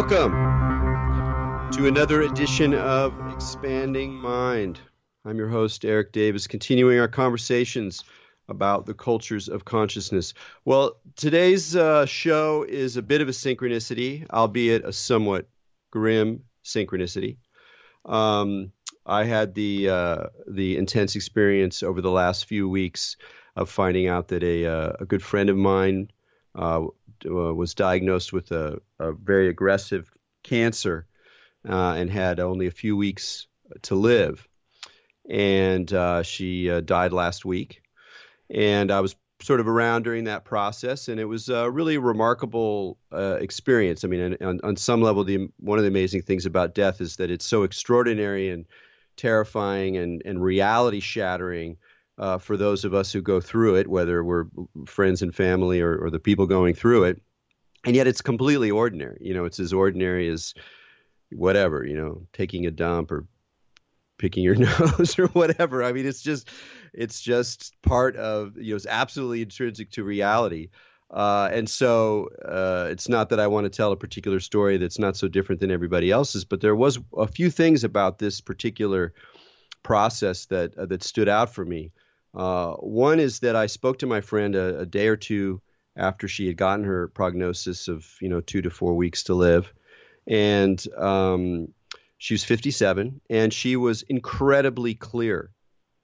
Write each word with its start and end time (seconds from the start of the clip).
Welcome 0.00 0.32
to 1.72 1.86
another 1.86 2.22
edition 2.22 2.72
of 2.72 3.12
Expanding 3.34 4.14
Mind. 4.14 4.80
I'm 5.26 5.36
your 5.36 5.48
host, 5.48 5.84
Erik 5.84 6.10
Davis, 6.10 6.46
continuing 6.46 6.98
our 6.98 7.06
conversations 7.06 8.02
about 8.48 8.86
the 8.86 8.94
cultures 8.94 9.50
of 9.50 9.66
consciousness. 9.66 10.32
Well, 10.64 10.96
today's 11.16 11.76
uh, 11.76 12.06
show 12.06 12.62
is 12.66 12.96
a 12.96 13.02
bit 13.02 13.20
of 13.20 13.28
a 13.28 13.32
synchronicity, 13.32 14.26
albeit 14.30 14.86
a 14.86 14.92
somewhat 14.94 15.50
grim 15.90 16.44
synchronicity. 16.64 17.36
Um, 18.06 18.72
I 19.04 19.24
had 19.24 19.54
the 19.54 19.90
uh, 19.90 20.24
the 20.48 20.78
intense 20.78 21.14
experience 21.14 21.82
over 21.82 22.00
the 22.00 22.10
last 22.10 22.46
few 22.46 22.70
weeks 22.70 23.18
of 23.54 23.68
finding 23.68 24.08
out 24.08 24.28
that 24.28 24.42
a 24.42 24.64
uh, 24.64 24.92
a 24.98 25.04
good 25.04 25.22
friend 25.22 25.50
of 25.50 25.58
mine 25.58 26.10
uh, 26.54 26.86
uh, 27.26 27.54
was 27.54 27.74
diagnosed 27.74 28.32
with 28.32 28.50
a, 28.52 28.80
a 28.98 29.12
very 29.12 29.48
aggressive 29.48 30.10
cancer 30.42 31.06
uh, 31.68 31.92
and 31.92 32.10
had 32.10 32.40
only 32.40 32.66
a 32.66 32.72
few 32.72 32.96
weeks 32.96 33.46
to 33.82 33.94
live. 33.94 34.46
And 35.28 35.92
uh, 35.92 36.22
she 36.22 36.70
uh, 36.70 36.80
died 36.80 37.12
last 37.12 37.44
week. 37.44 37.82
And 38.48 38.90
I 38.90 39.00
was 39.00 39.14
sort 39.42 39.60
of 39.60 39.68
around 39.68 40.02
during 40.02 40.24
that 40.24 40.44
process, 40.44 41.08
and 41.08 41.18
it 41.18 41.24
was 41.24 41.48
a 41.48 41.70
really 41.70 41.98
remarkable 41.98 42.98
uh, 43.12 43.38
experience. 43.40 44.04
I 44.04 44.08
mean, 44.08 44.36
on, 44.40 44.60
on 44.62 44.76
some 44.76 45.02
level, 45.02 45.24
the 45.24 45.48
one 45.58 45.78
of 45.78 45.84
the 45.84 45.88
amazing 45.88 46.22
things 46.22 46.46
about 46.46 46.74
death 46.74 47.00
is 47.00 47.16
that 47.16 47.30
it's 47.30 47.46
so 47.46 47.62
extraordinary 47.62 48.50
and 48.50 48.66
terrifying 49.16 49.96
and, 49.96 50.22
and 50.24 50.42
reality 50.42 51.00
shattering 51.00 51.76
uh, 52.20 52.36
for 52.36 52.56
those 52.56 52.84
of 52.84 52.92
us 52.94 53.10
who 53.10 53.22
go 53.22 53.40
through 53.40 53.76
it, 53.76 53.88
whether 53.88 54.22
we're 54.22 54.44
friends 54.86 55.22
and 55.22 55.34
family 55.34 55.80
or, 55.80 55.96
or 55.96 56.10
the 56.10 56.20
people 56.20 56.46
going 56.46 56.74
through 56.74 57.04
it. 57.04 57.20
And 57.86 57.96
yet 57.96 58.06
it's 58.06 58.20
completely 58.20 58.70
ordinary. 58.70 59.16
You 59.22 59.32
know, 59.32 59.46
it's 59.46 59.58
as 59.58 59.72
ordinary 59.72 60.28
as 60.28 60.52
whatever, 61.32 61.84
you 61.84 61.96
know, 61.96 62.26
taking 62.34 62.66
a 62.66 62.70
dump 62.70 63.10
or 63.10 63.24
picking 64.18 64.44
your 64.44 64.54
nose 64.90 65.18
or 65.18 65.28
whatever. 65.28 65.82
I 65.82 65.92
mean, 65.92 66.04
it's 66.04 66.20
just, 66.20 66.50
it's 66.92 67.22
just 67.22 67.74
part 67.82 68.16
of, 68.16 68.54
you 68.58 68.72
know, 68.72 68.76
it's 68.76 68.86
absolutely 68.86 69.40
intrinsic 69.40 69.90
to 69.92 70.04
reality. 70.04 70.68
Uh, 71.10 71.48
and 71.50 71.70
so 71.70 72.28
uh, 72.44 72.86
it's 72.90 73.08
not 73.08 73.30
that 73.30 73.40
I 73.40 73.46
want 73.46 73.64
to 73.64 73.70
tell 73.70 73.92
a 73.92 73.96
particular 73.96 74.40
story 74.40 74.76
that's 74.76 74.98
not 74.98 75.16
so 75.16 75.26
different 75.26 75.62
than 75.62 75.70
everybody 75.70 76.10
else's, 76.10 76.44
but 76.44 76.60
there 76.60 76.76
was 76.76 76.98
a 77.16 77.26
few 77.26 77.50
things 77.50 77.82
about 77.82 78.18
this 78.18 78.42
particular 78.42 79.14
process 79.82 80.44
that 80.46 80.76
uh, 80.76 80.84
that 80.86 81.02
stood 81.02 81.28
out 81.28 81.52
for 81.52 81.64
me. 81.64 81.90
Uh, 82.34 82.74
one 82.74 83.18
is 83.18 83.40
that 83.40 83.56
I 83.56 83.66
spoke 83.66 83.98
to 83.98 84.06
my 84.06 84.20
friend 84.20 84.54
a, 84.54 84.80
a, 84.80 84.86
day 84.86 85.08
or 85.08 85.16
two 85.16 85.60
after 85.96 86.28
she 86.28 86.46
had 86.46 86.56
gotten 86.56 86.84
her 86.84 87.08
prognosis 87.08 87.88
of 87.88 88.06
you 88.20 88.28
know 88.28 88.40
two 88.40 88.62
to 88.62 88.70
four 88.70 88.94
weeks 88.94 89.24
to 89.24 89.34
live, 89.34 89.72
and 90.26 90.82
um, 90.96 91.68
she 92.18 92.34
was 92.34 92.44
57, 92.44 93.20
and 93.28 93.52
she 93.52 93.76
was 93.76 94.02
incredibly 94.02 94.94
clear 94.94 95.50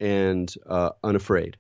and 0.01 0.53
uh, 0.67 0.91
unafraid. 1.05 1.59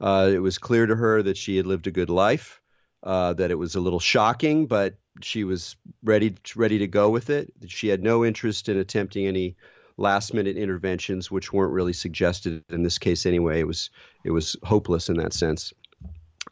Uh, 0.00 0.30
it 0.32 0.38
was 0.38 0.58
clear 0.58 0.86
to 0.86 0.96
her 0.96 1.22
that 1.22 1.36
she 1.36 1.58
had 1.58 1.66
lived 1.66 1.86
a 1.86 1.90
good 1.90 2.08
life, 2.08 2.62
uh, 3.02 3.34
that 3.34 3.50
it 3.50 3.58
was 3.58 3.74
a 3.74 3.80
little 3.80 4.00
shocking, 4.00 4.66
but 4.66 4.94
she 5.20 5.44
was 5.44 5.76
ready 6.02 6.34
ready 6.56 6.78
to 6.78 6.86
go 6.86 7.10
with 7.10 7.28
it. 7.28 7.52
She 7.66 7.88
had 7.88 8.02
no 8.02 8.24
interest 8.24 8.70
in 8.70 8.78
attempting 8.78 9.26
any 9.26 9.56
last 10.00 10.34
minute 10.34 10.56
interventions, 10.56 11.30
which 11.30 11.52
weren't 11.52 11.72
really 11.72 11.92
suggested 11.92 12.64
in 12.70 12.82
this 12.82 12.98
case 12.98 13.26
anyway. 13.26 13.60
It 13.60 13.66
was 13.66 13.90
it 14.24 14.30
was 14.30 14.56
hopeless 14.62 15.08
in 15.08 15.18
that 15.18 15.32
sense. 15.32 15.72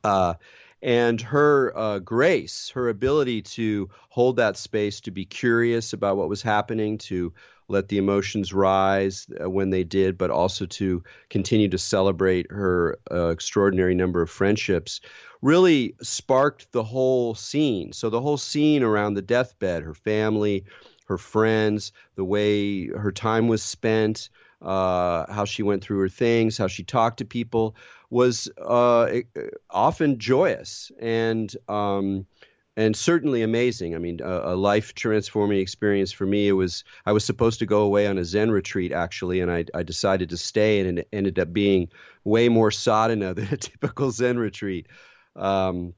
Uh, 0.05 0.35
and 0.81 1.21
her 1.21 1.77
uh, 1.77 1.99
grace, 1.99 2.71
her 2.71 2.89
ability 2.89 3.43
to 3.43 3.91
hold 4.11 4.37
that 4.37 4.57
space, 4.57 5.01
to 5.01 5.11
be 5.11 5.25
curious 5.25 5.93
about 5.93 6.17
what 6.17 6.29
was 6.29 6.43
happening, 6.43 6.99
to 6.99 7.33
let 7.67 7.89
the 7.89 7.99
emotions 7.99 8.53
rise 8.53 9.27
uh, 9.43 9.51
when 9.51 9.71
they 9.71 9.83
did, 9.83 10.17
but 10.17 10.31
also 10.31 10.67
to 10.67 11.03
continue 11.31 11.69
to 11.69 11.79
celebrate 11.79 12.51
her 12.51 12.99
uh, 13.11 13.29
extraordinary 13.29 13.95
number 13.95 14.23
of 14.23 14.31
friendships, 14.31 15.01
really 15.43 15.95
sparked 16.01 16.71
the 16.73 16.85
whole 16.85 17.35
scene. 17.35 17.93
So 17.93 18.09
the 18.09 18.21
whole 18.21 18.39
scene 18.39 18.83
around 18.83 19.15
the 19.15 19.23
deathbed, 19.23 19.83
her 19.83 19.95
family, 19.95 20.65
her 21.09 21.19
friends, 21.19 21.93
the 22.15 22.25
way 22.25 22.87
her 22.87 23.13
time 23.13 23.49
was 23.49 23.63
spent, 23.63 24.29
uh, 24.61 25.31
how 25.33 25.45
she 25.45 25.63
went 25.63 25.83
through 25.83 26.01
her 26.01 26.09
things, 26.09 26.59
how 26.59 26.67
she 26.67 26.85
talked 26.85 27.19
to 27.19 27.25
people 27.25 27.75
was 28.11 28.49
uh, 28.59 29.21
often 29.71 30.19
joyous 30.19 30.91
and 31.01 31.55
um, 31.69 32.27
and 32.77 32.95
certainly 32.95 33.43
amazing. 33.43 33.95
I 33.95 33.99
mean, 33.99 34.21
a, 34.23 34.53
a 34.53 34.57
life 34.57 34.95
transforming 34.95 35.59
experience 35.59 36.13
for 36.13 36.27
me. 36.27 36.49
It 36.49 36.53
was 36.53 36.85
I 37.07 37.13
was 37.13 37.25
supposed 37.25 37.59
to 37.61 37.67
go 37.67 37.83
away 37.83 38.07
on 38.07 38.19
a 38.19 38.25
Zen 38.25 38.51
retreat 38.51 38.93
actually, 38.93 39.41
and 39.41 39.51
I, 39.51 39.65
I 39.75 39.83
decided 39.83 40.31
to 40.31 40.37
stay, 40.37 40.81
and 40.81 40.99
it 40.99 41.09
ended 41.13 41.39
up 41.39 41.53
being 41.53 41.89
way 42.25 42.49
more 42.49 42.71
sadhana 42.71 43.35
than 43.35 43.49
a 43.53 43.57
typical 43.57 44.11
Zen 44.11 44.39
retreat. 44.39 44.87
Um, 45.37 45.95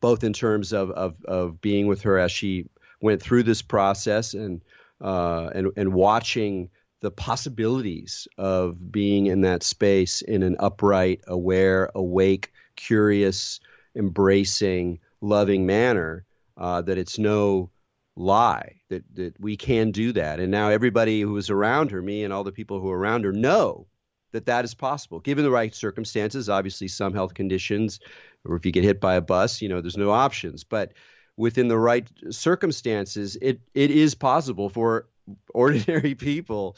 both 0.00 0.22
in 0.22 0.32
terms 0.32 0.72
of, 0.72 0.90
of 0.90 1.24
of 1.24 1.60
being 1.60 1.86
with 1.86 2.02
her 2.02 2.18
as 2.18 2.30
she 2.30 2.66
went 3.00 3.22
through 3.22 3.44
this 3.44 3.62
process 3.62 4.34
and 4.34 4.60
uh, 5.00 5.50
and 5.54 5.70
and 5.76 5.92
watching 5.92 6.70
the 7.00 7.10
possibilities 7.10 8.26
of 8.38 8.90
being 8.90 9.26
in 9.26 9.42
that 9.42 9.62
space 9.62 10.20
in 10.22 10.42
an 10.42 10.56
upright, 10.58 11.20
aware, 11.28 11.90
awake, 11.94 12.52
curious, 12.74 13.60
embracing, 13.94 14.98
loving 15.20 15.66
manner. 15.66 16.24
Uh, 16.56 16.82
that 16.82 16.98
it's 16.98 17.20
no 17.20 17.70
lie 18.16 18.74
that 18.88 19.04
that 19.14 19.40
we 19.40 19.56
can 19.56 19.92
do 19.92 20.12
that, 20.12 20.40
and 20.40 20.50
now 20.50 20.68
everybody 20.68 21.20
who 21.20 21.32
was 21.32 21.50
around 21.50 21.90
her, 21.90 22.02
me 22.02 22.24
and 22.24 22.32
all 22.32 22.42
the 22.42 22.52
people 22.52 22.80
who 22.80 22.90
are 22.90 22.98
around 22.98 23.24
her, 23.24 23.32
know 23.32 23.86
that 24.32 24.46
that 24.46 24.64
is 24.64 24.74
possible 24.74 25.20
given 25.20 25.44
the 25.44 25.50
right 25.50 25.74
circumstances. 25.74 26.48
Obviously, 26.48 26.88
some 26.88 27.14
health 27.14 27.34
conditions, 27.34 28.00
or 28.44 28.56
if 28.56 28.66
you 28.66 28.72
get 28.72 28.82
hit 28.82 29.00
by 29.00 29.14
a 29.14 29.20
bus, 29.20 29.62
you 29.62 29.68
know, 29.68 29.80
there's 29.80 29.96
no 29.96 30.10
options, 30.10 30.64
but 30.64 30.92
within 31.38 31.68
the 31.68 31.78
right 31.78 32.06
circumstances, 32.30 33.38
it, 33.40 33.60
it 33.72 33.90
is 33.90 34.14
possible 34.14 34.68
for 34.68 35.08
ordinary 35.54 36.14
people 36.14 36.76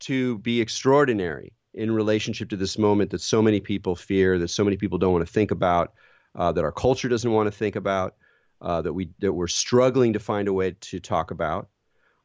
to 0.00 0.38
be 0.38 0.60
extraordinary 0.60 1.52
in 1.74 1.90
relationship 1.90 2.50
to 2.50 2.56
this 2.56 2.76
moment 2.78 3.10
that 3.10 3.20
so 3.20 3.40
many 3.40 3.58
people 3.58 3.96
fear, 3.96 4.38
that 4.38 4.48
so 4.48 4.62
many 4.62 4.76
people 4.76 4.98
don't 4.98 5.12
want 5.12 5.26
to 5.26 5.32
think 5.32 5.50
about, 5.50 5.94
uh, 6.34 6.52
that 6.52 6.62
our 6.62 6.72
culture 6.72 7.08
doesn't 7.08 7.32
want 7.32 7.46
to 7.46 7.50
think 7.50 7.74
about, 7.74 8.14
uh, 8.60 8.82
that 8.82 8.92
we 8.92 9.08
that 9.20 9.32
we're 9.32 9.48
struggling 9.48 10.12
to 10.12 10.20
find 10.20 10.46
a 10.46 10.52
way 10.52 10.76
to 10.80 11.00
talk 11.00 11.30
about. 11.30 11.68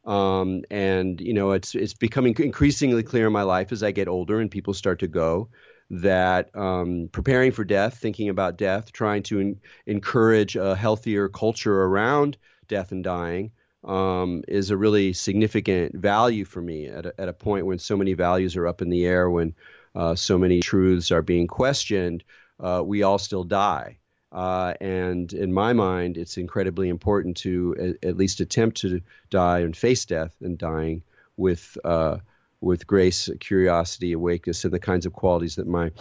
Um, 0.05 0.63
and 0.69 1.19
you 1.21 1.33
know, 1.33 1.51
it's 1.51 1.73
it's 1.75 1.93
becoming 1.93 2.35
increasingly 2.37 3.03
clear 3.03 3.27
in 3.27 3.33
my 3.33 3.43
life 3.43 3.71
as 3.71 3.83
I 3.83 3.91
get 3.91 4.07
older 4.07 4.41
and 4.41 4.51
people 4.51 4.73
start 4.73 4.99
to 4.99 5.07
go 5.07 5.49
that 5.89 6.55
um, 6.55 7.09
preparing 7.11 7.51
for 7.51 7.63
death, 7.63 7.97
thinking 7.97 8.29
about 8.29 8.57
death, 8.57 8.91
trying 8.91 9.23
to 9.23 9.39
in- 9.39 9.61
encourage 9.85 10.55
a 10.55 10.75
healthier 10.75 11.29
culture 11.29 11.83
around 11.83 12.37
death 12.67 12.91
and 12.91 13.03
dying 13.03 13.51
um, 13.83 14.43
is 14.47 14.69
a 14.69 14.77
really 14.77 15.13
significant 15.13 15.95
value 15.95 16.43
for 16.43 16.61
me 16.61 16.87
at 16.87 17.05
a, 17.05 17.13
at 17.19 17.29
a 17.29 17.33
point 17.33 17.65
when 17.65 17.79
so 17.79 17.95
many 17.95 18.13
values 18.13 18.55
are 18.55 18.67
up 18.67 18.81
in 18.81 18.89
the 18.89 19.05
air, 19.05 19.29
when 19.29 19.55
uh, 19.95 20.13
so 20.15 20.37
many 20.37 20.59
truths 20.59 21.11
are 21.11 21.21
being 21.21 21.47
questioned. 21.47 22.23
Uh, 22.59 22.81
we 22.85 23.03
all 23.03 23.17
still 23.17 23.43
die. 23.43 23.97
Uh, 24.31 24.73
and 24.81 25.31
in 25.31 25.53
my 25.53 25.71
mind, 25.71 26.17
it's 26.17 26.37
incredibly 26.37 26.89
important 26.89 27.37
to 27.37 27.97
at 28.03 28.17
least 28.17 28.41
attempt 28.41 28.77
to 28.77 29.01
die 29.29 29.59
and 29.59 29.77
face 29.77 30.05
death 30.05 30.35
and 30.41 30.57
dying 30.57 31.01
with 31.37 31.77
uh, 31.85 32.17
with 32.61 32.87
grace, 32.87 33.29
curiosity, 33.39 34.13
awakeness, 34.13 34.63
and 34.63 34.73
the 34.73 34.79
kinds 34.79 35.05
of 35.05 35.13
qualities 35.13 35.55
that 35.55 35.67
my 35.67 35.91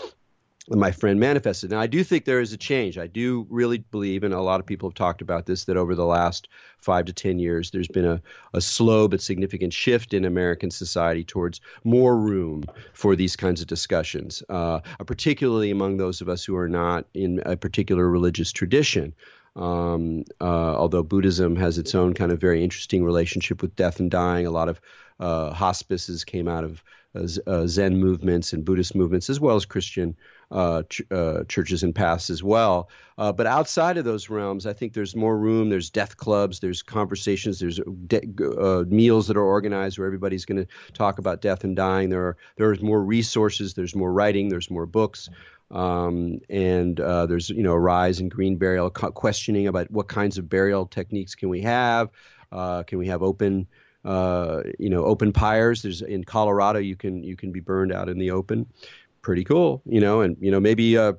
my 0.69 0.91
friend 0.91 1.21
manifested. 1.21 1.71
Now, 1.71 1.81
I 1.81 1.87
do 1.87 2.03
think 2.03 2.25
there 2.25 2.41
is 2.41 2.53
a 2.53 2.57
change. 2.57 2.99
I 2.99 3.07
do 3.07 3.47
really 3.49 3.79
believe, 3.79 4.25
and 4.25 4.35
a 4.35 4.41
lot 4.41 4.59
of 4.59 4.67
people 4.67 4.89
have 4.89 4.95
talked 4.95 5.23
about 5.23 5.47
this, 5.47 5.65
that 5.65 5.77
over 5.77 5.95
the 5.95 6.07
last 6.07 6.49
five 6.79 7.05
to 7.05 7.13
10 7.13 7.39
years, 7.39 7.71
there's 7.71 7.89
been 7.89 8.05
a, 8.05 8.21
a 8.53 8.61
slow 8.61 9.07
but 9.07 9.21
significant 9.21 9.73
shift 9.73 10.13
in 10.13 10.25
American 10.25 10.71
society 10.71 11.23
towards 11.23 11.61
more 11.85 12.19
room 12.19 12.65
for 12.95 13.15
these 13.15 13.37
kinds 13.37 13.61
of 13.61 13.69
discussions, 13.69 14.43
uh, 14.49 14.81
particularly 15.07 15.71
among 15.71 15.99
those 15.99 16.21
of 16.21 16.29
us 16.29 16.45
who 16.45 16.57
are 16.57 16.69
not 16.69 17.07
in 17.15 17.41
a 17.47 17.57
particular 17.57 18.09
religious 18.09 18.51
tradition. 18.51 19.15
Um, 19.55 20.25
uh, 20.41 20.77
although 20.77 21.03
Buddhism 21.03 21.57
has 21.57 21.79
its 21.79 21.95
own 21.95 22.13
kind 22.13 22.31
of 22.31 22.41
very 22.41 22.63
interesting 22.63 23.05
relationship 23.05 23.63
with 23.63 23.75
death 23.75 24.01
and 24.01 24.11
dying, 24.11 24.47
a 24.47 24.51
lot 24.51 24.69
of 24.69 24.81
uh, 25.21 25.53
hospices 25.53 26.25
came 26.25 26.49
out 26.49 26.65
of 26.65 26.83
uh, 27.15 27.27
uh, 27.47 27.67
Zen 27.67 27.97
movements 27.97 28.53
and 28.53 28.65
Buddhist 28.65 28.95
movements, 28.95 29.31
as 29.31 29.41
well 29.41 29.57
as 29.57 29.65
Christian 29.65 30.17
uh, 30.51 30.83
ch- 30.89 31.03
uh, 31.11 31.45
churches 31.49 31.83
and 31.83 31.95
paths 31.95 32.31
as 32.31 32.43
well. 32.43 32.89
But 33.17 33.47
outside 33.47 33.97
of 33.97 34.05
those 34.05 34.29
realms, 34.29 34.67
I 34.67 34.75
think 34.75 34.93
there's 34.93 35.17
more 35.17 35.39
room. 35.39 35.71
There's 35.71 35.91
death 35.91 36.17
clubs, 36.19 36.61
there's 36.61 36.83
conversations, 36.83 37.59
there's 37.59 37.81
de- 38.07 38.85
meals 38.89 39.27
that 39.29 39.37
are 39.37 39.43
organized 39.43 39.99
where 39.99 40.07
everybody's 40.07 40.45
going 40.45 40.67
to 40.67 40.69
talk 40.93 41.19
about 41.19 41.41
death 41.41 41.65
and 41.65 41.75
dying. 41.75 42.11
There 42.11 42.23
are 42.23 42.37
there's 42.57 42.83
more 42.83 43.03
resources, 43.03 43.75
there's 43.75 43.95
more 43.95 44.13
writing, 44.13 44.51
there's 44.51 44.71
more 44.71 44.87
books. 44.87 45.31
Um, 45.71 46.41
and 46.49 47.01
uh, 47.01 47.27
there's 47.27 47.51
you 47.51 47.63
know 47.63 47.73
a 47.73 47.79
rise 47.79 48.21
in 48.21 48.29
green 48.29 48.57
burial 48.57 48.91
questioning 48.91 49.67
about 49.67 49.91
what 49.91 50.09
kinds 50.09 50.39
of 50.39 50.49
burial 50.49 50.87
techniques 50.87 51.35
can 51.35 51.49
we 51.49 51.63
have 51.63 52.11
Uh, 52.53 52.83
can 52.85 52.99
we 52.99 53.09
have 53.09 53.23
open, 53.23 53.67
uh, 54.07 54.63
you 54.79 54.89
know, 54.89 55.05
open 55.05 55.33
pyres? 55.33 55.83
There's 55.83 56.01
in 56.01 56.25
Colorado 56.25 56.79
you 56.79 56.97
can 56.97 57.23
you 57.23 57.37
can 57.37 57.53
be 57.53 57.61
burned 57.61 57.93
out 57.93 58.09
in 58.09 58.19
the 58.19 58.31
open. 58.31 58.67
Pretty 59.21 59.43
cool, 59.43 59.83
you 59.85 60.01
know, 60.01 60.21
and 60.21 60.37
you 60.41 60.53
know 60.53 60.61
maybe 60.61 60.97
uh, 60.97 61.15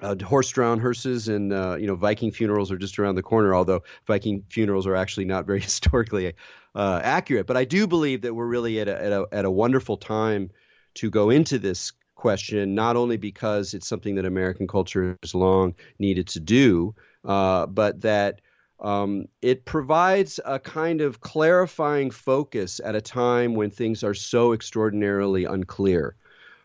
uh, 0.00 0.16
horse-drawn 0.24 0.80
hearses 0.80 1.28
and 1.28 1.52
uh, 1.52 1.76
you 1.78 1.86
know 1.86 1.94
Viking 1.94 2.32
funerals 2.32 2.72
are 2.72 2.78
just 2.78 2.98
around 2.98 3.16
the 3.16 3.22
corner. 3.22 3.54
Although 3.54 3.82
Viking 4.06 4.42
funerals 4.48 4.86
are 4.86 4.96
actually 4.96 5.26
not 5.26 5.46
very 5.46 5.60
historically 5.70 6.32
uh, 6.74 7.00
accurate, 7.04 7.46
but 7.46 7.58
I 7.58 7.66
do 7.66 7.86
believe 7.86 8.22
that 8.22 8.34
we're 8.34 8.46
really 8.46 8.80
at 8.80 8.88
a, 8.88 9.04
at 9.04 9.12
a 9.12 9.26
at 9.30 9.44
a 9.44 9.50
wonderful 9.50 9.98
time 9.98 10.50
to 10.94 11.10
go 11.10 11.28
into 11.28 11.58
this 11.58 11.92
question, 12.14 12.74
not 12.74 12.96
only 12.96 13.18
because 13.18 13.74
it's 13.74 13.86
something 13.86 14.14
that 14.14 14.24
American 14.24 14.66
culture 14.66 15.16
has 15.22 15.34
long 15.34 15.74
needed 15.98 16.26
to 16.28 16.40
do, 16.40 16.94
uh, 17.24 17.66
but 17.66 18.00
that 18.00 18.40
um, 18.80 19.26
it 19.42 19.64
provides 19.64 20.38
a 20.44 20.58
kind 20.58 21.00
of 21.00 21.20
clarifying 21.20 22.10
focus 22.10 22.80
at 22.84 22.94
a 22.94 23.00
time 23.00 23.54
when 23.54 23.70
things 23.70 24.04
are 24.04 24.14
so 24.14 24.52
extraordinarily 24.52 25.44
unclear 25.44 26.14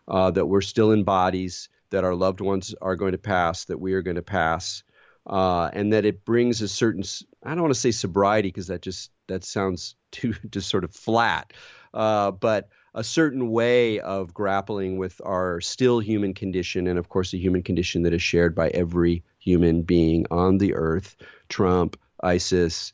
uh, 0.06 0.30
that 0.30 0.46
we're 0.46 0.60
still 0.60 0.92
in 0.92 1.02
bodies, 1.02 1.68
that 1.90 2.04
our 2.04 2.14
loved 2.14 2.40
ones 2.40 2.74
are 2.80 2.96
going 2.96 3.12
to 3.12 3.18
pass, 3.18 3.64
that 3.64 3.80
we 3.80 3.94
are 3.94 4.02
going 4.02 4.16
to 4.16 4.22
pass, 4.22 4.84
uh, 5.26 5.70
and 5.72 5.92
that 5.92 6.04
it 6.04 6.24
brings 6.24 6.62
a 6.62 6.68
certain 6.68 7.02
I 7.42 7.50
don't 7.50 7.62
want 7.62 7.74
to 7.74 7.80
say 7.80 7.90
sobriety 7.90 8.48
because 8.48 8.68
that 8.68 8.82
just 8.82 9.10
that 9.26 9.44
sounds 9.44 9.96
too 10.12 10.34
just 10.50 10.68
sort 10.68 10.84
of 10.84 10.92
flat, 10.92 11.52
uh, 11.94 12.30
but 12.30 12.68
a 12.96 13.02
certain 13.02 13.50
way 13.50 13.98
of 13.98 14.32
grappling 14.32 14.98
with 14.98 15.20
our 15.24 15.60
still 15.60 15.98
human 15.98 16.32
condition, 16.32 16.86
and 16.86 16.96
of 16.96 17.08
course, 17.08 17.34
a 17.34 17.38
human 17.38 17.62
condition 17.62 18.02
that 18.02 18.14
is 18.14 18.22
shared 18.22 18.54
by 18.54 18.68
every 18.68 19.24
human 19.40 19.82
being 19.82 20.26
on 20.30 20.58
the 20.58 20.74
earth 20.74 21.16
Trump, 21.48 21.98
ISIS, 22.24 22.92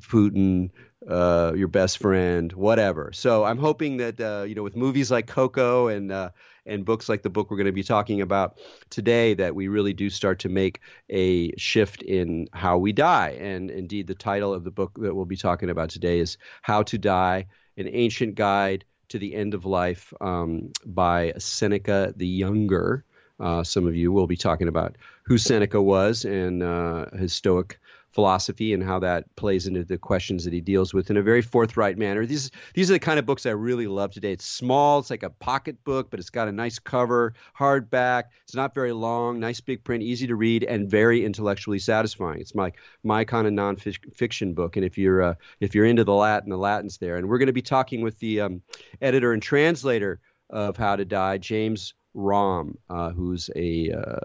Putin, 0.00 0.70
uh, 1.08 1.52
your 1.56 1.68
best 1.68 1.98
friend, 1.98 2.52
whatever. 2.52 3.10
So 3.12 3.44
I'm 3.44 3.58
hoping 3.58 3.98
that 3.98 4.20
uh, 4.20 4.44
you 4.46 4.54
know, 4.54 4.62
with 4.62 4.76
movies 4.76 5.10
like 5.10 5.26
Coco 5.26 5.88
and 5.88 6.12
uh, 6.12 6.30
and 6.66 6.84
books 6.84 7.08
like 7.08 7.22
the 7.22 7.30
book 7.30 7.50
we're 7.50 7.56
going 7.56 7.66
to 7.66 7.72
be 7.72 7.82
talking 7.82 8.20
about 8.20 8.58
today, 8.90 9.34
that 9.34 9.54
we 9.54 9.68
really 9.68 9.92
do 9.92 10.10
start 10.10 10.40
to 10.40 10.48
make 10.48 10.80
a 11.08 11.56
shift 11.56 12.02
in 12.02 12.48
how 12.52 12.78
we 12.78 12.92
die. 12.92 13.38
And 13.40 13.70
indeed, 13.70 14.06
the 14.06 14.14
title 14.14 14.52
of 14.52 14.64
the 14.64 14.70
book 14.70 14.92
that 15.00 15.14
we'll 15.14 15.24
be 15.24 15.36
talking 15.36 15.70
about 15.70 15.90
today 15.90 16.18
is 16.18 16.36
"How 16.62 16.82
to 16.84 16.98
Die: 16.98 17.46
An 17.76 17.88
Ancient 17.88 18.34
Guide 18.34 18.84
to 19.08 19.18
the 19.18 19.34
End 19.34 19.54
of 19.54 19.64
Life 19.64 20.12
um, 20.20 20.70
by 20.86 21.32
Seneca 21.38 22.12
the 22.16 22.26
Younger. 22.26 23.04
Uh, 23.38 23.64
some 23.64 23.86
of 23.86 23.96
you 23.96 24.12
will 24.12 24.26
be 24.26 24.36
talking 24.36 24.68
about 24.68 24.96
who 25.22 25.38
Seneca 25.38 25.80
was 25.80 26.26
and 26.26 26.62
uh, 26.62 27.06
his 27.16 27.32
Stoic 27.32 27.80
philosophy 28.12 28.72
and 28.72 28.82
how 28.82 28.98
that 28.98 29.24
plays 29.36 29.66
into 29.66 29.84
the 29.84 29.98
questions 29.98 30.44
that 30.44 30.52
he 30.52 30.60
deals 30.60 30.92
with 30.92 31.10
in 31.10 31.16
a 31.16 31.22
very 31.22 31.42
forthright 31.42 31.96
manner. 31.96 32.26
These 32.26 32.50
these 32.74 32.90
are 32.90 32.94
the 32.94 32.98
kind 32.98 33.18
of 33.18 33.26
books 33.26 33.46
I 33.46 33.50
really 33.50 33.86
love 33.86 34.12
today. 34.12 34.32
It's 34.32 34.46
small, 34.46 34.98
it's 34.98 35.10
like 35.10 35.22
a 35.22 35.30
pocket 35.30 35.82
book, 35.84 36.10
but 36.10 36.20
it's 36.20 36.30
got 36.30 36.48
a 36.48 36.52
nice 36.52 36.78
cover, 36.78 37.34
hardback. 37.58 38.24
It's 38.44 38.54
not 38.54 38.74
very 38.74 38.92
long, 38.92 39.38
nice 39.38 39.60
big 39.60 39.84
print, 39.84 40.02
easy 40.02 40.26
to 40.26 40.34
read, 40.34 40.64
and 40.64 40.90
very 40.90 41.24
intellectually 41.24 41.78
satisfying. 41.78 42.40
It's 42.40 42.54
my 42.54 42.72
my 43.02 43.24
kind 43.24 43.46
of 43.46 43.52
nonfiction 43.52 44.54
book. 44.54 44.76
And 44.76 44.84
if 44.84 44.98
you're 44.98 45.22
uh, 45.22 45.34
if 45.60 45.74
you're 45.74 45.86
into 45.86 46.04
the 46.04 46.14
Latin, 46.14 46.50
the 46.50 46.58
Latin's 46.58 46.98
there. 46.98 47.16
And 47.16 47.28
we're 47.28 47.38
going 47.38 47.46
to 47.46 47.52
be 47.52 47.62
talking 47.62 48.02
with 48.02 48.18
the 48.18 48.40
um, 48.40 48.62
editor 49.00 49.32
and 49.32 49.42
translator 49.42 50.20
of 50.48 50.76
How 50.76 50.96
to 50.96 51.04
Die, 51.04 51.38
James 51.38 51.94
Romm, 52.16 52.76
uh, 52.88 53.10
who's 53.10 53.50
a 53.54 53.92
uh, 53.92 54.20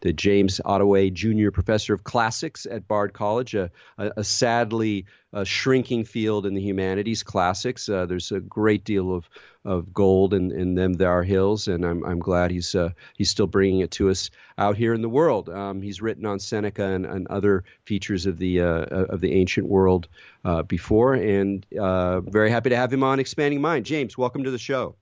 the 0.00 0.12
James 0.12 0.60
Ottaway 0.64 1.10
Jr. 1.10 1.50
Professor 1.50 1.94
of 1.94 2.04
Classics 2.04 2.66
at 2.70 2.86
Bard 2.86 3.12
College, 3.12 3.54
a, 3.54 3.70
a, 3.98 4.12
a 4.18 4.24
sadly 4.24 5.06
uh, 5.32 5.44
shrinking 5.44 6.04
field 6.04 6.46
in 6.46 6.54
the 6.54 6.60
humanities, 6.60 7.22
classics. 7.22 7.88
Uh, 7.88 8.06
there's 8.06 8.32
a 8.32 8.40
great 8.40 8.84
deal 8.84 9.14
of, 9.14 9.28
of 9.64 9.92
gold 9.92 10.32
in, 10.32 10.50
in 10.52 10.74
them 10.74 10.94
there 10.94 11.10
are 11.10 11.22
hills, 11.22 11.68
and 11.68 11.84
I'm, 11.84 12.04
I'm 12.04 12.18
glad 12.18 12.50
he's 12.50 12.74
uh, 12.74 12.90
he's 13.16 13.30
still 13.30 13.46
bringing 13.46 13.80
it 13.80 13.90
to 13.92 14.10
us 14.10 14.30
out 14.58 14.76
here 14.76 14.94
in 14.94 15.02
the 15.02 15.08
world. 15.08 15.48
Um, 15.48 15.82
he's 15.82 16.00
written 16.00 16.24
on 16.24 16.38
Seneca 16.38 16.84
and, 16.84 17.04
and 17.04 17.26
other 17.28 17.64
features 17.84 18.26
of 18.26 18.38
the 18.38 18.60
uh, 18.60 18.84
of 19.08 19.20
the 19.20 19.32
ancient 19.32 19.66
world 19.66 20.08
uh, 20.44 20.62
before, 20.62 21.14
and 21.14 21.66
uh, 21.78 22.20
very 22.20 22.50
happy 22.50 22.70
to 22.70 22.76
have 22.76 22.92
him 22.92 23.02
on 23.02 23.18
Expanding 23.18 23.60
Mind. 23.60 23.84
James, 23.84 24.16
welcome 24.16 24.44
to 24.44 24.50
the 24.50 24.58
show. 24.58 24.94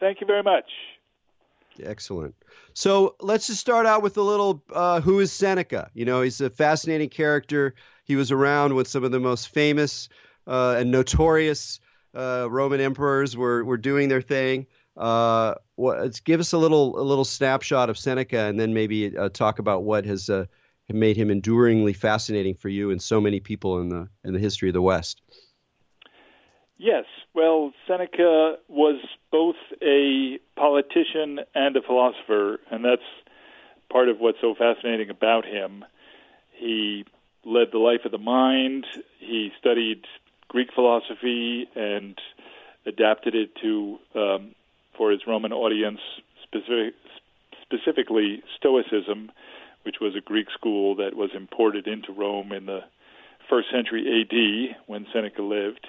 Thank 0.00 0.20
you 0.20 0.26
very 0.26 0.42
much. 0.42 0.70
Excellent. 1.82 2.34
So 2.78 3.16
let's 3.20 3.48
just 3.48 3.58
start 3.58 3.86
out 3.86 4.02
with 4.02 4.16
a 4.18 4.22
little 4.22 4.62
uh, 4.72 5.00
who 5.00 5.18
is 5.18 5.32
Seneca? 5.32 5.90
You 5.94 6.04
know, 6.04 6.22
he's 6.22 6.40
a 6.40 6.48
fascinating 6.48 7.08
character. 7.08 7.74
He 8.04 8.14
was 8.14 8.30
around 8.30 8.76
when 8.76 8.84
some 8.84 9.02
of 9.02 9.10
the 9.10 9.18
most 9.18 9.48
famous 9.48 10.08
uh, 10.46 10.76
and 10.78 10.92
notorious 10.92 11.80
uh, 12.14 12.46
Roman 12.48 12.80
emperors 12.80 13.36
were, 13.36 13.64
were 13.64 13.78
doing 13.78 14.08
their 14.08 14.22
thing. 14.22 14.68
Uh, 14.96 15.54
what, 15.74 16.22
give 16.22 16.38
us 16.38 16.52
a 16.52 16.58
little 16.58 17.00
a 17.00 17.02
little 17.02 17.24
snapshot 17.24 17.90
of 17.90 17.98
Seneca, 17.98 18.42
and 18.42 18.60
then 18.60 18.74
maybe 18.74 19.18
uh, 19.18 19.28
talk 19.28 19.58
about 19.58 19.82
what 19.82 20.04
has 20.04 20.30
uh, 20.30 20.44
made 20.88 21.16
him 21.16 21.32
enduringly 21.32 21.94
fascinating 21.94 22.54
for 22.54 22.68
you 22.68 22.92
and 22.92 23.02
so 23.02 23.20
many 23.20 23.40
people 23.40 23.80
in 23.80 23.88
the 23.88 24.08
in 24.22 24.34
the 24.34 24.38
history 24.38 24.68
of 24.68 24.74
the 24.74 24.82
West. 24.82 25.20
Yes. 26.78 27.04
Well, 27.34 27.72
Seneca 27.86 28.56
was 28.68 29.00
both 29.32 29.56
a 29.82 30.38
politician 30.56 31.40
and 31.54 31.76
a 31.76 31.82
philosopher, 31.82 32.60
and 32.70 32.84
that's 32.84 33.02
part 33.90 34.08
of 34.08 34.18
what's 34.20 34.40
so 34.40 34.54
fascinating 34.54 35.10
about 35.10 35.44
him. 35.44 35.84
He 36.52 37.04
led 37.44 37.68
the 37.72 37.78
life 37.78 38.04
of 38.04 38.12
the 38.12 38.18
mind. 38.18 38.86
He 39.18 39.50
studied 39.58 40.04
Greek 40.46 40.68
philosophy 40.72 41.68
and 41.74 42.16
adapted 42.86 43.34
it 43.34 43.50
to 43.62 43.98
um, 44.14 44.54
for 44.96 45.10
his 45.10 45.20
Roman 45.26 45.52
audience, 45.52 46.00
specific, 46.44 46.94
specifically 47.62 48.42
Stoicism, 48.56 49.30
which 49.82 49.96
was 50.00 50.14
a 50.16 50.20
Greek 50.20 50.46
school 50.52 50.94
that 50.96 51.14
was 51.14 51.30
imported 51.34 51.86
into 51.88 52.12
Rome 52.12 52.52
in 52.52 52.66
the 52.66 52.80
first 53.48 53.68
century 53.70 54.20
A.D. 54.20 54.70
when 54.86 55.06
Seneca 55.12 55.42
lived. 55.42 55.86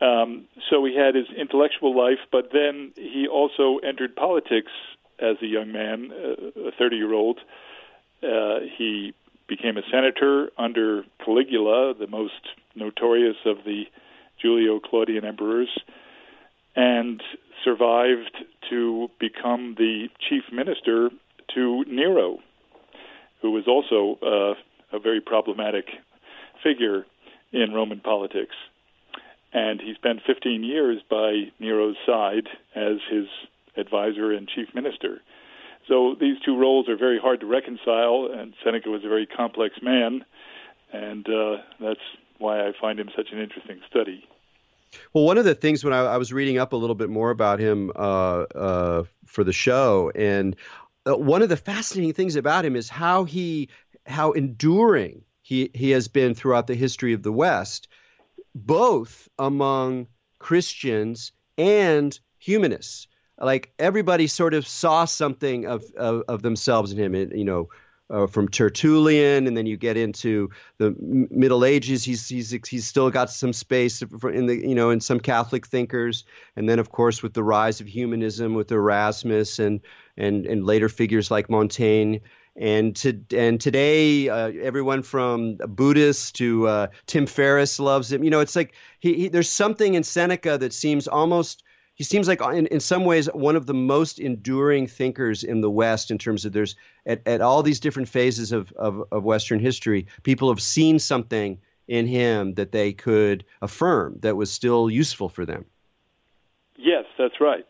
Um, 0.00 0.46
so 0.70 0.84
he 0.84 0.96
had 0.96 1.14
his 1.14 1.26
intellectual 1.36 1.96
life, 1.96 2.18
but 2.32 2.50
then 2.52 2.92
he 2.96 3.26
also 3.30 3.78
entered 3.78 4.16
politics 4.16 4.72
as 5.18 5.36
a 5.42 5.46
young 5.46 5.72
man, 5.72 6.10
uh, 6.12 6.68
a 6.68 6.72
30 6.78 6.96
year 6.96 7.12
old. 7.12 7.38
Uh, 8.22 8.60
he 8.78 9.14
became 9.46 9.76
a 9.76 9.82
senator 9.90 10.50
under 10.56 11.04
Caligula, 11.24 11.94
the 11.94 12.06
most 12.06 12.48
notorious 12.74 13.36
of 13.44 13.58
the 13.64 13.84
Julio 14.40 14.80
Claudian 14.80 15.24
emperors, 15.24 15.68
and 16.76 17.22
survived 17.64 18.44
to 18.70 19.10
become 19.18 19.74
the 19.76 20.08
chief 20.28 20.44
minister 20.52 21.10
to 21.54 21.84
Nero, 21.86 22.38
who 23.42 23.50
was 23.50 23.64
also 23.66 24.18
uh, 24.22 24.96
a 24.96 25.00
very 25.00 25.20
problematic 25.20 25.86
figure 26.62 27.04
in 27.52 27.72
Roman 27.72 28.00
politics 28.00 28.54
and 29.52 29.80
he 29.80 29.94
spent 29.94 30.20
15 30.26 30.62
years 30.62 31.00
by 31.08 31.50
Nero's 31.58 31.96
side 32.06 32.48
as 32.74 32.98
his 33.10 33.26
advisor 33.76 34.32
and 34.32 34.48
chief 34.48 34.68
minister. 34.74 35.20
So 35.88 36.14
these 36.18 36.36
two 36.44 36.56
roles 36.56 36.88
are 36.88 36.96
very 36.96 37.18
hard 37.18 37.40
to 37.40 37.46
reconcile, 37.46 38.30
and 38.32 38.54
Seneca 38.64 38.90
was 38.90 39.04
a 39.04 39.08
very 39.08 39.26
complex 39.26 39.76
man, 39.82 40.24
and 40.92 41.26
uh, 41.28 41.56
that's 41.80 42.00
why 42.38 42.66
I 42.66 42.72
find 42.80 43.00
him 43.00 43.10
such 43.16 43.28
an 43.32 43.40
interesting 43.40 43.80
study. 43.88 44.24
Well, 45.12 45.24
one 45.24 45.38
of 45.38 45.44
the 45.44 45.54
things 45.54 45.84
when 45.84 45.92
I, 45.92 46.00
I 46.00 46.16
was 46.16 46.32
reading 46.32 46.58
up 46.58 46.72
a 46.72 46.76
little 46.76 46.94
bit 46.94 47.10
more 47.10 47.30
about 47.30 47.60
him 47.60 47.90
uh, 47.94 48.42
uh, 48.54 49.04
for 49.26 49.44
the 49.44 49.52
show, 49.52 50.12
and 50.14 50.56
uh, 51.06 51.16
one 51.16 51.42
of 51.42 51.48
the 51.48 51.56
fascinating 51.56 52.12
things 52.12 52.36
about 52.36 52.64
him 52.64 52.76
is 52.76 52.88
how 52.88 53.24
he, 53.24 53.68
how 54.06 54.32
enduring 54.32 55.22
he 55.42 55.70
he 55.74 55.90
has 55.90 56.08
been 56.08 56.34
throughout 56.34 56.66
the 56.66 56.74
history 56.74 57.12
of 57.12 57.22
the 57.22 57.32
West 57.32 57.88
both 58.54 59.28
among 59.38 60.06
Christians 60.38 61.32
and 61.58 62.18
humanists. 62.38 63.06
Like 63.38 63.72
everybody 63.78 64.26
sort 64.26 64.54
of 64.54 64.66
saw 64.66 65.04
something 65.04 65.66
of, 65.66 65.84
of, 65.96 66.24
of 66.28 66.42
themselves 66.42 66.92
in 66.92 66.98
him. 66.98 67.14
It, 67.14 67.34
you 67.34 67.44
know, 67.44 67.68
uh, 68.10 68.26
from 68.26 68.48
Tertullian, 68.48 69.46
and 69.46 69.56
then 69.56 69.66
you 69.66 69.76
get 69.76 69.96
into 69.96 70.50
the 70.78 70.94
Middle 70.98 71.64
Ages. 71.64 72.02
He's 72.02 72.28
he's 72.28 72.50
he's 72.50 72.86
still 72.86 73.08
got 73.08 73.30
some 73.30 73.52
space 73.52 74.02
in 74.02 74.46
the 74.46 74.56
you 74.56 74.74
know 74.74 74.90
in 74.90 75.00
some 75.00 75.20
Catholic 75.20 75.66
thinkers, 75.66 76.24
and 76.56 76.68
then 76.68 76.78
of 76.78 76.90
course 76.90 77.22
with 77.22 77.34
the 77.34 77.44
rise 77.44 77.80
of 77.80 77.86
humanism 77.86 78.54
with 78.54 78.72
Erasmus 78.72 79.58
and 79.58 79.80
and 80.16 80.44
and 80.44 80.66
later 80.66 80.88
figures 80.88 81.30
like 81.30 81.48
Montaigne 81.48 82.18
and 82.56 82.96
to 82.96 83.20
and 83.36 83.60
today 83.60 84.28
uh, 84.28 84.52
everyone 84.62 85.02
from 85.02 85.56
Buddhists 85.56 86.32
to 86.32 86.66
uh, 86.66 86.86
Tim 87.06 87.26
Ferriss 87.26 87.78
loves 87.80 88.12
him. 88.12 88.24
You 88.24 88.30
know, 88.30 88.40
it's 88.40 88.56
like 88.56 88.74
he, 88.98 89.14
he, 89.14 89.28
there's 89.28 89.48
something 89.48 89.94
in 89.94 90.02
Seneca 90.02 90.58
that 90.58 90.72
seems 90.72 91.06
almost 91.08 91.62
he 91.94 92.04
seems 92.04 92.28
like 92.28 92.40
in, 92.40 92.66
in 92.68 92.80
some 92.80 93.04
ways 93.04 93.26
one 93.34 93.56
of 93.56 93.66
the 93.66 93.74
most 93.74 94.18
enduring 94.18 94.86
thinkers 94.86 95.44
in 95.44 95.60
the 95.60 95.70
West 95.70 96.10
in 96.10 96.18
terms 96.18 96.44
of 96.44 96.52
there's 96.52 96.74
at, 97.04 97.20
at 97.26 97.40
all 97.40 97.62
these 97.62 97.80
different 97.80 98.08
phases 98.08 98.52
of, 98.52 98.72
of, 98.72 99.04
of 99.12 99.22
Western 99.22 99.60
history, 99.60 100.06
people 100.22 100.48
have 100.48 100.62
seen 100.62 100.98
something 100.98 101.58
in 101.88 102.06
him 102.06 102.54
that 102.54 102.72
they 102.72 102.92
could 102.92 103.44
affirm 103.60 104.16
that 104.20 104.36
was 104.36 104.50
still 104.50 104.88
useful 104.88 105.28
for 105.28 105.44
them. 105.44 105.66
Yes, 106.76 107.04
that's 107.18 107.40
right. 107.40 107.66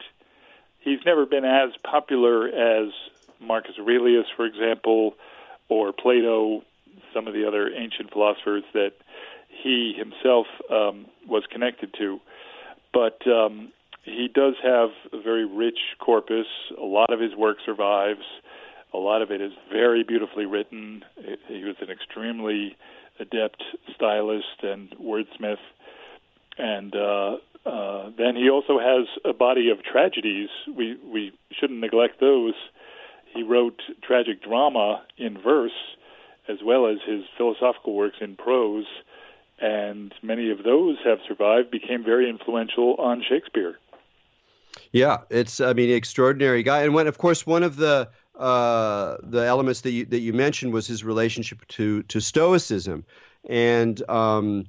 He's 0.79 1.01
never 1.05 1.27
been 1.27 1.45
as 1.45 1.71
popular 1.83 2.47
as 2.49 2.93
Marcus 3.40 3.73
Aurelius, 3.78 4.26
for 4.37 4.47
example, 4.47 5.14
or 5.68 5.92
Plato, 5.92 6.62
some 7.14 7.26
of 7.26 7.35
the 7.35 7.47
other 7.47 7.70
ancient 7.75 8.12
philosophers 8.12 8.64
that 8.75 8.92
he 9.49 9.94
himself 9.97 10.47
um, 10.70 11.06
was 11.28 11.44
connected 11.50 11.94
to. 11.99 12.20
But 12.92 13.18
um, 13.26 13.73
he 14.04 14.28
does 14.32 14.54
have 14.62 14.90
a 15.12 15.20
very 15.23 15.44
rich 15.44 15.78
corpus. 15.99 16.47
A 16.78 16.85
lot 16.85 17.12
of 17.12 17.20
his 17.20 17.35
work 17.35 17.59
survives. 17.64 18.25
A 18.92 18.99
lot 18.99 19.23
of 19.23 19.30
it 19.30 19.40
is 19.40 19.52
very 19.73 20.02
beautifully 20.02 20.47
written. 20.47 21.04
He 21.47 21.62
was 21.64 21.76
an 21.80 21.90
extremely 21.90 22.76
adept 23.20 23.62
stylist 23.94 24.62
and 24.62 24.90
wordsmith. 24.99 25.59
And 26.59 26.94
uh, 26.97 27.37
uh, 27.64 28.11
then 28.16 28.35
he 28.37 28.50
also 28.50 28.78
has 28.78 29.06
a 29.25 29.32
body 29.32 29.70
of 29.70 29.82
tragedies. 29.85 30.49
We 30.66 30.97
we 31.04 31.32
shouldn't 31.52 31.80
neglect 31.80 32.20
those. 32.20 32.54
He 33.35 33.43
wrote 33.43 33.81
tragic 34.03 34.43
drama 34.43 35.03
in 35.17 35.39
verse, 35.41 35.73
as 36.49 36.59
well 36.65 36.87
as 36.87 36.99
his 37.07 37.23
philosophical 37.37 37.95
works 37.95 38.17
in 38.21 38.37
prose, 38.37 38.87
and 39.61 40.13
many 40.23 40.51
of 40.51 40.65
those 40.65 40.97
have 41.05 41.19
survived. 41.29 41.71
Became 41.71 42.03
very 42.03 42.29
influential 42.29 42.97
on 42.97 43.23
Shakespeare. 43.29 43.79
Yeah, 44.93 45.19
it's 45.31 45.61
I 45.61 45.73
mean 45.73 45.91
extraordinary 45.91 46.63
guy, 46.63 46.83
and 46.83 46.95
when 46.95 47.07
of 47.07 47.19
course 47.19 47.47
one 47.47 47.63
of 47.63 47.77
the 47.77 48.09
uh, 48.37 49.17
the 49.23 49.45
elements 49.45 49.83
that 49.83 49.91
you 49.91 50.07
that 50.07 50.21
you 50.21 50.33
mentioned 50.33 50.73
was 50.73 50.87
his 50.87 51.05
relationship 51.05 51.67
to 51.69 52.03
to 52.05 52.21
Stoicism, 52.21 53.05
and 53.49 54.03
um, 54.09 54.65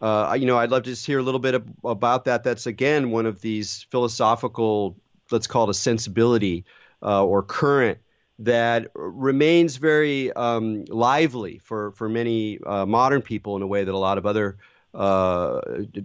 uh, 0.00 0.36
you 0.38 0.46
know 0.46 0.58
I'd 0.58 0.70
love 0.70 0.82
to 0.82 0.90
just 0.90 1.06
hear 1.06 1.18
a 1.18 1.22
little 1.22 1.40
bit 1.40 1.62
about 1.84 2.24
that. 2.26 2.44
That's 2.44 2.66
again 2.66 3.10
one 3.10 3.26
of 3.26 3.40
these 3.40 3.86
philosophical, 3.90 4.96
let's 5.30 5.46
call 5.46 5.64
it 5.64 5.70
a 5.70 5.74
sensibility 5.74 6.64
uh, 7.04 7.24
or 7.24 7.42
current 7.42 7.98
that 8.38 8.90
remains 8.94 9.76
very 9.76 10.32
um, 10.32 10.84
lively 10.86 11.58
for 11.58 11.92
for 11.92 12.08
many 12.08 12.58
uh, 12.66 12.84
modern 12.86 13.22
people 13.22 13.56
in 13.56 13.62
a 13.62 13.66
way 13.66 13.84
that 13.84 13.94
a 13.94 13.98
lot 13.98 14.18
of 14.18 14.26
other 14.26 14.56
uh, 14.94 15.60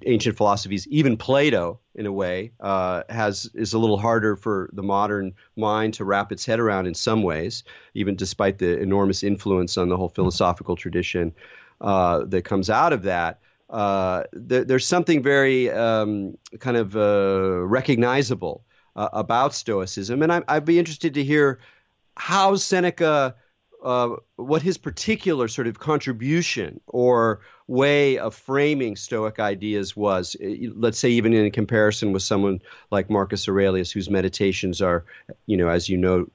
ancient 0.08 0.36
philosophies, 0.36 0.88
even 0.88 1.16
Plato, 1.16 1.80
in 1.96 2.06
a 2.06 2.12
way, 2.12 2.52
uh, 2.60 3.04
has 3.10 3.50
is 3.54 3.74
a 3.74 3.80
little 3.80 3.98
harder 3.98 4.36
for 4.36 4.70
the 4.74 4.84
modern 4.84 5.34
mind 5.56 5.94
to 5.94 6.04
wrap 6.04 6.32
its 6.32 6.46
head 6.46 6.60
around 6.60 6.88
in 6.88 6.94
some 6.94 7.22
ways, 7.22 7.64
even 7.94 8.16
despite 8.16 8.58
the 8.58 8.80
enormous 8.80 9.24
influence 9.24 9.78
on 9.78 9.90
the 9.90 9.98
whole 9.98 10.10
philosophical 10.10 10.76
tradition 10.76 11.34
uh, 11.82 12.26
that 12.26 12.44
comes 12.44 12.70
out 12.70 12.94
of 12.94 13.04
that. 13.04 13.40
Uh, 13.70 14.24
there, 14.34 14.66
there's 14.66 14.88
something 14.88 15.22
very 15.22 15.70
um, 15.70 16.36
kind 16.60 16.76
of 16.76 16.96
uh, 16.96 17.64
recognizable 17.66 18.64
uh, 18.96 19.10
about 19.14 19.54
Stoicism, 19.54 20.22
and 20.22 20.32
I, 20.32 20.44
I'd 20.48 20.66
be 20.66 20.80
interested 20.80 21.14
to 21.14 21.24
hear 21.24 21.60
how 22.18 22.56
Seneca 22.56 23.36
uh, 23.84 24.16
what 24.36 24.62
his 24.62 24.78
particular 24.78 25.48
sort 25.48 25.68
of 25.68 25.80
contribution 25.80 26.82
or 26.88 27.40
way 27.68 28.18
of 28.18 28.36
framing 28.36 28.96
Stoic 28.96 29.40
ideas 29.40 29.96
was. 29.96 30.36
Let's 30.76 31.00
say, 31.00 31.10
even 31.10 31.34
in 31.34 31.50
comparison 31.52 32.12
with 32.12 32.24
someone 32.24 32.62
like 32.92 33.10
Marcus 33.10 33.48
Aurelius, 33.48 33.92
whose 33.92 34.10
meditations 34.10 34.82
are, 34.82 35.06
you 35.46 35.56
know, 35.56 35.70
as 35.70 35.88
you 35.88 35.98
know, 35.98 36.28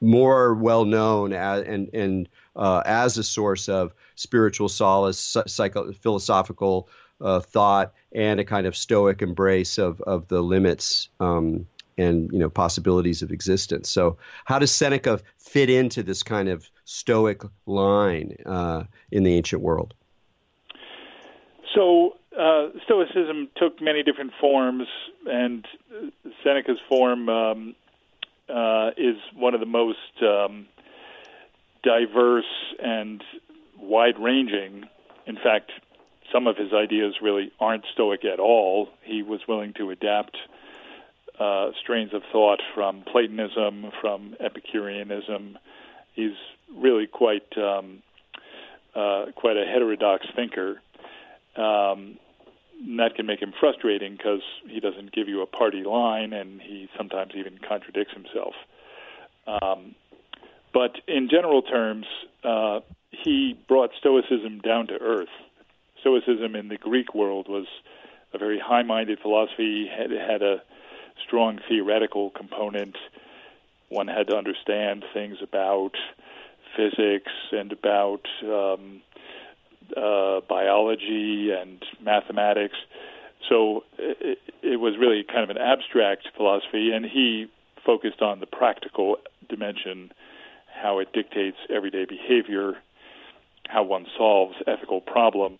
more 0.00 0.54
well 0.54 0.84
known 0.84 1.32
as, 1.32 1.62
and 1.64 1.92
and 1.92 2.28
uh, 2.54 2.82
as 2.86 3.18
a 3.18 3.24
source 3.24 3.68
of 3.68 3.92
spiritual 4.14 4.68
solace, 4.68 5.36
psycho- 5.46 5.92
philosophical 5.92 6.88
uh, 7.20 7.40
thought, 7.40 7.92
and 8.12 8.40
a 8.40 8.44
kind 8.44 8.66
of 8.66 8.76
Stoic 8.76 9.22
embrace 9.22 9.78
of 9.78 10.00
of 10.02 10.28
the 10.28 10.42
limits. 10.42 11.08
Um, 11.20 11.66
and 11.98 12.30
you 12.32 12.38
know 12.38 12.50
possibilities 12.50 13.22
of 13.22 13.30
existence. 13.30 13.88
So, 13.88 14.18
how 14.44 14.58
does 14.58 14.70
Seneca 14.70 15.20
fit 15.38 15.70
into 15.70 16.02
this 16.02 16.22
kind 16.22 16.48
of 16.48 16.68
Stoic 16.84 17.42
line 17.64 18.36
uh, 18.44 18.84
in 19.10 19.22
the 19.22 19.34
ancient 19.34 19.62
world? 19.62 19.94
So, 21.74 22.16
uh, 22.38 22.68
Stoicism 22.84 23.48
took 23.56 23.80
many 23.80 24.02
different 24.02 24.32
forms, 24.40 24.86
and 25.26 25.66
Seneca's 26.44 26.78
form 26.88 27.28
um, 27.28 27.74
uh, 28.48 28.90
is 28.96 29.16
one 29.34 29.54
of 29.54 29.60
the 29.60 29.66
most 29.66 29.98
um, 30.22 30.66
diverse 31.82 32.44
and 32.82 33.22
wide-ranging. 33.78 34.84
In 35.26 35.36
fact, 35.36 35.72
some 36.32 36.46
of 36.46 36.56
his 36.56 36.72
ideas 36.72 37.14
really 37.22 37.52
aren't 37.60 37.84
Stoic 37.92 38.24
at 38.24 38.40
all. 38.40 38.88
He 39.02 39.22
was 39.22 39.40
willing 39.46 39.72
to 39.74 39.90
adapt 39.90 40.36
uh, 41.38 41.70
strains 41.80 42.14
of 42.14 42.22
thought 42.32 42.60
from 42.74 43.02
Platonism, 43.02 43.92
from 44.00 44.36
Epicureanism. 44.40 45.58
He's 46.14 46.36
really 46.74 47.06
quite 47.06 47.56
um, 47.58 48.02
uh, 48.94 49.26
quite 49.34 49.56
a 49.56 49.64
heterodox 49.66 50.26
thinker. 50.34 50.80
Um, 51.56 52.18
that 52.98 53.14
can 53.14 53.26
make 53.26 53.40
him 53.40 53.52
frustrating 53.58 54.16
because 54.16 54.42
he 54.68 54.80
doesn't 54.80 55.12
give 55.12 55.28
you 55.28 55.42
a 55.42 55.46
party 55.46 55.82
line, 55.82 56.32
and 56.32 56.60
he 56.60 56.88
sometimes 56.96 57.32
even 57.34 57.58
contradicts 57.66 58.12
himself. 58.12 58.54
Um, 59.46 59.94
but 60.74 60.96
in 61.08 61.28
general 61.30 61.62
terms, 61.62 62.06
uh, 62.44 62.80
he 63.10 63.58
brought 63.66 63.90
Stoicism 63.98 64.60
down 64.60 64.88
to 64.88 64.94
earth. 64.94 65.28
Stoicism 66.06 66.54
in 66.54 66.68
the 66.68 66.76
Greek 66.76 67.16
world 67.16 67.48
was 67.48 67.66
a 68.32 68.38
very 68.38 68.60
high-minded 68.64 69.18
philosophy. 69.20 69.88
Had 69.88 70.12
had 70.12 70.40
a 70.40 70.62
strong 71.26 71.58
theoretical 71.68 72.30
component. 72.30 72.96
One 73.88 74.06
had 74.06 74.28
to 74.28 74.36
understand 74.36 75.04
things 75.12 75.38
about 75.42 75.96
physics 76.76 77.32
and 77.50 77.72
about 77.72 78.20
um, 78.44 79.02
uh, 79.96 80.42
biology 80.48 81.50
and 81.50 81.84
mathematics. 82.00 82.76
So 83.48 83.82
it, 83.98 84.38
it 84.62 84.76
was 84.76 84.94
really 85.00 85.24
kind 85.24 85.42
of 85.42 85.50
an 85.50 85.58
abstract 85.58 86.28
philosophy, 86.36 86.92
and 86.92 87.04
he 87.04 87.46
focused 87.84 88.22
on 88.22 88.38
the 88.38 88.46
practical 88.46 89.16
dimension, 89.48 90.12
how 90.72 91.00
it 91.00 91.12
dictates 91.12 91.56
everyday 91.68 92.04
behavior, 92.04 92.74
how 93.66 93.82
one 93.82 94.06
solves 94.16 94.54
ethical 94.68 95.00
problems. 95.00 95.58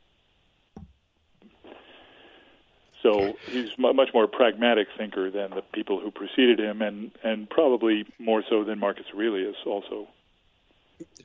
So 3.06 3.36
he's 3.46 3.70
a 3.78 3.92
much 3.92 4.10
more 4.12 4.26
pragmatic 4.26 4.88
thinker 4.98 5.30
than 5.30 5.50
the 5.50 5.62
people 5.62 6.00
who 6.00 6.10
preceded 6.10 6.58
him, 6.58 6.82
and 6.82 7.12
and 7.22 7.48
probably 7.48 8.04
more 8.18 8.42
so 8.50 8.64
than 8.64 8.80
Marcus 8.80 9.06
Aurelius 9.14 9.56
also. 9.64 10.08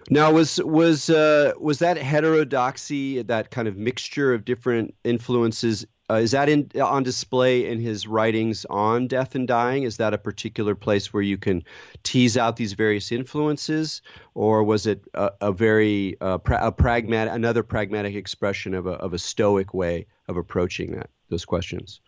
Now, 0.09 0.31
was 0.31 0.61
was 0.63 1.09
uh, 1.09 1.53
was 1.59 1.79
that 1.79 1.97
heterodoxy, 1.97 3.23
that 3.23 3.49
kind 3.49 3.67
of 3.67 3.77
mixture 3.77 4.33
of 4.33 4.45
different 4.45 4.93
influences, 5.03 5.85
uh, 6.09 6.15
is 6.15 6.31
that 6.31 6.49
in, 6.49 6.69
on 6.79 7.01
display 7.01 7.65
in 7.65 7.79
his 7.79 8.05
writings 8.05 8.65
on 8.69 9.07
death 9.07 9.33
and 9.33 9.47
dying? 9.47 9.83
Is 9.83 9.97
that 9.97 10.13
a 10.13 10.17
particular 10.19 10.75
place 10.75 11.13
where 11.13 11.23
you 11.23 11.37
can 11.37 11.63
tease 12.03 12.37
out 12.37 12.57
these 12.57 12.73
various 12.73 13.11
influences, 13.11 14.01
or 14.35 14.63
was 14.63 14.85
it 14.85 15.01
a, 15.13 15.31
a 15.41 15.51
very 15.51 16.17
uh, 16.21 16.37
pra- 16.37 16.67
a 16.67 16.71
pragmatic, 16.71 17.33
another 17.33 17.63
pragmatic 17.63 18.13
expression 18.13 18.75
of 18.75 18.85
a 18.85 18.93
of 18.93 19.13
a 19.13 19.19
stoic 19.19 19.73
way 19.73 20.05
of 20.27 20.37
approaching 20.37 20.91
that? 20.91 21.09
Those 21.31 21.45
questions. 21.45 21.99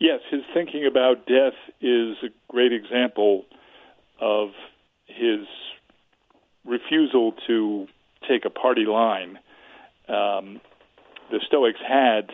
Yes, 0.00 0.20
his 0.30 0.40
thinking 0.52 0.86
about 0.86 1.26
death 1.26 1.52
is 1.80 2.16
a 2.24 2.30
great 2.48 2.72
example 2.72 3.44
of 4.18 4.48
his 5.06 5.46
refusal 6.64 7.34
to 7.46 7.86
take 8.26 8.44
a 8.44 8.50
party 8.50 8.86
line. 8.86 9.38
Um, 10.08 10.60
the 11.30 11.40
Stoics 11.46 11.78
had 11.86 12.30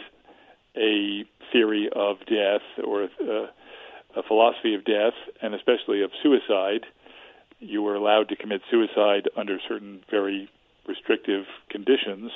a 0.76 1.24
theory 1.52 1.88
of 1.94 2.18
death 2.20 2.62
or 2.84 3.04
a, 3.04 3.50
a 4.16 4.22
philosophy 4.22 4.74
of 4.74 4.84
death, 4.84 5.14
and 5.42 5.54
especially 5.54 6.02
of 6.02 6.10
suicide. 6.22 6.86
You 7.58 7.82
were 7.82 7.94
allowed 7.94 8.28
to 8.28 8.36
commit 8.36 8.62
suicide 8.70 9.28
under 9.36 9.58
certain 9.68 10.02
very 10.10 10.48
restrictive 10.86 11.46
conditions. 11.68 12.30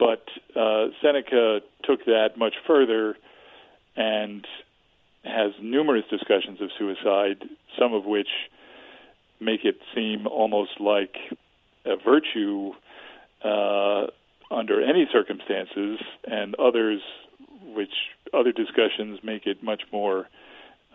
But 0.00 0.24
uh, 0.58 0.86
Seneca 1.02 1.60
took 1.84 2.06
that 2.06 2.38
much 2.38 2.54
further 2.66 3.16
and 3.96 4.46
has 5.24 5.52
numerous 5.60 6.04
discussions 6.10 6.62
of 6.62 6.70
suicide, 6.78 7.44
some 7.78 7.92
of 7.92 8.06
which 8.06 8.28
make 9.40 9.66
it 9.66 9.78
seem 9.94 10.26
almost 10.26 10.80
like 10.80 11.16
a 11.84 11.96
virtue 11.96 12.72
uh, 13.44 14.06
under 14.50 14.82
any 14.82 15.06
circumstances, 15.12 16.00
and 16.24 16.54
others, 16.54 17.02
which 17.62 17.92
other 18.32 18.52
discussions 18.52 19.20
make 19.22 19.46
it 19.46 19.62
much 19.62 19.82
more 19.92 20.26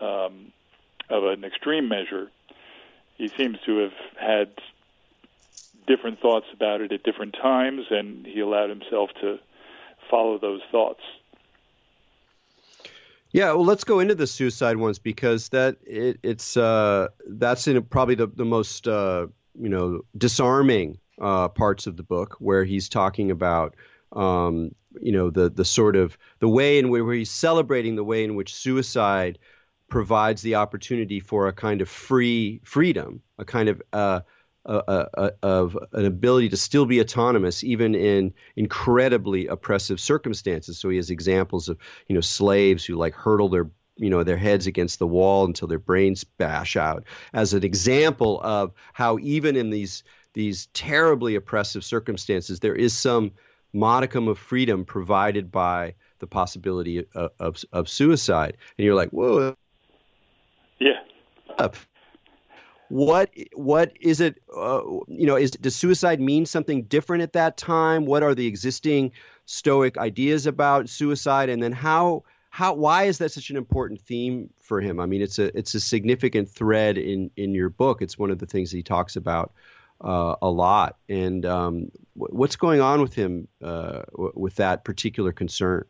um, 0.01 0.51
of 1.11 1.25
an 1.25 1.43
extreme 1.43 1.87
measure. 1.87 2.31
He 3.17 3.29
seems 3.37 3.57
to 3.67 3.77
have 3.77 3.93
had 4.19 4.49
different 5.87 6.19
thoughts 6.19 6.47
about 6.53 6.81
it 6.81 6.91
at 6.91 7.03
different 7.03 7.35
times, 7.41 7.85
and 7.89 8.25
he 8.25 8.39
allowed 8.39 8.69
himself 8.69 9.09
to 9.21 9.37
follow 10.09 10.37
those 10.39 10.61
thoughts. 10.71 11.01
Yeah, 13.31 13.51
well, 13.51 13.65
let's 13.65 13.83
go 13.83 13.99
into 13.99 14.15
the 14.15 14.27
suicide 14.27 14.77
ones 14.77 14.97
because 14.97 15.49
that 15.49 15.77
it, 15.85 16.19
it's 16.23 16.55
uh, 16.55 17.09
that's 17.27 17.67
in 17.67 17.83
probably 17.83 18.15
the 18.15 18.27
the 18.27 18.45
most 18.45 18.87
uh, 18.87 19.27
you 19.59 19.69
know 19.69 20.01
disarming 20.17 20.99
uh, 21.19 21.49
parts 21.49 21.87
of 21.87 21.97
the 21.97 22.03
book 22.03 22.37
where 22.39 22.63
he's 22.63 22.87
talking 22.87 23.31
about 23.31 23.75
um, 24.13 24.73
you 25.01 25.11
know 25.11 25.29
the 25.29 25.49
the 25.49 25.65
sort 25.65 25.97
of 25.97 26.17
the 26.39 26.47
way 26.47 26.79
in 26.79 26.89
which 26.89 27.03
where 27.03 27.13
he's 27.13 27.29
celebrating 27.29 27.95
the 27.95 28.03
way 28.03 28.23
in 28.23 28.35
which 28.35 28.55
suicide 28.55 29.37
provides 29.89 30.41
the 30.41 30.55
opportunity 30.55 31.19
for 31.19 31.47
a 31.47 31.53
kind 31.53 31.81
of 31.81 31.89
free 31.89 32.61
freedom, 32.63 33.21
a 33.37 33.45
kind 33.45 33.69
of 33.69 33.81
uh, 33.91 34.21
a, 34.65 35.33
of 35.43 35.77
an 35.93 36.05
ability 36.05 36.49
to 36.49 36.57
still 36.57 36.85
be 36.85 36.99
autonomous 36.99 37.63
even 37.63 37.95
in 37.95 38.33
incredibly 38.55 39.47
oppressive 39.47 39.99
circumstances. 39.99 40.77
So 40.77 40.89
he 40.89 40.97
has 40.97 41.09
examples 41.09 41.69
of 41.69 41.77
you 42.07 42.15
know 42.15 42.21
slaves 42.21 42.85
who 42.85 42.95
like 42.95 43.13
hurdle 43.13 43.49
their 43.49 43.69
you 43.97 44.09
know 44.09 44.23
their 44.23 44.37
heads 44.37 44.67
against 44.67 44.99
the 44.99 45.07
wall 45.07 45.45
until 45.45 45.67
their 45.67 45.79
brains 45.79 46.23
bash 46.23 46.75
out. 46.75 47.03
As 47.33 47.53
an 47.53 47.63
example 47.63 48.41
of 48.43 48.73
how 48.93 49.19
even 49.19 49.55
in 49.55 49.69
these 49.69 50.03
these 50.33 50.67
terribly 50.73 51.35
oppressive 51.35 51.83
circumstances 51.83 52.59
there 52.59 52.75
is 52.75 52.93
some 52.93 53.31
modicum 53.73 54.27
of 54.27 54.37
freedom 54.37 54.85
provided 54.85 55.51
by 55.51 55.93
the 56.19 56.27
possibility 56.27 57.05
of, 57.13 57.31
of, 57.39 57.63
of 57.73 57.89
suicide. 57.89 58.57
And 58.77 58.85
you're 58.85 58.95
like 58.95 59.09
whoa. 59.11 59.55
Yeah 60.79 60.99
what 62.89 63.29
what 63.53 63.93
is 63.99 64.21
it 64.21 64.41
uh, 64.55 64.81
you 65.07 65.25
know 65.25 65.35
is 65.35 65.51
does 65.51 65.75
suicide 65.75 66.19
mean 66.19 66.45
something 66.45 66.83
different 66.83 67.23
at 67.23 67.33
that 67.33 67.57
time? 67.57 68.05
What 68.05 68.23
are 68.23 68.35
the 68.35 68.47
existing 68.47 69.11
stoic 69.45 69.97
ideas 69.97 70.45
about 70.45 70.89
suicide? 70.89 71.49
And 71.49 71.61
then 71.61 71.71
how 71.71 72.23
how 72.49 72.73
why 72.73 73.03
is 73.03 73.17
that 73.17 73.31
such 73.31 73.49
an 73.49 73.57
important 73.57 74.01
theme 74.01 74.49
for 74.59 74.81
him? 74.81 74.99
I 74.99 75.05
mean 75.05 75.21
it's 75.21 75.39
a 75.39 75.55
it's 75.57 75.73
a 75.73 75.79
significant 75.79 76.49
thread 76.49 76.97
in 76.97 77.31
in 77.35 77.53
your 77.53 77.69
book. 77.69 78.01
It's 78.01 78.17
one 78.17 78.31
of 78.31 78.39
the 78.39 78.45
things 78.45 78.71
he 78.71 78.83
talks 78.83 79.15
about 79.15 79.51
uh, 80.01 80.35
a 80.41 80.49
lot. 80.49 80.97
And 81.09 81.45
um, 81.45 81.91
what's 82.13 82.55
going 82.55 82.81
on 82.81 83.01
with 83.01 83.13
him 83.13 83.47
uh, 83.63 84.03
with 84.13 84.55
that 84.55 84.83
particular 84.83 85.31
concern? 85.31 85.85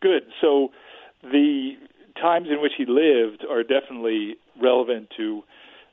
Good. 0.00 0.22
So 0.40 0.70
the 1.22 1.72
times 2.20 2.48
in 2.50 2.60
which 2.60 2.72
he 2.76 2.86
lived 2.86 3.44
are 3.48 3.62
definitely 3.62 4.36
relevant 4.60 5.08
to 5.16 5.42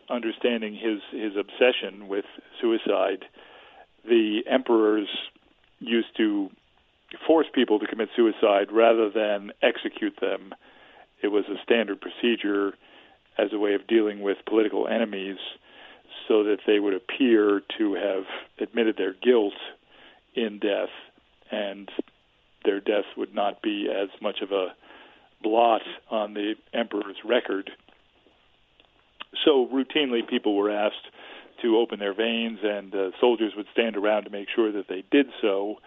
understanding 0.09 0.73
his 0.73 1.01
his 1.11 1.33
obsession 1.35 2.07
with 2.07 2.25
suicide. 2.61 3.25
The 4.05 4.41
emperors 4.49 5.07
used 5.79 6.15
to 6.17 6.49
force 7.25 7.47
people 7.53 7.79
to 7.79 7.87
commit 7.87 8.09
suicide 8.15 8.71
rather 8.71 9.09
than 9.09 9.51
execute 9.61 10.19
them. 10.19 10.53
It 11.21 11.27
was 11.27 11.45
a 11.49 11.61
standard 11.63 11.99
procedure 12.01 12.73
as 13.37 13.53
a 13.53 13.59
way 13.59 13.73
of 13.73 13.87
dealing 13.87 14.21
with 14.21 14.37
political 14.47 14.87
enemies 14.87 15.37
so 16.27 16.43
that 16.43 16.59
they 16.65 16.79
would 16.79 16.93
appear 16.93 17.61
to 17.77 17.93
have 17.95 18.23
admitted 18.59 18.97
their 18.97 19.13
guilt 19.13 19.53
in 20.35 20.59
death 20.59 20.89
and 21.51 21.89
their 22.65 22.79
death 22.79 23.05
would 23.15 23.33
not 23.33 23.61
be 23.61 23.87
as 23.89 24.09
much 24.21 24.41
of 24.41 24.51
a 24.51 24.73
blot 25.41 25.81
on 26.09 26.33
the 26.33 26.55
emperor's 26.73 27.17
record. 27.23 27.71
So 29.45 29.67
routinely, 29.71 30.27
people 30.27 30.55
were 30.55 30.71
asked 30.71 30.95
to 31.61 31.77
open 31.77 31.99
their 31.99 32.13
veins, 32.13 32.59
and 32.63 32.93
uh, 32.93 33.11
soldiers 33.19 33.53
would 33.55 33.67
stand 33.73 33.97
around 33.97 34.25
to 34.25 34.29
make 34.29 34.47
sure 34.55 34.71
that 34.71 34.87
they 34.87 35.03
did 35.11 35.27
so, 35.41 35.77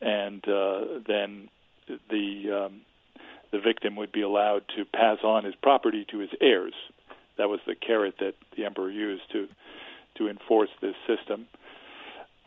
and 0.00 0.46
uh, 0.48 1.00
then 1.06 1.48
the 2.08 2.66
um, 2.66 2.80
the 3.52 3.58
victim 3.58 3.96
would 3.96 4.12
be 4.12 4.22
allowed 4.22 4.62
to 4.76 4.84
pass 4.84 5.18
on 5.24 5.44
his 5.44 5.54
property 5.56 6.06
to 6.10 6.18
his 6.18 6.30
heirs. 6.40 6.74
That 7.36 7.48
was 7.48 7.60
the 7.66 7.74
carrot 7.74 8.14
that 8.20 8.34
the 8.56 8.64
emperor 8.64 8.90
used 8.90 9.24
to 9.32 9.48
to 10.18 10.28
enforce 10.28 10.70
this 10.80 10.94
system. 11.06 11.46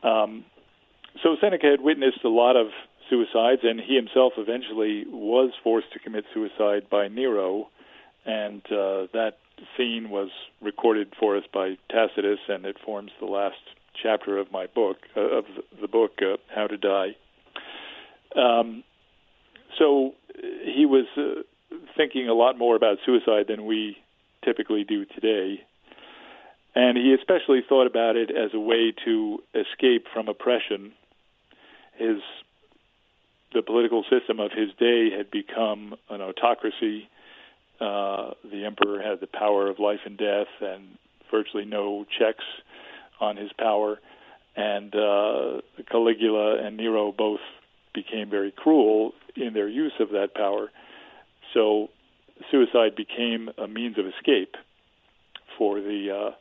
Um, 0.04 0.46
so 1.22 1.36
Seneca 1.40 1.68
had 1.68 1.82
witnessed 1.82 2.24
a 2.24 2.30
lot 2.30 2.56
of 2.56 2.68
suicides, 3.10 3.62
and 3.64 3.80
he 3.80 3.96
himself 3.96 4.34
eventually 4.38 5.06
was 5.08 5.52
forced 5.64 5.92
to 5.94 6.00
commit 6.00 6.26
suicide 6.34 6.90
by 6.90 7.08
Nero, 7.08 7.70
and 8.26 8.62
uh, 8.68 9.08
that 9.14 9.38
scene 9.78 10.10
was 10.10 10.30
recorded 10.62 11.14
for 11.20 11.38
us 11.38 11.44
by 11.54 11.78
Tacitus, 11.90 12.40
and 12.48 12.66
it 12.66 12.78
forms 12.84 13.12
the 13.20 13.26
last 13.26 13.58
chapter 14.02 14.38
of 14.38 14.52
my 14.52 14.68
book, 14.68 14.98
uh, 15.16 15.22
of 15.22 15.46
the 15.82 15.88
book, 15.88 16.14
uh, 16.22 16.38
How 16.54 16.68
to 16.68 16.78
Die. 16.78 17.16
Um, 18.36 18.84
so 19.78 20.14
he 20.64 20.86
was 20.86 21.06
uh, 21.18 21.42
thinking 21.96 22.28
a 22.28 22.34
lot 22.34 22.58
more 22.58 22.76
about 22.76 22.98
suicide 23.06 23.46
than 23.48 23.66
we 23.66 23.98
typically 24.44 24.84
do 24.84 25.06
today. 25.06 25.64
And 26.76 26.98
he 26.98 27.14
especially 27.14 27.62
thought 27.68 27.86
about 27.86 28.16
it 28.16 28.32
as 28.32 28.52
a 28.54 28.60
way 28.60 28.94
to 29.06 29.44
escape 29.54 30.06
from 30.12 30.28
oppression. 30.28 30.94
His 31.96 32.18
the 33.54 33.62
political 33.62 34.04
system 34.10 34.40
of 34.40 34.52
his 34.52 34.70
day 34.80 35.12
had 35.16 35.30
become 35.30 35.96
an 36.10 36.22
autocracy. 36.22 37.08
Uh, 37.80 38.32
the 38.50 38.66
emperor 38.66 39.02
had 39.02 39.20
the 39.20 39.28
power 39.28 39.70
of 39.70 39.80
life 39.80 40.00
and 40.06 40.18
death, 40.18 40.48
and 40.62 40.98
virtually 41.32 41.66
no 41.66 42.06
checks 42.20 42.46
on 43.20 43.38
his 43.38 43.52
power. 43.58 44.00
And 44.56 44.94
uh, 44.96 45.62
Caligula 45.90 46.64
and 46.64 46.78
Nero 46.78 47.12
both 47.12 47.40
became 47.94 48.30
very 48.30 48.52
cruel 48.52 49.14
in 49.36 49.54
their 49.54 49.68
use 49.68 49.94
of 50.00 50.10
that 50.10 50.36
power. 50.36 50.70
So 51.54 51.90
suicide 52.52 52.96
became 52.96 53.50
a 53.58 53.68
means 53.68 53.98
of 53.98 54.06
escape 54.06 54.56
for 55.58 55.80
the 55.80 56.10
uh, 56.12 56.32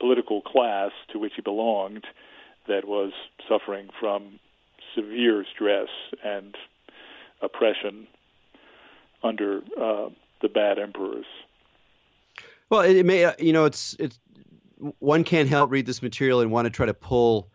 political 0.00 0.42
class 0.42 0.90
to 1.12 1.18
which 1.18 1.32
he 1.36 1.42
belonged 1.42 2.04
that 2.68 2.86
was 2.86 3.12
suffering 3.48 3.88
from 3.98 4.38
severe 4.94 5.44
stress 5.54 5.88
and 6.24 6.54
oppression 7.40 8.06
under 9.22 9.60
uh, 9.80 10.08
the 10.42 10.48
bad 10.48 10.78
emperors. 10.78 11.26
Well, 12.68 12.82
it, 12.82 13.04
may 13.04 13.24
uh, 13.24 13.32
you 13.38 13.52
know 13.52 13.64
it's 13.64 13.94
it's 13.98 14.18
one 14.98 15.24
can't 15.24 15.48
help 15.48 15.70
read 15.70 15.86
this 15.86 16.02
material 16.02 16.40
and 16.40 16.50
want 16.50 16.66
to 16.66 16.70
try 16.70 16.86
to 16.86 16.94
pull 16.94 17.50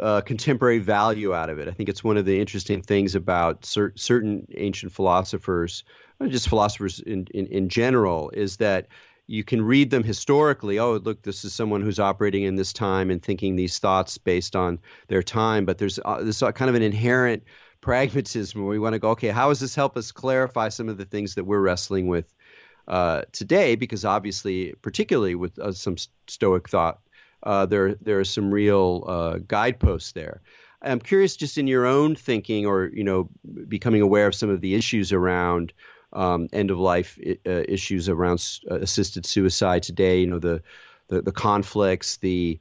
uh, 0.00 0.20
contemporary 0.20 0.78
value 0.78 1.34
out 1.34 1.50
of 1.50 1.58
it. 1.58 1.68
I 1.68 1.72
think 1.72 1.88
it's 1.88 2.04
one 2.04 2.16
of 2.16 2.24
the 2.24 2.40
interesting 2.40 2.82
things 2.82 3.14
about 3.14 3.64
cer- 3.64 3.92
certain 3.96 4.46
ancient 4.56 4.92
philosophers, 4.92 5.84
just 6.28 6.48
philosophers 6.48 7.00
in, 7.00 7.26
in, 7.34 7.46
in 7.46 7.68
general, 7.68 8.30
is 8.30 8.58
that 8.58 8.88
you 9.26 9.44
can 9.44 9.60
read 9.60 9.90
them 9.90 10.02
historically. 10.02 10.78
Oh, 10.78 10.96
look, 10.96 11.22
this 11.22 11.44
is 11.44 11.52
someone 11.52 11.82
who's 11.82 11.98
operating 11.98 12.44
in 12.44 12.56
this 12.56 12.72
time 12.72 13.10
and 13.10 13.22
thinking 13.22 13.56
these 13.56 13.78
thoughts 13.78 14.18
based 14.18 14.56
on 14.56 14.78
their 15.08 15.22
time. 15.22 15.64
But 15.64 15.78
there's 15.78 15.98
uh, 16.04 16.22
this 16.22 16.40
kind 16.40 16.68
of 16.68 16.74
an 16.74 16.82
inherent 16.82 17.42
pragmatism 17.80 18.60
where 18.60 18.70
we 18.70 18.78
want 18.78 18.94
to 18.94 18.98
go, 18.98 19.10
okay, 19.10 19.28
how 19.28 19.48
does 19.48 19.60
this 19.60 19.74
help 19.74 19.96
us 19.96 20.12
clarify 20.12 20.68
some 20.68 20.88
of 20.88 20.98
the 20.98 21.04
things 21.04 21.34
that 21.34 21.44
we're 21.44 21.60
wrestling 21.60 22.08
with 22.08 22.34
uh, 22.86 23.22
today? 23.32 23.76
Because 23.76 24.04
obviously, 24.04 24.74
particularly 24.82 25.34
with 25.34 25.58
uh, 25.58 25.72
some 25.72 25.96
Stoic 26.26 26.68
thought, 26.68 27.00
uh, 27.42 27.66
there 27.66 27.94
there 27.94 28.18
are 28.18 28.24
some 28.24 28.52
real 28.52 29.04
uh, 29.06 29.38
guideposts 29.46 30.12
there. 30.12 30.40
I'm 30.82 31.00
curious, 31.00 31.36
just 31.36 31.58
in 31.58 31.66
your 31.66 31.86
own 31.86 32.14
thinking, 32.14 32.66
or 32.66 32.86
you 32.86 33.04
know, 33.04 33.28
becoming 33.68 34.02
aware 34.02 34.26
of 34.26 34.34
some 34.34 34.50
of 34.50 34.60
the 34.60 34.74
issues 34.74 35.12
around 35.12 35.72
um, 36.12 36.48
end 36.52 36.70
of 36.70 36.78
life 36.78 37.18
uh, 37.46 37.64
issues 37.68 38.08
around 38.08 38.44
uh, 38.70 38.76
assisted 38.76 39.26
suicide 39.26 39.82
today. 39.82 40.20
You 40.20 40.26
know, 40.26 40.38
the 40.38 40.62
the, 41.08 41.22
the 41.22 41.32
conflicts, 41.32 42.18
the 42.18 42.58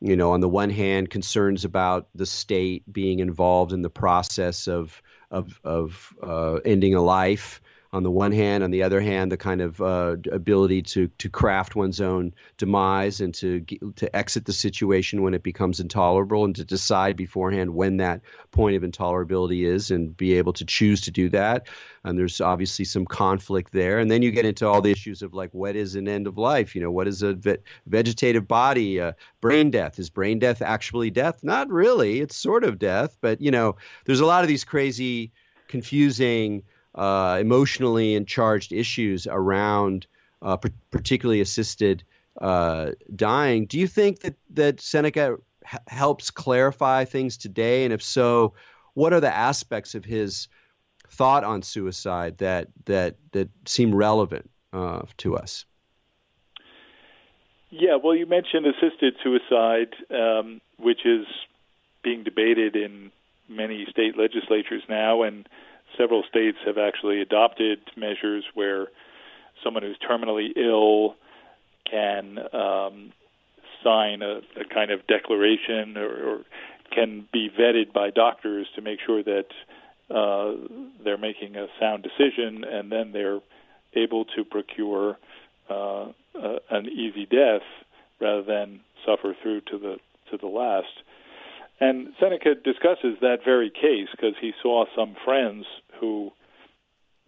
you 0.00 0.16
know, 0.16 0.32
on 0.32 0.40
the 0.40 0.48
one 0.48 0.70
hand, 0.70 1.10
concerns 1.10 1.64
about 1.64 2.08
the 2.14 2.26
state 2.26 2.90
being 2.92 3.18
involved 3.18 3.72
in 3.72 3.82
the 3.82 3.90
process 3.90 4.68
of 4.68 5.02
of 5.30 5.60
of 5.64 6.14
uh, 6.22 6.54
ending 6.64 6.94
a 6.94 7.02
life, 7.02 7.60
on 7.90 8.02
the 8.02 8.10
one 8.10 8.32
hand, 8.32 8.62
on 8.62 8.70
the 8.70 8.82
other 8.82 9.00
hand, 9.00 9.32
the 9.32 9.38
kind 9.38 9.62
of 9.62 9.80
uh, 9.80 10.16
ability 10.30 10.82
to 10.82 11.08
to 11.18 11.30
craft 11.30 11.74
one's 11.74 12.00
own 12.00 12.34
demise 12.58 13.20
and 13.20 13.34
to 13.34 13.60
to 13.96 14.14
exit 14.14 14.44
the 14.44 14.52
situation 14.52 15.22
when 15.22 15.32
it 15.32 15.42
becomes 15.42 15.80
intolerable, 15.80 16.44
and 16.44 16.54
to 16.56 16.64
decide 16.64 17.16
beforehand 17.16 17.74
when 17.74 17.96
that 17.96 18.20
point 18.50 18.76
of 18.76 18.82
intolerability 18.82 19.64
is, 19.64 19.90
and 19.90 20.14
be 20.16 20.34
able 20.34 20.52
to 20.52 20.66
choose 20.66 21.00
to 21.02 21.10
do 21.10 21.30
that. 21.30 21.66
And 22.04 22.18
there's 22.18 22.40
obviously 22.40 22.84
some 22.84 23.06
conflict 23.06 23.72
there, 23.72 23.98
and 23.98 24.10
then 24.10 24.20
you 24.20 24.30
get 24.32 24.44
into 24.44 24.66
all 24.66 24.82
the 24.82 24.90
issues 24.92 25.22
of 25.22 25.32
like 25.32 25.54
what 25.54 25.74
is 25.74 25.94
an 25.94 26.08
end 26.08 26.26
of 26.26 26.36
life? 26.36 26.74
You 26.74 26.82
know, 26.82 26.90
what 26.90 27.08
is 27.08 27.22
a 27.22 27.34
ve- 27.34 27.56
vegetative 27.86 28.46
body? 28.46 29.00
Uh, 29.00 29.12
brain 29.40 29.70
death 29.70 29.98
is 29.98 30.10
brain 30.10 30.38
death 30.38 30.60
actually 30.60 31.10
death? 31.10 31.42
Not 31.42 31.70
really. 31.70 32.20
It's 32.20 32.36
sort 32.36 32.64
of 32.64 32.78
death, 32.78 33.16
but 33.22 33.40
you 33.40 33.50
know, 33.50 33.76
there's 34.04 34.20
a 34.20 34.26
lot 34.26 34.44
of 34.44 34.48
these 34.48 34.64
crazy, 34.64 35.32
confusing 35.68 36.64
uh, 36.98 37.38
emotionally 37.40 38.16
and 38.16 38.26
charged 38.26 38.72
issues 38.72 39.26
around 39.26 40.06
uh, 40.42 40.56
particularly 40.90 41.40
assisted 41.40 42.02
uh, 42.40 42.90
dying. 43.14 43.66
Do 43.66 43.78
you 43.78 43.86
think 43.86 44.20
that 44.20 44.34
that 44.50 44.80
Seneca 44.80 45.36
h- 45.64 45.80
helps 45.86 46.30
clarify 46.30 47.04
things 47.04 47.36
today? 47.36 47.84
And 47.84 47.92
if 47.92 48.02
so, 48.02 48.54
what 48.94 49.12
are 49.12 49.20
the 49.20 49.34
aspects 49.34 49.94
of 49.94 50.04
his 50.04 50.48
thought 51.08 51.44
on 51.44 51.62
suicide 51.62 52.38
that 52.38 52.68
that 52.86 53.16
that 53.32 53.48
seem 53.66 53.94
relevant 53.94 54.50
uh, 54.72 55.02
to 55.18 55.36
us? 55.36 55.64
Yeah, 57.70 57.96
well, 58.02 58.14
you 58.14 58.26
mentioned 58.26 58.66
assisted 58.66 59.14
suicide, 59.22 59.94
um, 60.10 60.60
which 60.78 61.04
is 61.04 61.26
being 62.02 62.24
debated 62.24 62.74
in 62.76 63.12
many 63.48 63.86
state 63.90 64.16
legislatures 64.16 64.82
now, 64.88 65.22
and 65.22 65.48
several 65.96 66.22
states 66.28 66.58
have 66.66 66.78
actually 66.78 67.20
adopted 67.20 67.78
measures 67.96 68.44
where 68.54 68.88
someone 69.64 69.82
who's 69.82 69.98
terminally 69.98 70.50
ill 70.56 71.16
can 71.90 72.38
um, 72.52 73.12
sign 73.82 74.22
a, 74.22 74.40
a 74.60 74.64
kind 74.72 74.90
of 74.90 75.06
declaration 75.06 75.96
or, 75.96 76.08
or 76.08 76.38
can 76.94 77.26
be 77.32 77.50
vetted 77.50 77.92
by 77.92 78.10
doctors 78.10 78.66
to 78.74 78.82
make 78.82 78.98
sure 79.04 79.22
that 79.22 79.46
uh, 80.10 80.52
they're 81.04 81.18
making 81.18 81.56
a 81.56 81.66
sound 81.78 82.02
decision, 82.02 82.64
and 82.64 82.90
then 82.90 83.12
they're 83.12 83.40
able 83.94 84.24
to 84.24 84.44
procure 84.44 85.18
uh, 85.68 86.04
uh, 86.04 86.58
an 86.70 86.86
easy 86.86 87.26
death 87.26 87.62
rather 88.20 88.42
than 88.42 88.80
suffer 89.04 89.34
through 89.42 89.60
to 89.62 89.78
the 89.78 89.96
to 90.30 90.38
the 90.38 90.46
last. 90.46 91.02
And 91.80 92.08
Seneca 92.18 92.54
discusses 92.56 93.18
that 93.20 93.38
very 93.44 93.70
case 93.70 94.08
because 94.10 94.34
he 94.40 94.52
saw 94.62 94.84
some 94.96 95.16
friends 95.24 95.64
who 96.00 96.32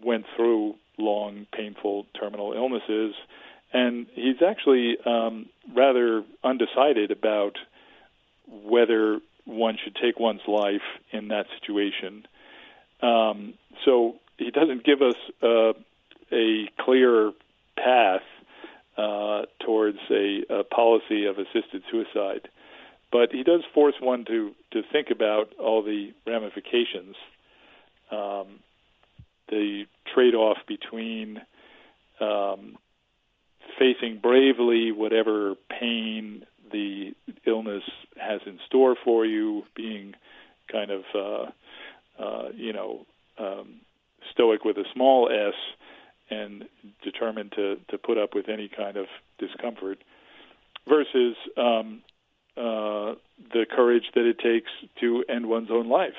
went 0.03 0.25
through 0.37 0.75
long, 0.99 1.47
painful 1.53 2.07
terminal 2.19 2.53
illnesses, 2.53 3.15
and 3.73 4.07
he's 4.15 4.43
actually 4.47 4.97
um, 5.07 5.47
rather 5.75 6.25
undecided 6.43 7.11
about 7.11 7.57
whether 8.49 9.21
one 9.45 9.77
should 9.83 9.97
take 9.97 10.19
one's 10.19 10.41
life 10.47 10.83
in 11.13 11.29
that 11.29 11.47
situation. 11.61 12.27
Um, 13.03 13.55
so 13.85 14.17
he 14.39 14.51
doesn't 14.51 14.85
give 14.85 15.01
us 15.03 15.15
uh, 15.43 15.73
a 16.33 16.69
clear 16.81 17.33
path 17.77 18.23
uh, 18.97 19.43
towards 19.65 19.99
a, 20.11 20.43
a 20.51 20.65
policy 20.65 21.27
of 21.27 21.39
assisted 21.39 21.83
suicide. 21.91 22.49
But 23.13 23.33
he 23.33 23.43
does 23.43 23.63
force 23.75 23.95
one 24.01 24.25
to, 24.27 24.53
to 24.73 24.83
think 24.93 25.09
about 25.11 25.53
all 25.59 25.83
the 25.83 26.13
ramifications, 26.27 27.17
um, 28.11 28.61
the 29.49 29.85
trade 30.15 30.35
off 30.35 30.59
between 30.69 31.41
um, 32.21 32.77
facing 33.79 34.19
bravely 34.19 34.93
whatever 34.93 35.55
pain 35.69 36.45
the 36.71 37.13
illness 37.47 37.83
has 38.17 38.41
in 38.47 38.61
store 38.67 38.95
for 39.05 39.27
you, 39.27 39.65
being 39.75 40.15
kind 40.71 40.91
of, 40.91 41.03
uh, 41.15 42.23
uh, 42.23 42.49
you 42.55 42.73
know, 42.73 43.07
um, 43.39 43.81
stoic 44.33 44.65
with 44.65 44.77
a 44.77 44.85
small 44.95 45.29
s, 45.29 45.55
and 46.31 46.65
determined 47.03 47.51
to, 47.53 47.77
to 47.89 47.99
put 47.99 48.19
up 48.19 48.35
with 48.35 48.49
any 48.49 48.69
kind 48.69 48.97
of 48.97 49.07
discomfort, 49.39 49.99
versus 50.89 51.35
um, 51.57 52.03
uh, 52.61 53.15
the 53.55 53.65
courage 53.75 54.05
that 54.15 54.27
it 54.27 54.39
takes 54.39 54.71
to 55.01 55.25
end 55.29 55.47
one's 55.47 55.71
own 55.71 55.89
life. 55.89 56.13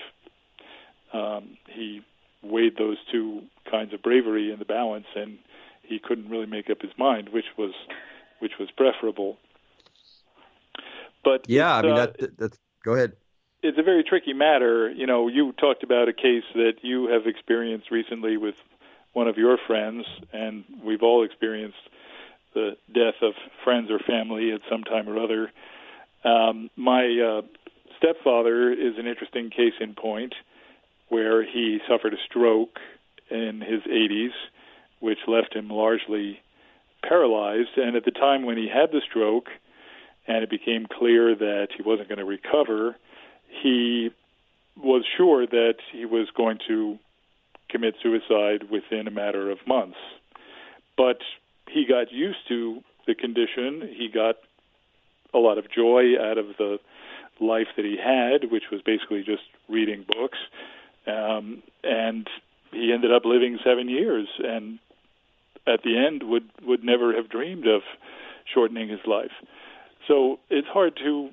Um, 1.13 1.57
he 1.69 2.01
weighed 2.41 2.77
those 2.77 2.97
two 3.11 3.43
kinds 3.69 3.93
of 3.93 4.01
bravery 4.01 4.51
in 4.51 4.57
the 4.57 4.65
balance, 4.65 5.05
and 5.15 5.37
he 5.83 5.99
couldn't 5.99 6.29
really 6.29 6.47
make 6.47 6.69
up 6.69 6.81
his 6.81 6.91
mind 6.97 7.29
which 7.29 7.45
was 7.57 7.73
which 8.39 8.53
was 8.59 8.69
preferable. 8.71 9.37
But 11.23 11.45
yeah, 11.47 11.75
I 11.75 11.81
mean 11.83 11.91
uh, 11.91 12.07
that, 12.07 12.37
that's 12.37 12.57
go 12.83 12.95
ahead. 12.95 13.13
It's 13.61 13.77
a 13.77 13.83
very 13.83 14.03
tricky 14.03 14.33
matter. 14.33 14.89
You 14.89 15.05
know, 15.05 15.27
you 15.27 15.51
talked 15.51 15.83
about 15.83 16.09
a 16.09 16.13
case 16.13 16.45
that 16.55 16.77
you 16.81 17.07
have 17.09 17.27
experienced 17.27 17.91
recently 17.91 18.37
with 18.37 18.55
one 19.13 19.27
of 19.27 19.37
your 19.37 19.59
friends, 19.67 20.05
and 20.33 20.63
we've 20.83 21.03
all 21.03 21.23
experienced 21.23 21.77
the 22.55 22.77
death 22.91 23.21
of 23.21 23.33
friends 23.63 23.91
or 23.91 23.99
family 23.99 24.51
at 24.51 24.61
some 24.69 24.83
time 24.83 25.07
or 25.07 25.19
other. 25.23 25.51
Um, 26.23 26.69
my 26.75 27.05
uh, 27.05 27.41
stepfather 27.97 28.71
is 28.71 28.97
an 28.97 29.07
interesting 29.07 29.49
case 29.49 29.73
in 29.79 29.93
point, 29.93 30.33
where 31.09 31.43
he 31.43 31.79
suffered 31.89 32.13
a 32.13 32.17
stroke 32.25 32.79
in 33.29 33.61
his 33.61 33.81
80s, 33.81 34.31
which 34.99 35.19
left 35.27 35.55
him 35.55 35.69
largely 35.69 36.39
paralyzed. 37.03 37.77
And 37.77 37.95
at 37.95 38.05
the 38.05 38.11
time 38.11 38.43
when 38.45 38.57
he 38.57 38.67
had 38.67 38.91
the 38.91 39.01
stroke, 39.09 39.47
and 40.27 40.43
it 40.43 40.49
became 40.49 40.85
clear 40.85 41.35
that 41.35 41.69
he 41.75 41.83
wasn't 41.83 42.07
going 42.07 42.19
to 42.19 42.25
recover, 42.25 42.95
he 43.61 44.11
was 44.77 45.03
sure 45.17 45.45
that 45.45 45.75
he 45.91 46.05
was 46.05 46.27
going 46.35 46.59
to 46.67 46.97
commit 47.69 47.95
suicide 48.01 48.69
within 48.69 49.07
a 49.07 49.11
matter 49.11 49.49
of 49.49 49.57
months. 49.67 49.97
But 50.97 51.19
he 51.69 51.85
got 51.85 52.11
used 52.11 52.47
to 52.49 52.81
the 53.07 53.15
condition. 53.15 53.89
He 53.97 54.09
got 54.13 54.35
a 55.33 55.37
lot 55.37 55.57
of 55.57 55.71
joy 55.71 56.19
out 56.19 56.37
of 56.37 56.47
the 56.57 56.79
life 57.39 57.67
that 57.75 57.85
he 57.85 57.97
had, 57.97 58.51
which 58.51 58.65
was 58.71 58.81
basically 58.81 59.23
just 59.23 59.43
reading 59.69 60.05
books. 60.07 60.37
Um, 61.07 61.63
and 61.83 62.27
he 62.71 62.91
ended 62.93 63.13
up 63.13 63.25
living 63.25 63.57
seven 63.63 63.89
years, 63.89 64.27
and 64.39 64.79
at 65.67 65.83
the 65.83 65.97
end 65.97 66.23
would 66.23 66.49
would 66.63 66.83
never 66.83 67.15
have 67.15 67.29
dreamed 67.29 67.67
of 67.67 67.81
shortening 68.53 68.89
his 68.89 68.99
life. 69.05 69.31
So 70.07 70.39
it's 70.49 70.67
hard 70.67 70.95
to 70.97 71.29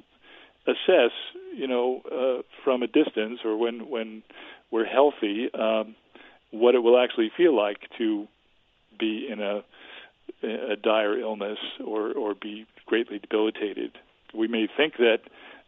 assess, 0.66 1.12
you 1.54 1.66
know, 1.66 2.02
uh, 2.10 2.42
from 2.64 2.82
a 2.82 2.86
distance 2.86 3.40
or 3.44 3.56
when 3.56 3.90
when 3.90 4.22
we're 4.70 4.84
healthy, 4.84 5.48
um, 5.54 5.94
what 6.50 6.74
it 6.74 6.80
will 6.80 6.98
actually 6.98 7.30
feel 7.36 7.56
like 7.56 7.78
to 7.98 8.26
be 8.98 9.28
in 9.30 9.40
a 9.40 9.62
a 10.42 10.76
dire 10.76 11.18
illness 11.18 11.58
or 11.84 12.12
or 12.12 12.34
be 12.34 12.66
greatly 12.86 13.18
debilitated. 13.18 13.92
We 14.34 14.48
may 14.48 14.68
think 14.76 14.96
that 14.98 15.20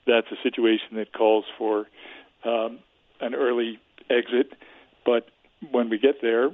that's 0.06 0.28
a 0.30 0.36
situation 0.42 0.96
that 0.96 1.12
calls 1.12 1.44
for 1.58 1.86
um, 2.44 2.78
an 3.20 3.34
early 3.34 3.78
exit, 4.08 4.52
but 5.04 5.28
when 5.70 5.90
we 5.90 5.98
get 5.98 6.22
there, 6.22 6.50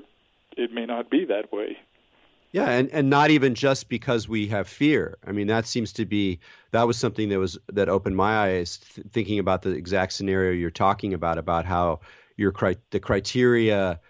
it 0.57 0.73
may 0.73 0.87
not 0.87 1.11
be 1.11 1.25
that 1.27 1.53
way. 1.53 1.79
Yeah, 2.53 2.71
and, 2.71 2.89
and 2.91 3.11
not 3.11 3.31
even 3.31 3.55
just 3.55 3.89
because 3.89 4.29
we 4.29 4.47
have 4.49 4.67
fear. 4.69 5.19
I 5.27 5.33
mean, 5.33 5.47
that 5.49 5.67
seems 5.67 5.93
to 5.95 6.07
be 6.07 6.39
that 6.71 6.87
was 6.87 6.97
something 6.97 7.29
that 7.29 7.39
was 7.39 7.59
that 7.73 7.89
opened 7.89 8.17
my 8.17 8.39
eyes 8.39 8.79
th- 8.79 9.07
thinking 9.09 9.39
about 9.39 9.63
the 9.63 9.71
exact 9.71 10.13
scenario 10.13 10.53
you're 10.53 10.71
talking 10.71 11.13
about 11.13 11.39
about 11.39 11.67
how 11.67 12.01
your 12.37 12.53
cri- 12.53 12.79
the 12.91 13.01
criteria 13.01 14.01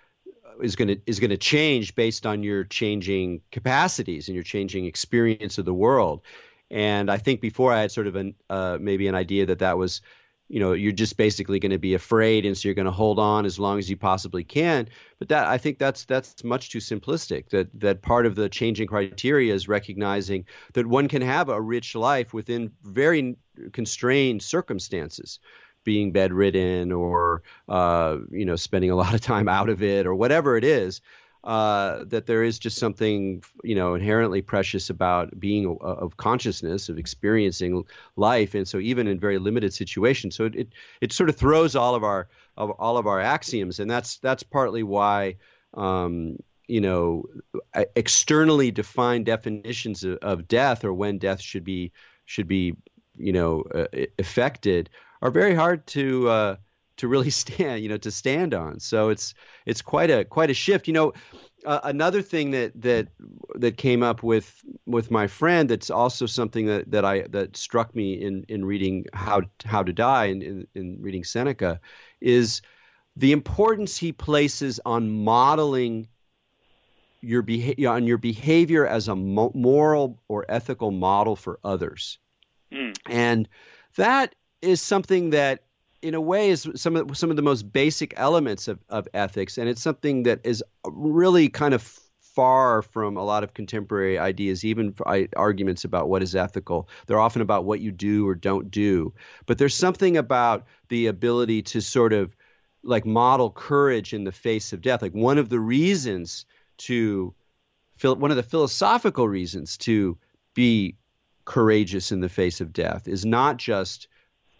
is 0.62 0.76
going 0.76 0.88
to 0.88 1.00
is 1.06 1.20
going 1.20 1.30
to 1.30 1.36
change 1.36 1.94
based 1.94 2.26
on 2.26 2.42
your 2.42 2.64
changing 2.64 3.40
capacities 3.50 4.28
and 4.28 4.34
your 4.34 4.44
changing 4.44 4.86
experience 4.86 5.58
of 5.58 5.64
the 5.64 5.74
world. 5.74 6.22
And 6.70 7.10
I 7.10 7.18
think 7.18 7.40
before 7.40 7.72
I 7.72 7.80
had 7.80 7.92
sort 7.92 8.06
of 8.06 8.16
an 8.16 8.34
uh, 8.50 8.78
maybe 8.80 9.08
an 9.08 9.14
idea 9.14 9.46
that 9.46 9.60
that 9.60 9.78
was 9.78 10.00
you 10.48 10.60
know 10.60 10.72
you're 10.72 10.92
just 10.92 11.16
basically 11.16 11.58
going 11.58 11.72
to 11.72 11.78
be 11.78 11.94
afraid 11.94 12.46
and 12.46 12.56
so 12.56 12.68
you're 12.68 12.74
going 12.74 12.86
to 12.86 12.92
hold 12.92 13.18
on 13.18 13.44
as 13.44 13.58
long 13.58 13.78
as 13.78 13.90
you 13.90 13.96
possibly 13.96 14.44
can 14.44 14.88
but 15.18 15.28
that 15.28 15.46
i 15.46 15.58
think 15.58 15.78
that's 15.78 16.04
that's 16.04 16.44
much 16.44 16.70
too 16.70 16.78
simplistic 16.78 17.48
that 17.48 17.68
that 17.78 18.02
part 18.02 18.26
of 18.26 18.34
the 18.36 18.48
changing 18.48 18.86
criteria 18.86 19.52
is 19.52 19.68
recognizing 19.68 20.44
that 20.74 20.86
one 20.86 21.08
can 21.08 21.22
have 21.22 21.48
a 21.48 21.60
rich 21.60 21.94
life 21.94 22.32
within 22.32 22.70
very 22.82 23.36
constrained 23.72 24.42
circumstances 24.42 25.40
being 25.86 26.12
bedridden 26.12 26.92
or 26.92 27.42
uh, 27.70 28.18
you 28.30 28.44
know 28.44 28.56
spending 28.56 28.90
a 28.90 28.96
lot 28.96 29.14
of 29.14 29.22
time 29.22 29.48
out 29.48 29.70
of 29.70 29.82
it 29.82 30.06
or 30.06 30.14
whatever 30.14 30.58
it 30.58 30.64
is 30.64 31.00
uh, 31.46 32.02
that 32.06 32.26
there 32.26 32.42
is 32.42 32.58
just 32.58 32.76
something 32.76 33.42
you 33.62 33.74
know 33.74 33.94
inherently 33.94 34.42
precious 34.42 34.90
about 34.90 35.38
being 35.38 35.78
of 35.80 36.16
consciousness 36.16 36.88
of 36.88 36.98
experiencing 36.98 37.84
life. 38.16 38.54
And 38.54 38.66
so 38.66 38.78
even 38.78 39.06
in 39.06 39.20
very 39.20 39.38
limited 39.38 39.72
situations 39.72 40.34
so 40.34 40.44
it, 40.44 40.56
it, 40.56 40.68
it 41.00 41.12
sort 41.12 41.28
of 41.30 41.36
throws 41.36 41.76
all 41.76 41.94
of 41.94 42.02
our 42.02 42.28
of 42.56 42.70
all 42.70 42.98
of 42.98 43.06
our 43.06 43.20
axioms. 43.20 43.78
And 43.78 43.88
that's 43.88 44.18
that's 44.18 44.42
partly 44.42 44.82
why 44.82 45.36
um, 45.74 46.36
you 46.66 46.80
know 46.80 47.24
externally 47.94 48.72
defined 48.72 49.26
definitions 49.26 50.02
of, 50.02 50.18
of, 50.22 50.48
death 50.48 50.84
or 50.84 50.92
when 50.92 51.18
death 51.18 51.40
should 51.40 51.62
be 51.62 51.92
should 52.24 52.48
be 52.48 52.74
you 53.16 53.32
know 53.32 53.62
uh, 53.72 53.86
affected 54.18 54.90
are 55.22 55.30
very 55.30 55.54
hard 55.54 55.86
to 55.88 56.28
uh, 56.28 56.56
to 56.96 57.08
really 57.08 57.30
stand, 57.42 57.82
you 57.82 57.88
know, 57.88 57.98
to 57.98 58.10
stand 58.10 58.54
on. 58.54 58.80
So 58.80 59.08
it's 59.08 59.34
it's 59.64 59.82
quite 59.82 60.10
a 60.10 60.24
quite 60.24 60.50
a 60.50 60.54
shift. 60.54 60.86
You 60.86 60.94
know, 60.94 61.12
uh, 61.64 61.80
another 61.84 62.22
thing 62.22 62.50
that 62.52 62.80
that 62.80 63.08
that 63.56 63.76
came 63.76 64.02
up 64.02 64.22
with 64.22 64.62
with 64.86 65.10
my 65.10 65.26
friend 65.26 65.68
that's 65.68 65.90
also 65.90 66.26
something 66.26 66.66
that 66.66 66.90
that 66.90 67.04
I 67.04 67.22
that 67.30 67.56
struck 67.56 67.94
me 67.94 68.14
in 68.14 68.44
in 68.48 68.64
reading 68.64 69.06
how 69.12 69.42
how 69.64 69.82
to 69.82 69.92
die 69.92 70.26
and 70.26 70.42
in, 70.42 70.66
in 70.74 70.98
reading 71.00 71.24
Seneca 71.24 71.80
is 72.20 72.62
the 73.16 73.32
importance 73.32 73.96
he 73.96 74.12
places 74.12 74.78
on 74.84 75.24
modeling 75.24 76.08
your 77.22 77.42
behavior 77.42 77.90
on 77.90 78.06
your 78.06 78.18
behavior 78.18 78.86
as 78.86 79.08
a 79.08 79.16
mo- 79.16 79.52
moral 79.54 80.22
or 80.28 80.44
ethical 80.48 80.90
model 80.90 81.34
for 81.34 81.58
others. 81.64 82.18
Mm. 82.72 82.96
And 83.08 83.48
that 83.96 84.34
is 84.66 84.82
something 84.82 85.30
that 85.30 85.62
in 86.02 86.14
a 86.14 86.20
way 86.20 86.50
is 86.50 86.68
some 86.74 86.96
of 86.96 87.16
some 87.16 87.30
of 87.30 87.36
the 87.36 87.42
most 87.42 87.72
basic 87.72 88.12
elements 88.16 88.68
of, 88.68 88.78
of 88.88 89.08
ethics 89.14 89.58
and 89.58 89.68
it's 89.68 89.82
something 89.82 90.24
that 90.24 90.40
is 90.44 90.62
really 90.84 91.48
kind 91.48 91.74
of 91.74 91.98
far 92.36 92.82
from 92.82 93.16
a 93.16 93.24
lot 93.24 93.42
of 93.42 93.54
contemporary 93.54 94.18
ideas 94.18 94.62
even 94.62 94.94
arguments 95.36 95.84
about 95.84 96.10
what 96.10 96.22
is 96.22 96.36
ethical. 96.36 96.86
They're 97.06 97.18
often 97.18 97.40
about 97.40 97.64
what 97.64 97.80
you 97.80 97.90
do 97.90 98.28
or 98.28 98.34
don't 98.34 98.70
do. 98.70 99.14
But 99.46 99.56
there's 99.56 99.74
something 99.74 100.18
about 100.18 100.66
the 100.90 101.06
ability 101.06 101.62
to 101.62 101.80
sort 101.80 102.12
of 102.12 102.36
like 102.82 103.06
model 103.06 103.50
courage 103.50 104.12
in 104.12 104.24
the 104.24 104.32
face 104.32 104.74
of 104.74 104.82
death. 104.82 105.00
Like 105.00 105.14
one 105.14 105.38
of 105.38 105.48
the 105.48 105.58
reasons 105.58 106.44
to 106.78 107.34
one 108.02 108.30
of 108.30 108.36
the 108.36 108.42
philosophical 108.42 109.26
reasons 109.26 109.78
to 109.78 110.18
be 110.52 110.94
courageous 111.46 112.12
in 112.12 112.20
the 112.20 112.28
face 112.28 112.60
of 112.60 112.74
death 112.74 113.08
is 113.08 113.24
not 113.24 113.56
just 113.56 114.08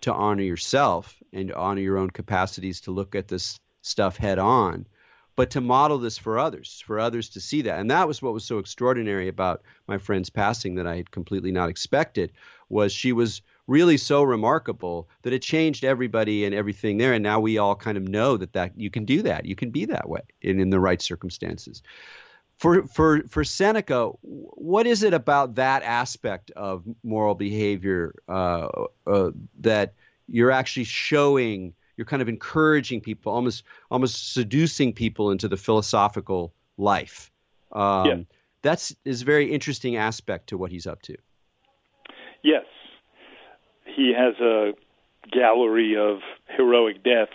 to 0.03 0.13
honor 0.13 0.43
yourself 0.43 1.17
and 1.33 1.49
to 1.49 1.57
honor 1.57 1.81
your 1.81 1.99
own 1.99 2.11
capacities 2.11 2.81
to 2.83 2.91
look 2.91 3.15
at 3.15 3.29
this 3.29 3.59
stuff 3.83 4.17
head 4.17 4.39
on, 4.39 4.87
but 5.37 5.51
to 5.51 5.61
model 5.61 5.99
this 5.99 6.19
for 6.19 6.39
others, 6.39 6.83
for 6.87 6.99
others 6.99 7.29
to 7.31 7.41
see 7.41 7.63
that. 7.63 7.79
And 7.79 7.91
that 7.91 8.09
was 8.09 8.23
what 8.23 8.33
was 8.33 8.45
so 8.45 8.59
extraordinary 8.59 9.29
about 9.29 9.63
my 9.87 9.99
friend's 9.99 10.31
passing 10.31 10.75
that 10.77 10.87
I 10.87 10.97
had 10.97 11.11
completely 11.11 11.53
not 11.53 11.69
expected 11.69 12.33
was 12.69 12.93
she 12.93 13.13
was 13.13 13.43
really 13.67 13.97
so 13.97 14.23
remarkable 14.23 15.09
that 15.23 15.33
it 15.33 15.43
changed 15.43 15.85
everybody 15.85 16.45
and 16.45 16.55
everything 16.55 16.99
there. 16.99 17.13
And 17.13 17.23
now 17.23 17.41
we 17.41 17.59
all 17.59 17.75
kind 17.75 17.97
of 17.97 18.09
know 18.09 18.37
that 18.37 18.53
that 18.53 18.79
you 18.79 18.91
can 18.91 19.05
do 19.05 19.23
that. 19.23 19.45
You 19.45 19.57
can 19.57 19.71
be 19.71 19.85
that 19.87 20.09
way 20.09 20.23
in, 20.41 20.61
in 20.61 20.71
the 20.71 20.81
right 20.81 21.03
circumstances 21.03 21.83
for 22.57 22.87
for 22.87 23.23
for 23.29 23.45
Seneca, 23.45 24.11
what 24.23 24.87
is 24.87 25.03
it 25.03 25.13
about 25.13 25.57
that 25.57 25.83
aspect 25.83 26.51
of 26.53 26.85
moral 27.03 27.35
behavior 27.35 28.15
uh, 28.29 28.69
uh, 29.07 29.31
that 29.61 29.95
you're 30.27 30.51
actually 30.51 30.85
showing? 30.85 31.75
You're 31.97 32.07
kind 32.07 32.21
of 32.21 32.29
encouraging 32.29 33.01
people, 33.01 33.33
almost 33.33 33.63
almost 33.91 34.33
seducing 34.33 34.93
people 34.93 35.31
into 35.31 35.49
the 35.49 35.57
philosophical 35.57 36.53
life. 36.79 37.31
Um, 37.73 38.07
yeah. 38.07 38.17
That's 38.63 38.95
is 39.05 39.23
a 39.23 39.25
very 39.25 39.53
interesting 39.53 39.97
aspect 39.97 40.49
to 40.49 40.59
what 40.59 40.71
he's 40.71 40.87
up 40.87 41.03
to. 41.03 41.17
Yes, 42.43 42.65
he 43.85 44.15
has 44.17 44.35
a 44.41 44.73
gallery 45.31 45.97
of 45.97 46.21
heroic 46.57 47.03
deaths 47.03 47.33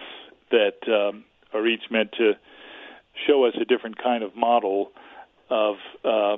that 0.49 0.77
um, 0.87 1.25
are 1.53 1.65
each 1.67 1.83
meant 1.91 2.11
to 2.13 2.33
show 3.27 3.45
us 3.45 3.53
a 3.59 3.65
different 3.65 4.01
kind 4.01 4.23
of 4.23 4.35
model 4.35 4.91
of 5.51 5.75
uh, 6.03 6.37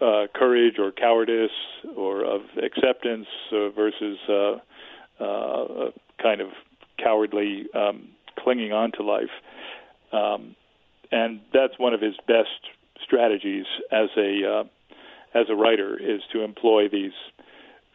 uh, 0.00 0.26
courage 0.34 0.78
or 0.78 0.92
cowardice 0.92 1.50
or 1.96 2.24
of 2.24 2.42
acceptance 2.62 3.26
uh, 3.52 3.68
versus 3.70 4.18
uh, 4.28 5.22
uh, 5.22 5.90
kind 6.22 6.40
of 6.40 6.48
cowardly 7.02 7.66
um, 7.74 8.08
clinging 8.38 8.72
on 8.72 8.92
to 8.92 9.02
life. 9.02 9.34
Um, 10.12 10.54
and 11.10 11.40
that's 11.52 11.78
one 11.78 11.94
of 11.94 12.00
his 12.00 12.14
best 12.26 12.48
strategies 13.02 13.66
as 13.90 14.08
a 14.16 14.42
uh, 14.44 14.64
as 15.34 15.46
a 15.50 15.54
writer 15.54 15.98
is 16.00 16.22
to 16.32 16.42
employ 16.42 16.88
these 16.88 17.12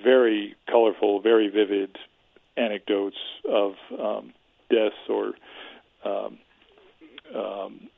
very 0.04 0.56
colorful, 0.70 1.22
very 1.22 1.50
vivid 1.50 1.98
anecdotes 2.58 3.18
of 3.50 3.74
um, 4.00 4.34
deaths 4.70 4.96
or 5.10 5.34
um, 6.06 6.38
um, 7.36 7.90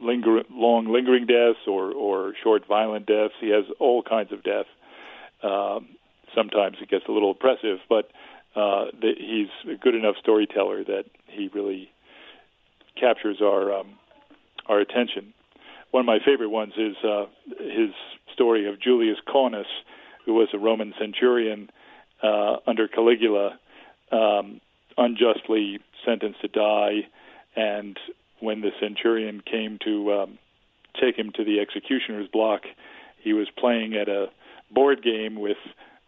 linger, 0.00 0.42
long 0.50 0.92
lingering 0.92 1.26
deaths 1.26 1.60
or, 1.66 1.92
or 1.92 2.34
short 2.42 2.66
violent 2.66 3.06
deaths. 3.06 3.34
He 3.40 3.50
has 3.50 3.64
all 3.78 4.02
kinds 4.02 4.32
of 4.32 4.42
death. 4.42 4.66
Um, 5.42 5.88
sometimes 6.34 6.76
it 6.80 6.88
gets 6.88 7.04
a 7.08 7.12
little 7.12 7.30
oppressive, 7.30 7.78
but 7.88 8.10
uh, 8.54 8.86
the, 9.00 9.12
he's 9.18 9.48
a 9.70 9.76
good 9.76 9.94
enough 9.94 10.16
storyteller 10.20 10.84
that 10.84 11.04
he 11.26 11.48
really 11.52 11.90
captures 12.98 13.38
our 13.42 13.80
um, 13.80 13.98
our 14.68 14.80
attention. 14.80 15.32
One 15.90 16.00
of 16.00 16.06
my 16.06 16.18
favorite 16.24 16.48
ones 16.48 16.72
is 16.76 16.96
uh, 17.04 17.26
his 17.58 17.90
story 18.32 18.68
of 18.68 18.80
Julius 18.80 19.18
Canus, 19.30 19.66
who 20.24 20.34
was 20.34 20.48
a 20.52 20.58
Roman 20.58 20.92
centurion 20.98 21.70
uh, 22.22 22.56
under 22.66 22.88
Caligula, 22.88 23.58
um, 24.10 24.60
unjustly 24.98 25.78
sentenced 26.04 26.40
to 26.40 26.48
die, 26.48 27.06
and 27.54 27.98
when 28.40 28.60
the 28.60 28.70
centurion 28.80 29.40
came 29.40 29.78
to 29.84 30.12
um, 30.12 30.38
take 31.00 31.16
him 31.16 31.30
to 31.32 31.44
the 31.44 31.60
executioner's 31.60 32.28
block, 32.28 32.62
he 33.18 33.32
was 33.32 33.48
playing 33.56 33.94
at 33.94 34.08
a 34.08 34.26
board 34.70 35.02
game 35.02 35.36
with 35.36 35.58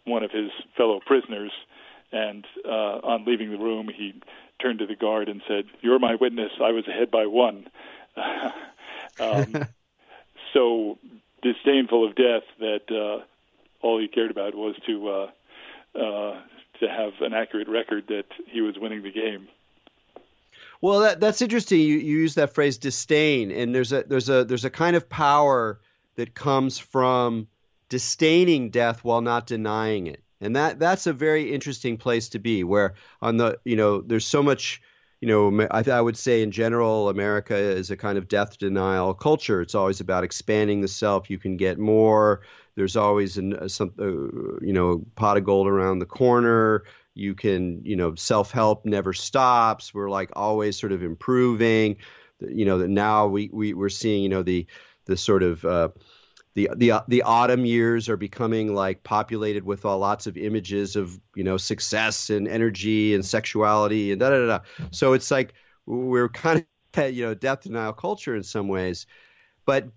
one 0.05 0.23
of 0.23 0.31
his 0.31 0.51
fellow 0.77 1.01
prisoners. 1.05 1.53
And 2.11 2.47
uh, 2.65 3.01
on 3.03 3.25
leaving 3.27 3.51
the 3.51 3.59
room, 3.59 3.89
he 3.95 4.15
turned 4.61 4.79
to 4.79 4.87
the 4.87 4.97
guard 4.97 5.29
and 5.29 5.43
said, 5.47 5.65
"You're 5.83 5.99
my 5.99 6.15
witness. 6.15 6.53
I 6.63 6.71
was 6.71 6.89
ahead 6.89 7.11
by 7.11 7.27
one." 7.27 7.67
um, 9.21 9.67
so 10.55 10.99
disdainful 11.43 12.07
of 12.07 12.15
death 12.15 12.45
that 12.59 12.91
uh, 12.91 13.25
all 13.83 14.01
he 14.01 14.09
cared 14.09 14.31
about 14.31 14.55
was 14.55 14.75
to 14.87 15.09
uh, 15.09 15.31
uh, 15.99 16.41
to 16.81 16.89
have 16.89 17.13
an 17.21 17.35
accurate 17.35 17.69
record 17.69 18.05
that 18.09 18.27
he 18.47 18.61
was 18.61 18.77
winning 18.79 19.03
the 19.03 19.13
game. 19.13 19.49
Well, 20.81 21.01
that, 21.01 21.21
that's 21.21 21.43
interesting. 21.43 21.81
You, 21.81 21.99
you 21.99 22.19
use 22.19 22.35
that 22.35 22.55
phrase 22.55 22.79
disdain, 22.79 23.51
and 23.51 23.75
there's 23.75 23.93
a 23.93 24.05
there's 24.05 24.29
a 24.29 24.45
there's 24.45 24.65
a 24.65 24.71
kind 24.71 24.95
of 24.97 25.09
power 25.09 25.81
that 26.17 26.35
comes 26.35 26.79
from 26.79 27.49
disdaining 27.89 28.71
death 28.71 29.03
while 29.03 29.21
not 29.21 29.47
denying 29.47 30.07
it, 30.07 30.23
and 30.41 30.55
that 30.57 30.79
that's 30.79 31.07
a 31.07 31.13
very 31.13 31.53
interesting 31.53 31.97
place 31.97 32.29
to 32.31 32.39
be. 32.39 32.63
Where 32.63 32.95
on 33.21 33.39
the 33.39 33.59
you 33.65 33.75
know 33.77 34.01
there's 34.03 34.27
so 34.27 34.41
much 34.43 34.81
you 35.21 35.27
know 35.27 35.67
I, 35.71 35.83
I 35.91 36.01
would 36.01 36.17
say 36.17 36.43
in 36.43 36.53
general 36.53 37.09
America 37.09 37.57
is 37.57 37.91
a 37.91 37.97
kind 37.97 38.17
of 38.17 38.29
death 38.29 38.59
denial 38.59 39.15
culture. 39.15 39.61
It's 39.61 39.75
always 39.75 40.01
about 40.01 40.23
expanding 40.23 40.81
the 40.81 40.89
self. 40.89 41.29
You 41.29 41.39
can 41.39 41.57
get 41.57 41.79
more. 41.79 42.43
There's 42.77 42.95
always 42.95 43.37
an, 43.37 43.69
some 43.69 43.93
uh, 43.99 44.65
you 44.65 44.73
know 44.73 45.05
pot 45.17 45.37
of 45.39 45.45
gold 45.45 45.67
around 45.67 45.99
the 45.99 46.07
corner 46.07 46.85
you 47.19 47.35
can 47.35 47.83
you 47.85 47.97
know 47.97 48.15
self-help 48.15 48.87
never 48.87 49.13
stops. 49.13 49.93
We're 49.93 50.11
like 50.11 50.31
always 50.35 50.79
sort 50.79 50.93
of 50.93 51.03
improving. 51.03 51.97
You 52.41 52.65
know 52.65 52.79
that 52.79 52.89
now 52.89 53.27
we, 53.27 53.51
we 53.53 53.75
we're 53.75 53.89
seeing 53.89 54.23
you 54.23 54.29
know 54.29 54.43
the 54.43 54.67
the 55.07 55.17
sort 55.17 55.43
of 55.43 55.65
uh, 55.65 55.89
the 56.55 56.71
the 56.77 56.93
uh, 56.93 57.03
the 57.09 57.23
autumn 57.23 57.65
years 57.65 58.09
are 58.09 58.17
becoming 58.17 58.75
like 58.75 59.03
populated 59.03 59.65
with 59.65 59.85
all, 59.85 59.99
lots 59.99 60.27
of 60.27 60.37
images 60.37 60.97
of 60.97 61.19
you 61.35 61.45
know 61.45 61.57
success 61.57 62.31
and 62.31 62.49
energy 62.49 63.15
and 63.15 63.25
sexuality 63.25 64.13
and 64.13 64.21
da 64.21 64.31
da 64.31 64.47
da. 64.47 64.61
So 64.91 65.13
it's 65.13 65.31
like 65.31 65.55
we're 65.87 66.29
kind 66.29 66.65
of 66.95 67.13
you 67.13 67.27
know 67.27 67.35
death 67.35 67.63
denial 67.63 67.93
culture 67.93 68.37
in 68.37 68.43
some 68.43 68.69
ways, 68.69 69.07
but 69.67 69.89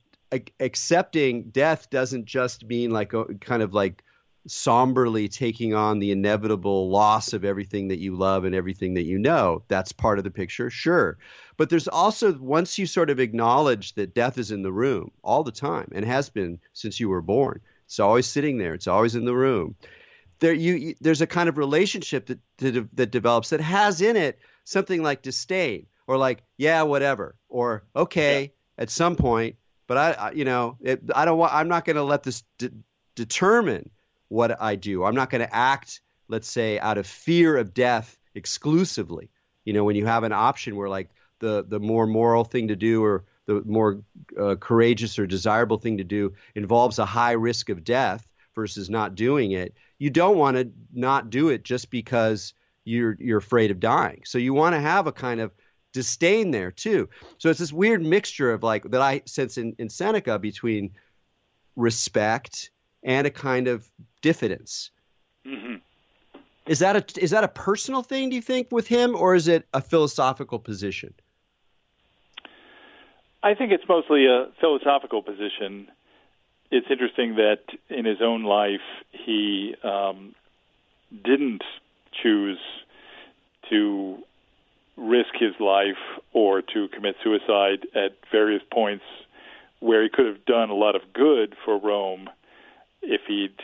accepting 0.59 1.49
death 1.49 1.89
doesn't 1.89 2.25
just 2.25 2.65
mean 2.65 2.91
like 2.91 3.13
uh, 3.13 3.25
kind 3.39 3.61
of 3.61 3.73
like 3.73 4.03
somberly 4.47 5.27
taking 5.27 5.73
on 5.73 5.99
the 5.99 6.11
inevitable 6.11 6.89
loss 6.89 7.33
of 7.33 7.45
everything 7.45 7.87
that 7.89 7.99
you 7.99 8.15
love 8.15 8.43
and 8.43 8.55
everything 8.55 8.95
that 8.95 9.03
you 9.03 9.19
know. 9.19 9.63
That's 9.67 9.91
part 9.91 10.17
of 10.17 10.23
the 10.23 10.31
picture, 10.31 10.69
sure. 10.69 11.17
But 11.57 11.69
there's 11.69 11.87
also, 11.87 12.33
once 12.39 12.77
you 12.77 12.85
sort 12.85 13.09
of 13.09 13.19
acknowledge 13.19 13.93
that 13.93 14.15
death 14.15 14.37
is 14.37 14.51
in 14.51 14.63
the 14.63 14.71
room 14.71 15.11
all 15.23 15.43
the 15.43 15.51
time 15.51 15.89
and 15.93 16.03
has 16.05 16.29
been 16.29 16.59
since 16.73 16.99
you 16.99 17.09
were 17.09 17.21
born, 17.21 17.61
it's 17.85 17.99
always 17.99 18.25
sitting 18.25 18.57
there, 18.57 18.73
it's 18.73 18.87
always 18.87 19.15
in 19.15 19.25
the 19.25 19.35
room. 19.35 19.75
There, 20.39 20.53
you, 20.53 20.95
there's 21.01 21.21
a 21.21 21.27
kind 21.27 21.49
of 21.49 21.57
relationship 21.59 22.25
that, 22.27 22.39
that, 22.57 22.95
that 22.95 23.11
develops 23.11 23.49
that 23.49 23.61
has 23.61 24.01
in 24.01 24.15
it 24.15 24.39
something 24.63 25.03
like 25.03 25.21
disdain 25.21 25.85
or 26.07 26.17
like, 26.17 26.43
yeah, 26.57 26.81
whatever, 26.81 27.35
or 27.47 27.83
okay, 27.95 28.41
yeah. 28.41 28.81
at 28.81 28.89
some 28.89 29.15
point, 29.15 29.55
but 29.85 29.97
I, 29.97 30.11
I 30.13 30.31
you 30.31 30.45
know, 30.45 30.77
it, 30.81 31.01
I 31.13 31.25
don't 31.25 31.37
want, 31.37 31.53
I'm 31.53 31.67
not 31.67 31.85
going 31.85 31.97
to 31.97 32.03
let 32.03 32.23
this 32.23 32.43
de- 32.57 32.71
determine 33.15 33.89
what 34.31 34.61
I 34.61 34.75
do. 34.77 35.03
I'm 35.03 35.13
not 35.13 35.29
going 35.29 35.45
to 35.45 35.53
act, 35.53 35.99
let's 36.29 36.47
say, 36.47 36.79
out 36.79 36.97
of 36.97 37.05
fear 37.05 37.57
of 37.57 37.73
death 37.73 38.17
exclusively. 38.33 39.29
You 39.65 39.73
know, 39.73 39.83
when 39.83 39.97
you 39.97 40.05
have 40.05 40.23
an 40.23 40.31
option 40.31 40.77
where 40.77 40.87
like 40.87 41.09
the 41.39 41.65
the 41.67 41.81
more 41.81 42.07
moral 42.07 42.45
thing 42.45 42.69
to 42.69 42.75
do 42.77 43.03
or 43.03 43.25
the 43.45 43.61
more 43.65 44.01
uh, 44.39 44.55
courageous 44.55 45.19
or 45.19 45.27
desirable 45.27 45.77
thing 45.77 45.97
to 45.97 46.05
do 46.05 46.33
involves 46.55 46.97
a 46.97 47.05
high 47.05 47.33
risk 47.33 47.67
of 47.67 47.83
death 47.83 48.25
versus 48.55 48.89
not 48.89 49.15
doing 49.15 49.51
it, 49.51 49.73
you 49.99 50.09
don't 50.09 50.37
want 50.37 50.55
to 50.55 50.71
not 50.93 51.29
do 51.29 51.49
it 51.49 51.63
just 51.63 51.91
because 51.91 52.53
you're 52.85 53.17
you're 53.19 53.39
afraid 53.39 53.69
of 53.69 53.81
dying. 53.81 54.21
So 54.25 54.37
you 54.37 54.53
want 54.53 54.75
to 54.75 54.79
have 54.79 55.07
a 55.07 55.11
kind 55.11 55.41
of 55.41 55.51
disdain 55.91 56.51
there 56.51 56.71
too. 56.71 57.09
So 57.37 57.49
it's 57.49 57.59
this 57.59 57.73
weird 57.73 58.01
mixture 58.01 58.53
of 58.53 58.63
like 58.63 58.89
that 58.91 59.01
I 59.01 59.23
sense 59.25 59.57
in, 59.57 59.75
in 59.77 59.89
Seneca 59.89 60.39
between 60.39 60.91
respect 61.75 62.71
and 63.03 63.27
a 63.27 63.31
kind 63.31 63.67
of 63.67 63.89
diffidence. 64.21 64.91
Mm-hmm. 65.45 65.75
Is 66.67 66.79
that 66.79 66.95
a 66.95 67.21
is 67.21 67.31
that 67.31 67.43
a 67.43 67.47
personal 67.47 68.03
thing? 68.03 68.29
Do 68.29 68.35
you 68.35 68.41
think 68.41 68.67
with 68.71 68.87
him, 68.87 69.15
or 69.15 69.35
is 69.35 69.47
it 69.47 69.67
a 69.73 69.81
philosophical 69.81 70.59
position? 70.59 71.13
I 73.43 73.55
think 73.55 73.71
it's 73.71 73.87
mostly 73.89 74.27
a 74.27 74.47
philosophical 74.59 75.23
position. 75.23 75.87
It's 76.69 76.87
interesting 76.89 77.35
that 77.35 77.61
in 77.89 78.05
his 78.05 78.21
own 78.21 78.43
life 78.43 78.81
he 79.11 79.75
um, 79.83 80.35
didn't 81.23 81.63
choose 82.21 82.59
to 83.69 84.19
risk 84.97 85.33
his 85.39 85.53
life 85.59 85.97
or 86.33 86.61
to 86.61 86.87
commit 86.89 87.15
suicide 87.23 87.87
at 87.95 88.11
various 88.31 88.61
points 88.71 89.03
where 89.79 90.03
he 90.03 90.09
could 90.09 90.27
have 90.27 90.45
done 90.45 90.69
a 90.69 90.75
lot 90.75 90.95
of 90.95 91.01
good 91.13 91.55
for 91.65 91.79
Rome 91.79 92.29
if 93.01 93.21
he'd 93.27 93.55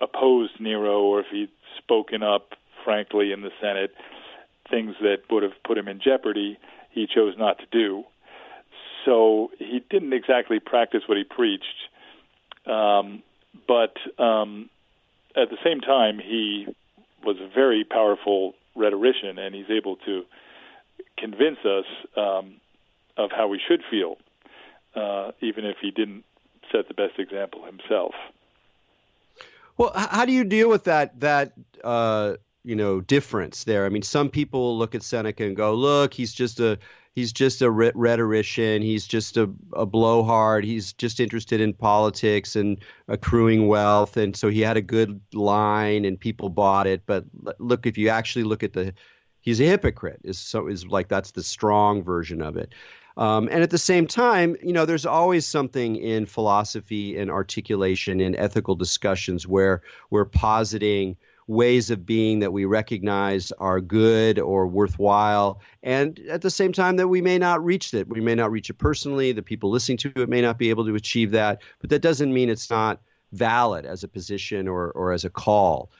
opposed 0.00 0.60
Nero 0.60 1.02
or 1.02 1.20
if 1.20 1.26
he'd 1.30 1.50
spoken 1.78 2.22
up 2.22 2.50
frankly 2.84 3.32
in 3.32 3.42
the 3.42 3.50
Senate, 3.60 3.94
things 4.70 4.94
that 5.00 5.18
would 5.30 5.42
have 5.42 5.52
put 5.66 5.78
him 5.78 5.88
in 5.88 6.00
jeopardy, 6.00 6.58
he 6.90 7.06
chose 7.06 7.34
not 7.38 7.58
to 7.58 7.66
do. 7.70 8.04
So 9.04 9.50
he 9.58 9.82
didn't 9.90 10.12
exactly 10.12 10.60
practice 10.60 11.02
what 11.06 11.18
he 11.18 11.24
preached. 11.24 11.64
Um, 12.66 13.22
but 13.68 13.94
um, 14.22 14.70
at 15.36 15.50
the 15.50 15.58
same 15.64 15.80
time, 15.80 16.18
he 16.18 16.66
was 17.24 17.36
a 17.40 17.48
very 17.54 17.84
powerful 17.84 18.54
rhetorician, 18.74 19.38
and 19.38 19.54
he's 19.54 19.70
able 19.70 19.96
to 19.96 20.22
convince 21.18 21.58
us 21.64 21.84
um, 22.16 22.60
of 23.16 23.30
how 23.30 23.48
we 23.48 23.60
should 23.66 23.82
feel, 23.90 24.16
uh, 24.94 25.32
even 25.40 25.64
if 25.64 25.76
he 25.80 25.90
didn't 25.90 26.24
set 26.72 26.88
the 26.88 26.94
best 26.94 27.18
example 27.18 27.64
himself. 27.64 28.14
Well, 29.76 29.92
how 29.94 30.24
do 30.24 30.32
you 30.32 30.44
deal 30.44 30.68
with 30.68 30.84
that 30.84 31.18
that 31.20 31.52
uh, 31.82 32.34
you 32.62 32.76
know 32.76 33.00
difference 33.00 33.64
there? 33.64 33.86
I 33.86 33.88
mean, 33.88 34.02
some 34.02 34.30
people 34.30 34.78
look 34.78 34.94
at 34.94 35.02
Seneca 35.02 35.44
and 35.44 35.56
go, 35.56 35.74
"Look, 35.74 36.14
he's 36.14 36.32
just 36.32 36.60
a 36.60 36.78
he's 37.14 37.32
just 37.32 37.62
a 37.62 37.70
rhetorician. 37.70 38.82
He's 38.82 39.06
just 39.06 39.36
a, 39.36 39.50
a 39.72 39.86
blowhard. 39.86 40.64
He's 40.64 40.92
just 40.92 41.20
interested 41.20 41.60
in 41.60 41.72
politics 41.72 42.56
and 42.56 42.78
accruing 43.08 43.68
wealth. 43.68 44.16
And 44.16 44.36
so 44.36 44.48
he 44.48 44.60
had 44.60 44.76
a 44.76 44.82
good 44.82 45.20
line, 45.32 46.04
and 46.04 46.18
people 46.18 46.48
bought 46.48 46.86
it. 46.86 47.02
But 47.06 47.24
look, 47.58 47.86
if 47.86 47.96
you 47.96 48.08
actually 48.08 48.44
look 48.44 48.62
at 48.62 48.72
the, 48.72 48.94
he's 49.40 49.60
a 49.60 49.64
hypocrite. 49.64 50.20
Is 50.24 50.38
so 50.38 50.66
is 50.66 50.86
like 50.86 51.08
that's 51.08 51.32
the 51.32 51.42
strong 51.42 52.02
version 52.02 52.42
of 52.42 52.56
it. 52.56 52.74
Um, 53.16 53.48
and 53.50 53.62
at 53.62 53.70
the 53.70 53.78
same 53.78 54.06
time, 54.06 54.56
you 54.62 54.72
know, 54.72 54.84
there's 54.84 55.06
always 55.06 55.46
something 55.46 55.96
in 55.96 56.26
philosophy 56.26 57.16
and 57.16 57.30
articulation 57.30 58.20
in 58.20 58.34
ethical 58.36 58.74
discussions 58.74 59.46
where 59.46 59.82
we're 60.10 60.24
positing 60.24 61.16
ways 61.46 61.90
of 61.90 62.06
being 62.06 62.40
that 62.40 62.52
we 62.52 62.64
recognize 62.64 63.52
are 63.52 63.80
good 63.80 64.38
or 64.38 64.66
worthwhile, 64.66 65.60
and 65.82 66.18
at 66.30 66.40
the 66.40 66.50
same 66.50 66.72
time 66.72 66.96
that 66.96 67.08
we 67.08 67.20
may 67.20 67.38
not 67.38 67.62
reach 67.62 67.92
it. 67.92 68.08
We 68.08 68.20
may 68.20 68.34
not 68.34 68.50
reach 68.50 68.70
it 68.70 68.78
personally. 68.78 69.30
The 69.32 69.42
people 69.42 69.70
listening 69.70 69.98
to 69.98 70.12
it 70.16 70.28
may 70.28 70.40
not 70.40 70.58
be 70.58 70.70
able 70.70 70.86
to 70.86 70.94
achieve 70.94 71.30
that, 71.32 71.60
but 71.80 71.90
that 71.90 72.00
doesn't 72.00 72.32
mean 72.32 72.48
it's 72.48 72.70
not 72.70 73.00
valid 73.32 73.84
as 73.84 74.02
a 74.02 74.08
position 74.08 74.66
or, 74.66 74.90
or 74.92 75.12
as 75.12 75.24
a 75.24 75.30
call. 75.30 75.90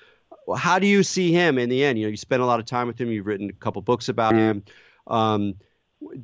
How 0.57 0.79
do 0.79 0.87
you 0.87 1.03
see 1.03 1.31
him 1.31 1.59
in 1.59 1.69
the 1.69 1.85
end? 1.85 1.99
You 1.99 2.07
know, 2.07 2.11
you 2.11 2.17
spent 2.17 2.43
a 2.43 2.47
lot 2.47 2.61
of 2.61 2.67
time 2.67 2.87
with 2.87 3.01
him. 3.01 3.11
You've 3.11 3.27
written 3.27 3.51
a 3.51 3.55
couple 3.55 3.83
books 3.83 4.09
about 4.09 4.35
him. 4.35 4.63
Um, 5.07 5.55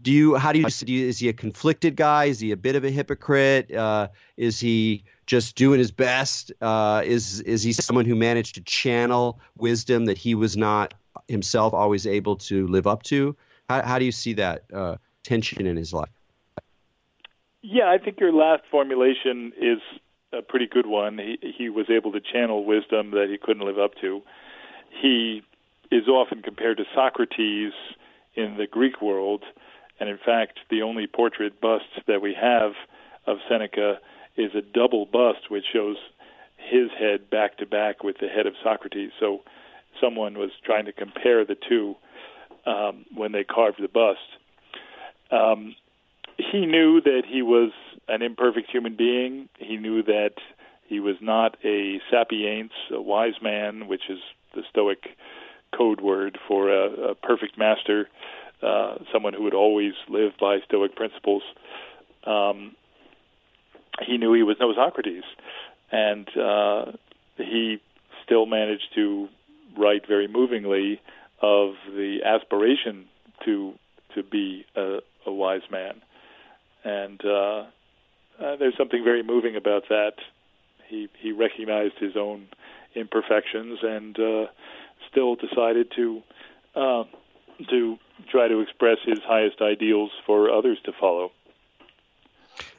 do 0.02 0.10
you? 0.10 0.34
How 0.36 0.52
do 0.52 0.58
you 0.58 0.70
see? 0.70 1.02
Is 1.02 1.18
he 1.18 1.28
a 1.28 1.32
conflicted 1.32 1.96
guy? 1.96 2.26
Is 2.26 2.40
he 2.40 2.52
a 2.52 2.56
bit 2.56 2.76
of 2.76 2.84
a 2.84 2.90
hypocrite? 2.90 3.72
Uh, 3.72 4.08
is 4.36 4.60
he 4.60 5.04
just 5.26 5.56
doing 5.56 5.78
his 5.78 5.90
best? 5.90 6.52
Uh, 6.60 7.02
is 7.04 7.40
is 7.40 7.62
he 7.62 7.72
someone 7.72 8.04
who 8.04 8.14
managed 8.14 8.56
to 8.56 8.60
channel 8.62 9.40
wisdom 9.56 10.06
that 10.06 10.18
he 10.18 10.34
was 10.34 10.56
not 10.56 10.94
himself 11.28 11.74
always 11.74 12.06
able 12.06 12.36
to 12.36 12.66
live 12.68 12.86
up 12.86 13.02
to? 13.04 13.36
How, 13.68 13.82
how 13.82 13.98
do 13.98 14.04
you 14.04 14.12
see 14.12 14.34
that 14.34 14.64
uh, 14.72 14.96
tension 15.22 15.66
in 15.66 15.76
his 15.76 15.92
life? 15.92 16.10
Yeah, 17.62 17.90
I 17.90 17.98
think 17.98 18.20
your 18.20 18.32
last 18.32 18.62
formulation 18.70 19.52
is 19.60 19.78
a 20.32 20.42
pretty 20.42 20.66
good 20.66 20.86
one. 20.86 21.18
He 21.18 21.38
he 21.56 21.68
was 21.68 21.86
able 21.90 22.12
to 22.12 22.20
channel 22.20 22.64
wisdom 22.64 23.10
that 23.12 23.28
he 23.30 23.38
couldn't 23.38 23.66
live 23.66 23.78
up 23.78 23.94
to. 24.00 24.22
He 25.00 25.42
is 25.90 26.08
often 26.08 26.42
compared 26.42 26.78
to 26.78 26.84
Socrates 26.94 27.72
in 28.34 28.56
the 28.56 28.66
Greek 28.66 29.02
world, 29.02 29.44
and 30.00 30.08
in 30.08 30.18
fact, 30.18 30.58
the 30.70 30.82
only 30.82 31.06
portrait 31.06 31.60
bust 31.60 31.84
that 32.08 32.22
we 32.22 32.34
have 32.34 32.72
of 33.26 33.36
Seneca 33.48 33.98
is 34.36 34.50
a 34.54 34.62
double 34.62 35.04
bust, 35.04 35.50
which 35.50 35.64
shows 35.72 35.96
his 36.56 36.90
head 36.98 37.30
back 37.30 37.58
to 37.58 37.66
back 37.66 38.02
with 38.02 38.16
the 38.20 38.28
head 38.28 38.46
of 38.46 38.54
Socrates. 38.64 39.10
So 39.20 39.42
someone 40.00 40.38
was 40.38 40.50
trying 40.64 40.86
to 40.86 40.92
compare 40.92 41.44
the 41.44 41.56
two 41.68 41.96
um, 42.66 43.04
when 43.14 43.32
they 43.32 43.44
carved 43.44 43.82
the 43.82 43.88
bust. 43.88 44.18
Um, 45.30 45.74
he 46.36 46.66
knew 46.66 47.00
that 47.02 47.22
he 47.28 47.42
was 47.42 47.70
an 48.08 48.22
imperfect 48.22 48.70
human 48.70 48.96
being. 48.96 49.48
He 49.58 49.76
knew 49.76 50.02
that 50.04 50.34
he 50.86 51.00
was 51.00 51.16
not 51.20 51.56
a 51.64 52.00
sapiens, 52.10 52.72
a 52.90 53.00
wise 53.00 53.40
man, 53.42 53.86
which 53.86 54.08
is 54.08 54.18
the 54.54 54.62
Stoic 54.70 55.16
code 55.76 56.00
word 56.00 56.38
for 56.48 56.68
a, 56.68 57.10
a 57.10 57.14
perfect 57.14 57.56
master, 57.56 58.08
uh, 58.62 58.96
someone 59.12 59.34
who 59.34 59.42
would 59.42 59.54
always 59.54 59.92
live 60.08 60.32
by 60.40 60.58
Stoic 60.66 60.94
principles. 60.96 61.42
Um, 62.24 62.76
he 64.06 64.18
knew 64.18 64.32
he 64.32 64.42
was 64.42 64.56
no 64.60 64.74
Socrates, 64.74 65.24
and 65.90 66.28
uh, 66.36 66.92
he 67.36 67.78
still 68.24 68.46
managed 68.46 68.94
to 68.94 69.28
write 69.76 70.06
very 70.06 70.28
movingly 70.28 71.00
of 71.42 71.74
the 71.86 72.18
aspiration 72.24 73.06
to 73.44 73.74
to 74.14 74.22
be 74.22 74.64
a, 74.76 74.98
a 75.26 75.32
wise 75.32 75.62
man, 75.70 76.02
and 76.84 77.20
uh, 77.24 77.64
uh, 78.40 78.56
there's 78.56 78.76
something 78.76 79.04
very 79.04 79.22
moving 79.22 79.56
about 79.56 79.84
that. 79.88 80.14
He 80.88 81.08
he 81.18 81.32
recognized 81.32 81.94
his 81.98 82.16
own 82.16 82.48
imperfections 82.94 83.78
and 83.82 84.18
uh, 84.18 84.46
still 85.10 85.36
decided 85.36 85.92
to 85.96 86.22
uh, 86.74 87.04
to 87.68 87.98
try 88.28 88.48
to 88.48 88.60
express 88.60 88.98
his 89.04 89.18
highest 89.20 89.60
ideals 89.60 90.10
for 90.26 90.50
others 90.50 90.78
to 90.84 90.92
follow. 90.98 91.32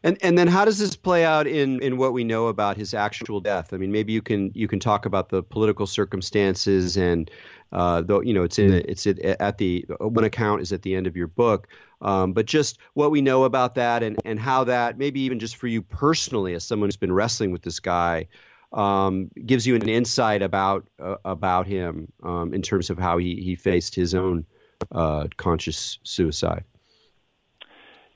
And 0.03 0.17
and 0.21 0.37
then 0.37 0.47
how 0.47 0.65
does 0.65 0.79
this 0.79 0.95
play 0.95 1.23
out 1.23 1.47
in, 1.47 1.81
in 1.81 1.97
what 1.97 2.13
we 2.13 2.23
know 2.23 2.47
about 2.47 2.77
his 2.77 2.93
actual 2.93 3.39
death? 3.39 3.73
I 3.73 3.77
mean, 3.77 3.91
maybe 3.91 4.13
you 4.13 4.21
can 4.21 4.51
you 4.53 4.67
can 4.67 4.79
talk 4.79 5.05
about 5.05 5.29
the 5.29 5.43
political 5.43 5.85
circumstances 5.85 6.97
and 6.97 7.29
uh, 7.71 8.03
you 8.23 8.33
know 8.33 8.43
it's 8.43 8.59
in 8.59 8.73
it's 8.73 9.05
at 9.05 9.57
the 9.57 9.85
one 9.99 10.23
account 10.23 10.61
is 10.61 10.71
at 10.71 10.81
the 10.81 10.95
end 10.95 11.07
of 11.07 11.15
your 11.15 11.27
book, 11.27 11.67
um, 12.01 12.33
but 12.33 12.45
just 12.45 12.79
what 12.93 13.11
we 13.11 13.21
know 13.21 13.43
about 13.43 13.75
that 13.75 14.03
and 14.03 14.17
and 14.25 14.39
how 14.39 14.63
that 14.63 14.97
maybe 14.97 15.21
even 15.21 15.39
just 15.39 15.55
for 15.55 15.67
you 15.67 15.81
personally 15.81 16.53
as 16.53 16.63
someone 16.63 16.87
who's 16.87 16.97
been 16.97 17.13
wrestling 17.13 17.51
with 17.51 17.61
this 17.61 17.79
guy. 17.79 18.27
Um, 18.73 19.29
gives 19.45 19.67
you 19.67 19.75
an 19.75 19.89
insight 19.89 20.41
about 20.41 20.87
uh, 20.97 21.17
about 21.25 21.67
him 21.67 22.09
um, 22.23 22.53
in 22.53 22.61
terms 22.61 22.89
of 22.89 22.97
how 22.97 23.17
he, 23.17 23.35
he 23.35 23.55
faced 23.55 23.95
his 23.95 24.15
own 24.15 24.45
uh, 24.91 25.27
conscious 25.37 25.99
suicide. 26.03 26.63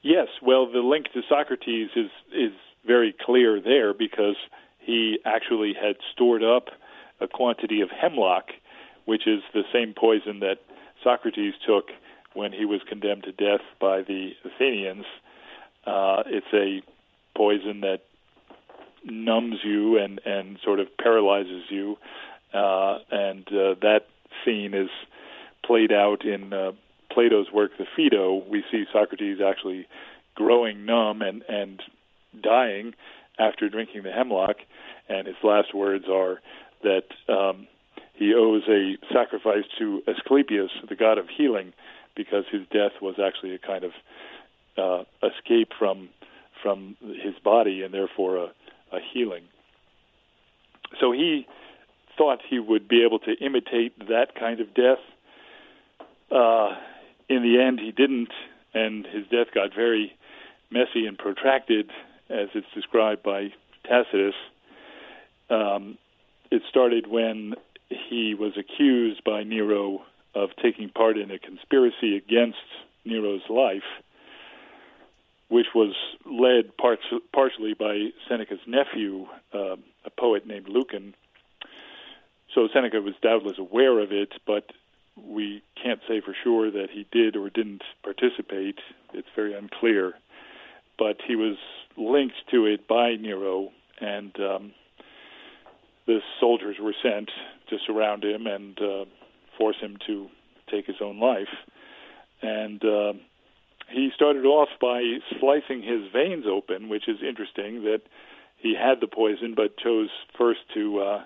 Yes, 0.02 0.28
well, 0.42 0.72
the 0.72 0.80
link 0.80 1.08
to 1.14 1.22
Socrates 1.28 1.90
is 1.96 2.12
is 2.32 2.52
very 2.86 3.16
clear 3.26 3.60
there 3.60 3.94
because 3.94 4.36
he 4.80 5.18
actually 5.26 5.74
had 5.74 5.96
stored 6.14 6.44
up 6.44 6.70
a 7.20 7.28
quantity 7.28 7.82
of 7.82 7.90
hemlock, 7.90 8.50
which 9.06 9.28
is 9.28 9.42
the 9.54 9.64
same 9.74 9.94
poison 9.98 10.42
that 10.42 10.58
Socrates 11.04 11.56
took 11.66 11.86
when 12.34 12.52
he 12.52 12.66
was 12.66 12.82
condemned 12.88 13.24
to 13.24 13.32
death 13.32 13.66
by 13.80 14.02
the 14.02 14.32
Athenians. 14.44 15.06
Uh, 15.88 16.24
it's 16.28 16.54
a 16.54 16.82
poison 17.36 17.82
that 17.82 18.02
numbs 19.04 19.58
you 19.64 19.98
and 19.98 20.20
and 20.26 20.60
sort 20.64 20.80
of 20.80 20.88
paralyzes 20.98 21.64
you, 21.70 21.98
uh, 22.54 23.00
and 23.12 23.48
uh, 23.48 23.76
that 23.82 24.08
scene 24.44 24.74
is 24.74 24.90
played 25.66 25.92
out 25.92 26.26
in 26.26 26.54
uh, 26.54 26.72
Plato's 27.12 27.52
work, 27.52 27.72
the 27.78 27.86
Phaedo, 27.96 28.44
we 28.50 28.64
see 28.72 28.86
Socrates 28.92 29.38
actually 29.46 29.88
growing 30.36 30.86
numb 30.86 31.22
and, 31.22 31.44
and 31.48 31.82
dying 32.42 32.94
after 33.40 33.70
drinking 33.70 34.04
the 34.04 34.12
hemlock, 34.12 34.58
and 35.10 35.28
his 35.28 35.36
last 35.44 35.74
words 35.74 36.06
are 36.10 36.42
that 36.84 37.06
um, 37.30 37.68
he 38.14 38.34
owes 38.34 38.64
a 38.70 38.98
sacrifice 39.14 39.64
to 39.80 40.02
Asclepius, 40.08 40.72
the 40.88 40.96
god 40.96 41.18
of 41.18 41.28
healing, 41.30 41.74
because 42.16 42.46
his 42.52 42.62
death 42.72 42.94
was 43.02 43.16
actually 43.20 43.54
a 43.54 43.60
kind 43.60 43.84
of 43.84 43.92
uh, 44.78 45.04
escape 45.28 45.72
from 45.78 46.10
from 46.64 46.96
his 47.02 47.36
body 47.44 47.84
and 47.84 47.94
therefore 47.94 48.38
a, 48.38 48.46
a 48.92 49.00
healing. 49.14 49.44
So 51.00 51.12
he 51.12 51.46
thought 52.18 52.40
he 52.50 52.60
would 52.60 52.88
be 52.88 53.04
able 53.04 53.20
to 53.20 53.34
imitate 53.40 54.08
that 54.08 54.34
kind 54.40 54.60
of 54.60 54.74
death. 54.74 55.00
Uh, 56.32 56.76
in 57.30 57.44
the 57.44 57.62
end, 57.62 57.80
he 57.80 57.92
didn't, 57.92 58.32
and 58.74 59.06
his 59.06 59.26
death 59.28 59.54
got 59.54 59.74
very 59.76 60.14
messy 60.70 61.06
and 61.08 61.18
protracted, 61.18 61.90
as 62.30 62.50
it's 62.54 62.68
described 62.74 63.24
by 63.24 63.54
Tacitus. 63.88 64.36
Um, 65.50 65.98
it 66.52 66.64
started 66.70 67.08
when 67.08 67.54
he 67.90 68.36
was 68.36 68.54
accused 68.58 69.24
by 69.24 69.44
Nero 69.44 70.04
of 70.34 70.50
taking 70.62 70.90
part 70.90 71.18
in 71.18 71.32
a 71.32 71.40
conspiracy 71.40 72.18
against 72.18 72.58
Nero's 73.06 73.48
life. 73.50 73.84
which 75.48 75.68
was 75.76 75.94
led 76.26 76.76
parts, 76.78 77.04
partially 77.34 77.74
by 77.74 78.10
Seneca's 78.28 78.60
nephew, 78.68 79.28
uh, 79.54 79.76
a 80.04 80.10
poet 80.18 80.48
named 80.48 80.68
Lucan. 80.68 81.14
So 82.54 82.68
Seneca 82.74 83.02
was 83.02 83.14
doubtless 83.22 83.58
aware 83.60 84.00
of 84.00 84.12
it, 84.12 84.34
but 84.48 84.72
we 85.16 85.64
can't 85.82 86.00
say 86.08 86.22
for 86.22 86.36
sure 86.44 86.72
that 86.72 86.88
he 86.92 87.06
did 87.12 87.36
or 87.36 87.50
didn't 87.50 87.84
participate. 88.04 88.80
It's 89.14 89.28
very 89.36 89.54
unclear. 89.54 90.14
But 90.98 91.18
he 91.26 91.36
was 91.36 91.58
linked 91.98 92.36
to 92.52 92.66
it 92.66 92.88
by 92.88 93.16
Nero, 93.16 93.70
and 94.00 94.36
um, 94.40 94.74
the 96.08 96.20
soldiers 96.40 96.78
were 96.82 96.96
sent 97.02 97.30
to 97.70 97.78
surround 97.86 98.24
him 98.24 98.48
and 98.48 98.78
uh, 98.80 99.06
force 99.58 99.78
him 99.82 99.98
to 100.08 100.28
take 100.70 100.86
his 100.86 100.98
own 101.02 101.20
life. 101.20 101.48
And 102.42 102.84
uh, 102.84 103.14
he 103.90 104.10
started 104.16 104.46
off 104.46 104.70
by 104.82 105.02
slicing 105.40 105.82
his 105.82 106.12
veins 106.12 106.46
open, 106.50 106.90
which 106.90 107.08
is 107.08 107.18
interesting 107.28 107.84
that 107.84 108.02
he 108.58 108.76
had 108.76 109.00
the 109.00 109.08
poison 109.08 109.54
but 109.56 109.78
chose 109.78 110.10
first 110.38 110.60
to 110.74 111.00
uh, 111.00 111.24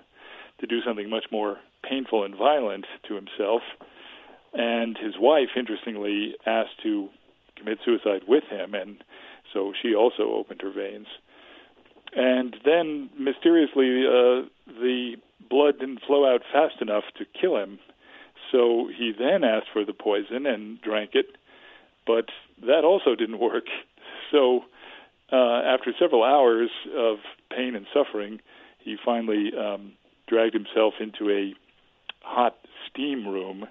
to 0.60 0.66
do 0.66 0.80
something 0.84 1.08
much 1.08 1.24
more 1.32 1.56
painful 1.90 2.24
and 2.24 2.36
violent 2.36 2.86
to 3.08 3.14
himself. 3.14 3.62
And 4.54 4.96
his 4.96 5.14
wife, 5.18 5.50
interestingly, 5.56 6.34
asked 6.46 6.82
to 6.84 7.08
commit 7.56 7.78
suicide 7.84 8.22
with 8.26 8.44
him, 8.44 8.74
and 8.74 9.02
so 9.52 9.72
she 9.80 9.94
also 9.94 10.32
opened 10.32 10.62
her 10.62 10.72
veins. 10.72 11.06
And 12.14 12.56
then, 12.64 13.10
mysteriously, 13.18 14.04
uh, 14.06 14.48
the 14.66 15.16
blood 15.48 15.78
didn't 15.78 16.02
flow 16.06 16.32
out 16.32 16.42
fast 16.52 16.80
enough 16.80 17.04
to 17.18 17.24
kill 17.40 17.56
him. 17.56 17.78
So 18.50 18.88
he 18.96 19.12
then 19.16 19.44
asked 19.44 19.68
for 19.72 19.84
the 19.84 19.92
poison 19.92 20.46
and 20.46 20.80
drank 20.80 21.10
it, 21.14 21.26
but 22.06 22.26
that 22.66 22.84
also 22.84 23.14
didn't 23.14 23.38
work. 23.50 23.66
So 24.32 24.64
uh, 25.32 25.62
after 25.62 25.92
several 25.98 26.24
hours 26.24 26.70
of 26.96 27.18
pain 27.56 27.76
and 27.76 27.86
suffering, 27.94 28.40
he 28.80 28.96
finally 29.04 29.50
um, 29.56 29.92
dragged 30.26 30.54
himself 30.54 30.94
into 31.00 31.30
a 31.30 31.54
hot 32.22 32.56
steam 32.88 33.26
room, 33.26 33.66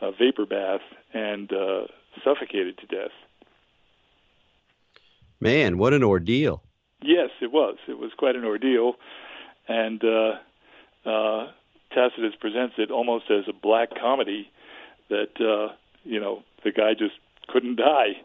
a 0.00 0.12
vapor 0.12 0.46
bath, 0.46 0.80
and 1.12 1.52
uh, 1.52 1.86
suffocated 2.24 2.78
to 2.78 2.86
death. 2.86 3.12
Man, 5.40 5.78
what 5.78 5.92
an 5.92 6.02
ordeal! 6.02 6.62
Yes, 7.02 7.30
it 7.42 7.52
was. 7.52 7.76
It 7.86 7.98
was 7.98 8.12
quite 8.16 8.36
an 8.36 8.44
ordeal, 8.44 8.94
and 9.68 10.02
uh, 10.02 10.32
uh, 11.08 11.52
Tacitus 11.92 12.34
presents 12.40 12.74
it 12.78 12.90
almost 12.90 13.30
as 13.30 13.44
a 13.48 13.52
black 13.52 13.90
comedy 14.00 14.50
that 15.10 15.40
uh, 15.40 15.74
you 16.04 16.20
know 16.20 16.42
the 16.64 16.72
guy 16.72 16.94
just 16.94 17.14
couldn't 17.48 17.76
die 17.76 18.16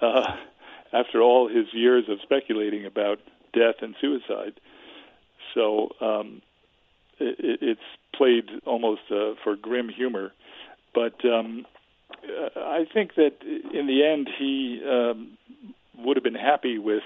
uh, 0.00 0.36
after 0.92 1.22
all 1.22 1.48
his 1.48 1.66
years 1.72 2.04
of 2.08 2.18
speculating 2.22 2.84
about 2.84 3.18
death 3.52 3.76
and 3.80 3.94
suicide. 4.00 4.60
So 5.54 5.90
um, 6.00 6.42
it, 7.18 7.58
it's 7.62 7.80
played 8.14 8.44
almost 8.64 9.02
uh, 9.10 9.34
for 9.42 9.56
grim 9.56 9.88
humor, 9.88 10.32
but 10.94 11.14
um, 11.24 11.66
I 12.56 12.86
think 12.92 13.14
that 13.16 13.34
in 13.72 13.86
the 13.86 14.04
end 14.04 14.28
he 14.38 14.82
um, 14.88 15.38
would 15.98 16.16
have 16.16 16.24
been 16.24 16.34
happy 16.34 16.78
with 16.78 17.02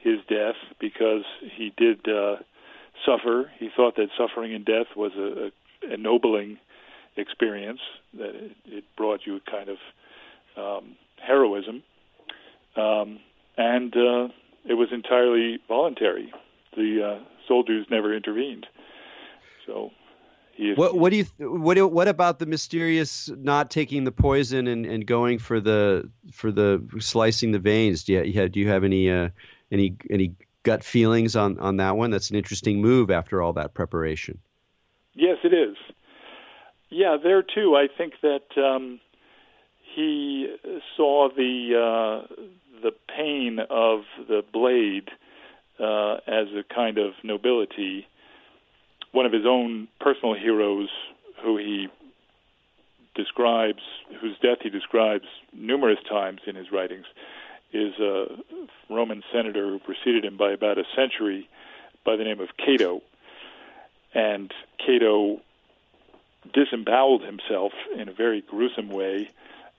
his 0.00 0.18
death 0.28 0.56
because 0.80 1.24
he 1.56 1.72
did 1.76 2.08
uh, 2.08 2.36
suffer. 3.06 3.50
He 3.58 3.70
thought 3.74 3.96
that 3.96 4.08
suffering 4.16 4.54
and 4.54 4.64
death 4.64 4.96
was 4.96 5.12
a, 5.16 5.46
a 5.46 5.94
ennobling 5.94 6.58
experience, 7.16 7.80
that 8.14 8.34
it, 8.34 8.52
it 8.66 8.84
brought 8.96 9.20
you 9.26 9.36
a 9.36 9.50
kind 9.50 9.68
of 9.68 9.78
um, 10.56 10.96
heroism, 11.24 11.82
um, 12.76 13.18
and 13.56 13.94
uh, 13.96 14.28
it 14.64 14.74
was 14.74 14.88
entirely 14.92 15.58
voluntary. 15.68 16.32
The 16.76 17.18
uh, 17.20 17.24
soldiers 17.46 17.86
never 17.90 18.14
intervened. 18.14 18.66
So 19.66 19.90
is, 20.58 20.76
what 20.76 20.94
what 20.96 21.10
do 21.10 21.16
you 21.16 21.24
what 21.38 21.78
what 21.92 22.08
about 22.08 22.38
the 22.38 22.46
mysterious 22.46 23.30
not 23.36 23.70
taking 23.70 24.04
the 24.04 24.12
poison 24.12 24.66
and, 24.66 24.84
and 24.84 25.06
going 25.06 25.38
for 25.38 25.60
the 25.60 26.10
for 26.32 26.52
the 26.52 26.82
slicing 26.98 27.52
the 27.52 27.58
veins? 27.58 28.04
Do 28.04 28.12
you, 28.12 28.48
do 28.48 28.60
you 28.60 28.68
have 28.68 28.84
any 28.84 29.10
uh, 29.10 29.30
any 29.70 29.96
any 30.10 30.34
gut 30.62 30.84
feelings 30.84 31.36
on 31.36 31.58
on 31.58 31.78
that 31.78 31.96
one? 31.96 32.10
That's 32.10 32.30
an 32.30 32.36
interesting 32.36 32.80
move 32.80 33.10
after 33.10 33.42
all 33.42 33.54
that 33.54 33.74
preparation. 33.74 34.38
Yes, 35.14 35.38
it 35.44 35.54
is. 35.54 35.76
Yeah, 36.90 37.16
there 37.22 37.42
too. 37.42 37.74
I 37.74 37.88
think 37.96 38.14
that 38.22 38.56
um, 38.56 39.00
he 39.94 40.54
saw 40.96 41.28
the 41.34 42.26
uh, 42.28 42.34
the 42.82 42.92
pain 43.16 43.58
of 43.70 44.00
the 44.28 44.42
blade 44.52 45.08
uh, 45.80 46.14
as 46.26 46.48
a 46.48 46.62
kind 46.74 46.98
of 46.98 47.12
nobility. 47.22 48.06
One 49.12 49.26
of 49.26 49.32
his 49.32 49.46
own 49.46 49.88
personal 50.00 50.34
heroes, 50.34 50.88
who 51.42 51.58
he 51.58 51.88
describes, 53.14 53.82
whose 54.20 54.38
death 54.38 54.58
he 54.62 54.70
describes 54.70 55.26
numerous 55.52 55.98
times 56.08 56.40
in 56.46 56.56
his 56.56 56.72
writings, 56.72 57.04
is 57.72 57.94
a 57.98 58.26
Roman 58.88 59.22
senator 59.32 59.68
who 59.68 59.78
preceded 59.78 60.24
him 60.24 60.36
by 60.36 60.52
about 60.52 60.78
a 60.78 60.84
century 60.96 61.48
by 62.04 62.16
the 62.16 62.24
name 62.24 62.40
of 62.40 62.48
Cato. 62.56 63.02
And 64.14 64.52
Cato 64.84 65.40
disemboweled 66.52 67.22
himself 67.22 67.72
in 67.96 68.08
a 68.08 68.12
very 68.12 68.40
gruesome 68.40 68.90
way 68.90 69.30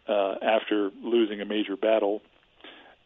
uh, 0.07 0.35
after 0.41 0.91
losing 1.03 1.41
a 1.41 1.45
major 1.45 1.75
battle. 1.75 2.21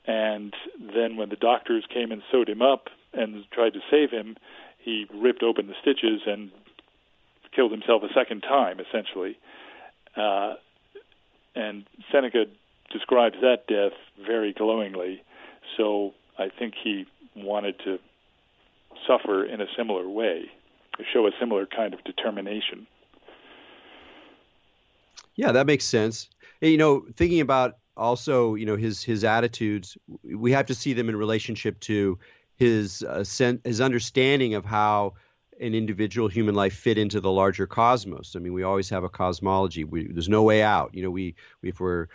And 0.06 0.54
then 0.80 1.18
when 1.18 1.30
the 1.30 1.36
doctors 1.36 1.86
came 1.94 2.12
and 2.12 2.22
sewed 2.32 2.50
him 2.50 2.62
up 2.62 2.90
and 3.14 3.44
tried 3.52 3.74
to 3.74 3.82
save 3.90 4.12
him, 4.12 4.38
he 4.88 5.06
ripped 5.14 5.44
open 5.44 5.68
the 5.68 5.74
stitches 5.82 6.22
and 6.26 6.50
killed 7.54 7.74
himself 7.74 8.04
a 8.04 8.14
second 8.14 8.40
time, 8.40 8.80
essentially. 8.80 9.38
Uh, 10.16 10.54
and 11.56 11.84
Seneca 12.10 12.46
describes 12.90 13.36
that 13.42 13.68
death 13.68 13.92
very 14.26 14.54
glowingly. 14.54 15.22
So 15.76 16.14
I 16.40 16.48
think 16.58 16.74
he 16.82 17.06
wanted 17.36 17.78
to 17.80 18.00
suffer 19.06 19.44
in 19.44 19.60
a 19.60 19.66
similar 19.76 20.08
way, 20.08 20.46
show 21.14 21.28
a 21.28 21.32
similar 21.38 21.66
kind 21.66 21.94
of 21.94 22.02
determination. 22.06 22.88
Yeah, 25.36 25.52
that 25.52 25.68
makes 25.68 25.84
sense. 25.84 26.30
You 26.62 26.78
know, 26.78 27.06
thinking 27.18 27.42
about 27.42 27.78
also, 27.98 28.56
you 28.56 28.66
know, 28.66 28.78
his 28.78 29.04
his 29.04 29.26
attitudes, 29.26 29.98
we 30.24 30.54
have 30.54 30.68
to 30.68 30.74
see 30.74 30.94
them 30.94 31.10
in 31.10 31.18
relationship 31.18 31.78
to 31.82 32.18
his 32.58 33.04
uh, 33.04 33.24
sen- 33.24 33.62
his 33.64 33.80
understanding 33.80 34.56
of 34.56 34.66
how 34.66 35.14
an 35.60 35.74
individual 35.74 36.28
human 36.28 36.56
life 36.56 36.74
fit 36.74 36.98
into 36.98 37.20
the 37.20 37.32
larger 37.32 37.66
cosmos. 37.66 38.36
I 38.36 38.40
mean, 38.40 38.54
we 38.54 38.64
always 38.64 38.90
have 38.90 39.04
a 39.04 39.10
cosmology. 39.10 39.84
We, 39.84 40.08
there's 40.08 40.30
no 40.30 40.44
way 40.44 40.62
out. 40.62 40.94
You 40.94 41.04
know, 41.04 41.12
we 41.12 41.36
if 41.64 41.80
we're 41.80 42.08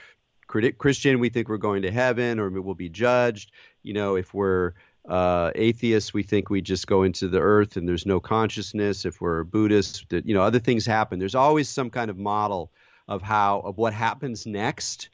Christian, 0.47 1.19
we 1.19 1.31
think 1.31 1.49
we're 1.49 1.57
going 1.57 1.83
to 1.83 1.91
heaven 1.91 2.39
or 2.39 2.51
we'll 2.51 2.75
be 2.75 2.91
judged. 2.91 3.53
You 3.83 3.95
know, 3.95 4.17
if 4.17 4.35
we're 4.35 4.75
uh, 5.09 5.51
atheists, 5.55 6.13
we 6.13 6.23
think 6.23 6.51
we 6.51 6.61
just 6.61 6.87
go 6.87 7.03
into 7.03 7.29
the 7.29 7.41
earth 7.41 7.77
and 7.77 7.89
there's 7.89 8.07
no 8.07 8.21
consciousness. 8.21 9.05
If 9.05 9.21
we're 9.21 9.45
Buddhists, 9.45 10.05
that 10.11 10.27
you 10.27 10.35
know, 10.35 10.43
other 10.43 10.61
things 10.61 10.85
happen. 10.85 11.19
There's 11.19 11.35
always 11.35 11.69
some 11.69 11.91
kind 11.91 12.11
of 12.11 12.19
model 12.19 12.71
of 13.09 13.23
how 13.23 13.61
of 13.61 13.79
what 13.79 13.95
happens 13.95 14.47
next, 14.47 15.09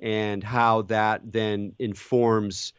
and 0.00 0.42
how 0.42 0.82
that 0.82 1.20
then 1.24 1.72
informs 1.78 2.72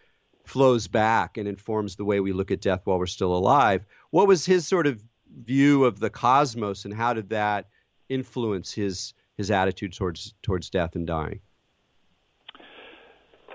flows 0.51 0.89
back 0.89 1.37
and 1.37 1.47
informs 1.47 1.95
the 1.95 2.03
way 2.03 2.19
we 2.19 2.33
look 2.33 2.51
at 2.51 2.59
death 2.59 2.81
while 2.83 2.99
we're 2.99 3.05
still 3.05 3.33
alive. 3.33 3.85
What 4.09 4.27
was 4.27 4.45
his 4.45 4.67
sort 4.67 4.85
of 4.85 5.01
view 5.33 5.85
of 5.85 5.97
the 5.97 6.09
cosmos, 6.09 6.83
and 6.83 6.93
how 6.93 7.13
did 7.13 7.29
that 7.29 7.69
influence 8.09 8.73
his 8.73 9.13
his 9.37 9.49
attitude 9.49 9.93
towards 9.93 10.33
towards 10.43 10.69
death 10.69 10.95
and 10.95 11.07
dying? 11.07 11.39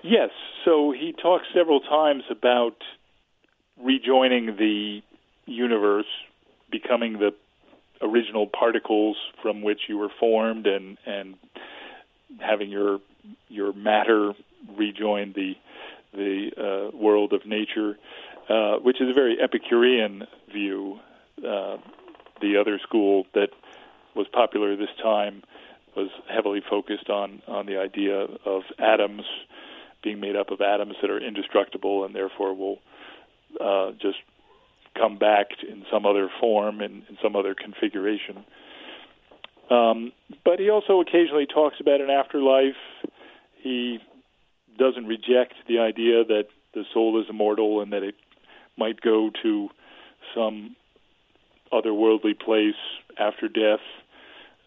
Yes. 0.03 0.30
So 0.64 0.90
he 0.90 1.12
talks 1.12 1.44
several 1.55 1.80
times 1.80 2.22
about 2.30 2.76
rejoining 3.78 4.57
the 4.57 5.03
universe, 5.44 6.07
becoming 6.70 7.18
the 7.18 7.34
original 8.01 8.47
particles 8.47 9.18
from 9.42 9.61
which 9.61 9.80
you 9.86 9.99
were 9.99 10.12
formed, 10.18 10.66
and 10.66 10.97
and 11.05 11.34
having 12.38 12.70
your 12.70 13.01
your 13.49 13.74
matter 13.74 14.32
rejoin 14.78 15.34
the 15.34 15.57
the 16.12 16.50
uh, 16.57 16.96
world 16.96 17.32
of 17.32 17.46
nature, 17.46 17.98
uh, 18.48 18.76
which 18.76 19.00
is 19.00 19.09
a 19.09 19.14
very 19.14 19.38
Epicurean 19.40 20.26
view. 20.52 20.98
Uh, 21.38 21.76
the 22.40 22.57
other 22.59 22.78
school 22.82 23.26
that 23.34 23.48
was 24.14 24.26
popular 24.32 24.76
this 24.76 24.88
time 25.02 25.42
was 25.96 26.09
heavily 26.28 26.62
focused 26.68 27.09
on 27.09 27.42
on 27.46 27.66
the 27.66 27.78
idea 27.78 28.26
of 28.44 28.62
atoms 28.78 29.22
being 30.02 30.20
made 30.20 30.36
up 30.36 30.50
of 30.50 30.61
atoms 30.61 30.94
that 31.00 31.11
are 31.11 31.18
indestructible 31.18 32.04
and 32.04 32.14
therefore 32.14 32.54
will 32.54 32.78
uh, 33.61 33.92
just 34.00 34.18
come 34.96 35.18
back 35.18 35.48
in 35.68 35.84
some 35.90 36.07
other 36.07 36.30
form 36.40 36.80
and 36.80 37.02
in 37.09 37.18
some 37.22 37.36
other 37.36 37.54
configuration. 37.54 38.44
Um, 39.70 40.12
but 40.44 40.59
he 40.59 40.70
also 40.70 41.00
occasionally 41.00 41.46
talks 41.46 41.80
about 41.80 42.00
an 42.00 42.11
afterlife. 42.11 42.76
He 43.62 43.98
doesn't 44.79 45.07
reject 45.07 45.55
the 45.68 45.79
idea 45.79 46.24
that 46.24 46.47
the 46.74 46.85
soul 46.93 47.20
is 47.20 47.27
immortal 47.29 47.81
and 47.81 47.93
that 47.93 48.03
it 48.03 48.14
might 48.77 49.01
go 49.01 49.31
to 49.43 49.68
some 50.35 50.77
otherworldly 51.72 52.39
place 52.39 52.74
after 53.18 53.49
death. 53.49 53.81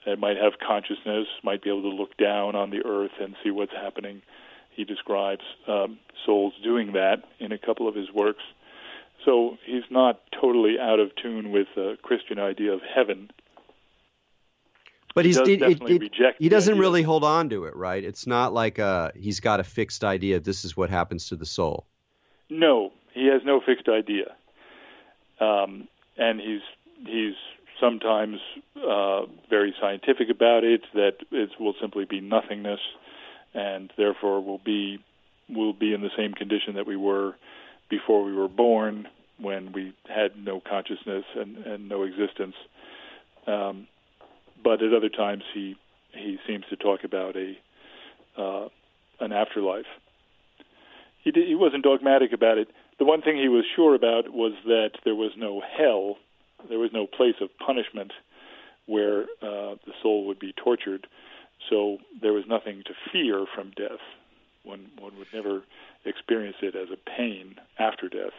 It 0.05 0.19
might 0.19 0.37
have 0.37 0.53
consciousness, 0.65 1.27
might 1.43 1.61
be 1.61 1.69
able 1.69 1.83
to 1.83 1.95
look 1.95 2.17
down 2.17 2.55
on 2.55 2.71
the 2.71 2.85
earth 2.85 3.11
and 3.21 3.35
see 3.43 3.51
what's 3.51 3.73
happening. 3.73 4.21
He 4.75 4.83
describes 4.85 5.43
um, 5.67 5.99
souls 6.25 6.53
doing 6.63 6.93
that 6.93 7.23
in 7.39 7.51
a 7.51 7.57
couple 7.57 7.87
of 7.87 7.95
his 7.95 8.11
works. 8.11 8.43
So 9.25 9.57
he's 9.65 9.83
not 9.89 10.21
totally 10.39 10.79
out 10.79 10.99
of 10.99 11.11
tune 11.21 11.51
with 11.51 11.67
the 11.75 11.97
Christian 12.01 12.39
idea 12.39 12.73
of 12.73 12.81
heaven. 12.81 13.29
But 15.15 15.25
he's 15.25 15.39
he, 15.39 15.53
it, 15.55 15.81
it, 15.81 16.35
he 16.37 16.49
doesn't 16.49 16.77
really 16.77 17.01
hold 17.01 17.23
on 17.23 17.49
to 17.49 17.65
it, 17.65 17.75
right? 17.75 18.03
It's 18.03 18.27
not 18.27 18.53
like 18.53 18.77
uh, 18.79 19.11
he's 19.15 19.39
got 19.39 19.59
a 19.59 19.63
fixed 19.63 20.03
idea. 20.03 20.39
This 20.39 20.65
is 20.65 20.77
what 20.77 20.89
happens 20.89 21.29
to 21.29 21.35
the 21.35 21.45
soul. 21.45 21.85
No, 22.49 22.91
he 23.13 23.25
has 23.27 23.41
no 23.43 23.59
fixed 23.59 23.89
idea, 23.89 24.35
um, 25.39 25.87
and 26.17 26.39
he's 26.39 26.61
he's 27.05 27.33
sometimes 27.79 28.39
uh, 28.77 29.23
very 29.49 29.73
scientific 29.81 30.29
about 30.29 30.63
it. 30.63 30.81
That 30.93 31.17
it 31.31 31.49
will 31.59 31.73
simply 31.81 32.05
be 32.05 32.21
nothingness, 32.21 32.79
and 33.53 33.91
therefore 33.97 34.41
will 34.41 34.61
be 34.63 34.99
will 35.49 35.73
be 35.73 35.93
in 35.93 36.01
the 36.01 36.11
same 36.15 36.33
condition 36.33 36.75
that 36.75 36.85
we 36.85 36.95
were 36.95 37.35
before 37.89 38.23
we 38.23 38.33
were 38.33 38.47
born, 38.47 39.07
when 39.39 39.71
we 39.71 39.93
had 40.07 40.31
no 40.37 40.59
consciousness 40.59 41.23
and, 41.35 41.57
and 41.65 41.89
no 41.89 42.03
existence. 42.03 42.55
Um, 43.47 43.87
but 44.63 44.81
at 44.81 44.93
other 44.93 45.09
times, 45.09 45.43
he 45.53 45.75
he 46.13 46.37
seems 46.47 46.65
to 46.69 46.75
talk 46.75 47.03
about 47.03 47.35
a 47.35 47.53
uh, 48.37 48.69
an 49.19 49.31
afterlife. 49.31 49.85
He 51.23 51.31
did, 51.31 51.47
he 51.47 51.55
wasn't 51.55 51.83
dogmatic 51.83 52.31
about 52.33 52.57
it. 52.57 52.69
The 52.97 53.05
one 53.05 53.21
thing 53.21 53.37
he 53.37 53.49
was 53.49 53.65
sure 53.75 53.95
about 53.95 54.33
was 54.33 54.53
that 54.65 54.91
there 55.03 55.15
was 55.15 55.31
no 55.37 55.61
hell, 55.61 56.17
there 56.67 56.79
was 56.79 56.91
no 56.93 57.07
place 57.07 57.35
of 57.41 57.49
punishment 57.65 58.11
where 58.85 59.23
uh, 59.41 59.75
the 59.85 59.93
soul 60.01 60.25
would 60.27 60.39
be 60.39 60.53
tortured. 60.53 61.07
So 61.69 61.97
there 62.21 62.33
was 62.33 62.45
nothing 62.47 62.83
to 62.85 62.93
fear 63.11 63.45
from 63.53 63.71
death. 63.71 63.99
One 64.63 64.91
one 64.97 65.17
would 65.17 65.27
never 65.33 65.63
experience 66.05 66.57
it 66.61 66.75
as 66.75 66.89
a 66.91 67.09
pain 67.17 67.55
after 67.77 68.09
death. 68.09 68.33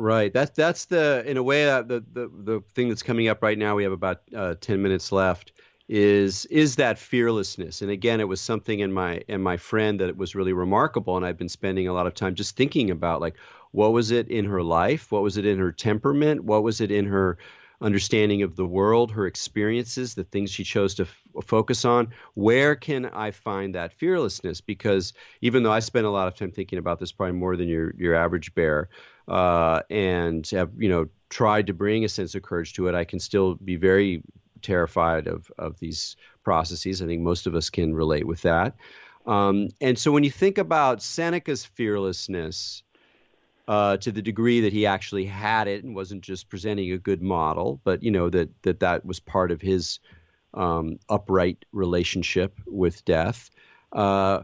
Right. 0.00 0.32
That's 0.32 0.52
that's 0.52 0.84
the 0.84 1.24
in 1.26 1.36
a 1.38 1.42
way 1.42 1.68
uh, 1.68 1.82
the 1.82 2.04
the 2.12 2.30
the 2.32 2.60
thing 2.72 2.88
that's 2.88 3.02
coming 3.02 3.26
up 3.26 3.42
right 3.42 3.58
now. 3.58 3.74
We 3.74 3.82
have 3.82 3.90
about 3.92 4.20
uh, 4.34 4.54
ten 4.60 4.80
minutes 4.80 5.10
left. 5.10 5.50
Is 5.88 6.44
is 6.46 6.76
that 6.76 7.00
fearlessness? 7.00 7.82
And 7.82 7.90
again, 7.90 8.20
it 8.20 8.28
was 8.28 8.40
something 8.40 8.78
in 8.78 8.92
my 8.92 9.22
in 9.26 9.42
my 9.42 9.56
friend 9.56 9.98
that 9.98 10.16
was 10.16 10.36
really 10.36 10.52
remarkable, 10.52 11.16
and 11.16 11.26
I've 11.26 11.36
been 11.38 11.48
spending 11.48 11.88
a 11.88 11.92
lot 11.92 12.06
of 12.06 12.14
time 12.14 12.36
just 12.36 12.56
thinking 12.56 12.92
about 12.92 13.20
like 13.20 13.34
what 13.72 13.92
was 13.92 14.12
it 14.12 14.28
in 14.28 14.44
her 14.44 14.62
life, 14.62 15.10
what 15.10 15.22
was 15.22 15.36
it 15.36 15.44
in 15.44 15.58
her 15.58 15.72
temperament, 15.72 16.44
what 16.44 16.62
was 16.62 16.80
it 16.80 16.92
in 16.92 17.06
her 17.06 17.36
understanding 17.80 18.42
of 18.42 18.56
the 18.56 18.66
world, 18.66 19.12
her 19.12 19.26
experiences, 19.26 20.14
the 20.14 20.24
things 20.24 20.50
she 20.50 20.64
chose 20.64 20.94
to 20.96 21.04
f- 21.04 21.44
focus 21.44 21.84
on. 21.84 22.08
Where 22.34 22.74
can 22.74 23.06
I 23.06 23.30
find 23.30 23.74
that 23.74 23.92
fearlessness? 23.92 24.60
Because 24.60 25.12
even 25.42 25.62
though 25.62 25.70
I 25.72 25.78
spend 25.78 26.04
a 26.06 26.10
lot 26.10 26.26
of 26.26 26.34
time 26.34 26.50
thinking 26.50 26.78
about 26.80 26.98
this, 26.98 27.12
probably 27.12 27.34
more 27.38 27.56
than 27.56 27.68
your 27.68 27.94
your 27.96 28.14
average 28.14 28.52
bear, 28.54 28.88
uh, 29.28 29.82
and 29.90 30.46
have 30.48 30.70
you 30.78 30.88
know 30.88 31.08
tried 31.28 31.66
to 31.66 31.74
bring 31.74 32.04
a 32.04 32.08
sense 32.08 32.34
of 32.34 32.42
courage 32.42 32.72
to 32.74 32.88
it, 32.88 32.94
I 32.94 33.04
can 33.04 33.20
still 33.20 33.54
be 33.56 33.76
very 33.76 34.22
terrified 34.62 35.26
of 35.26 35.50
of 35.58 35.78
these 35.78 36.16
processes. 36.42 37.02
I 37.02 37.06
think 37.06 37.22
most 37.22 37.46
of 37.46 37.54
us 37.54 37.70
can 37.70 37.94
relate 37.94 38.26
with 38.26 38.42
that. 38.42 38.74
Um, 39.26 39.68
and 39.80 39.98
so 39.98 40.10
when 40.10 40.24
you 40.24 40.30
think 40.30 40.56
about 40.56 41.02
Seneca's 41.02 41.64
fearlessness, 41.64 42.82
uh, 43.68 43.98
to 43.98 44.10
the 44.10 44.22
degree 44.22 44.62
that 44.62 44.72
he 44.72 44.86
actually 44.86 45.26
had 45.26 45.68
it 45.68 45.84
and 45.84 45.94
wasn't 45.94 46.22
just 46.22 46.48
presenting 46.48 46.90
a 46.92 46.98
good 46.98 47.20
model, 47.20 47.80
but 47.84 48.02
you 48.02 48.10
know 48.10 48.30
that 48.30 48.50
that 48.62 48.80
that 48.80 49.04
was 49.04 49.20
part 49.20 49.52
of 49.52 49.60
his 49.60 50.00
um, 50.54 50.98
upright 51.10 51.64
relationship 51.72 52.58
with 52.66 53.04
death. 53.04 53.50
Uh, 53.92 54.42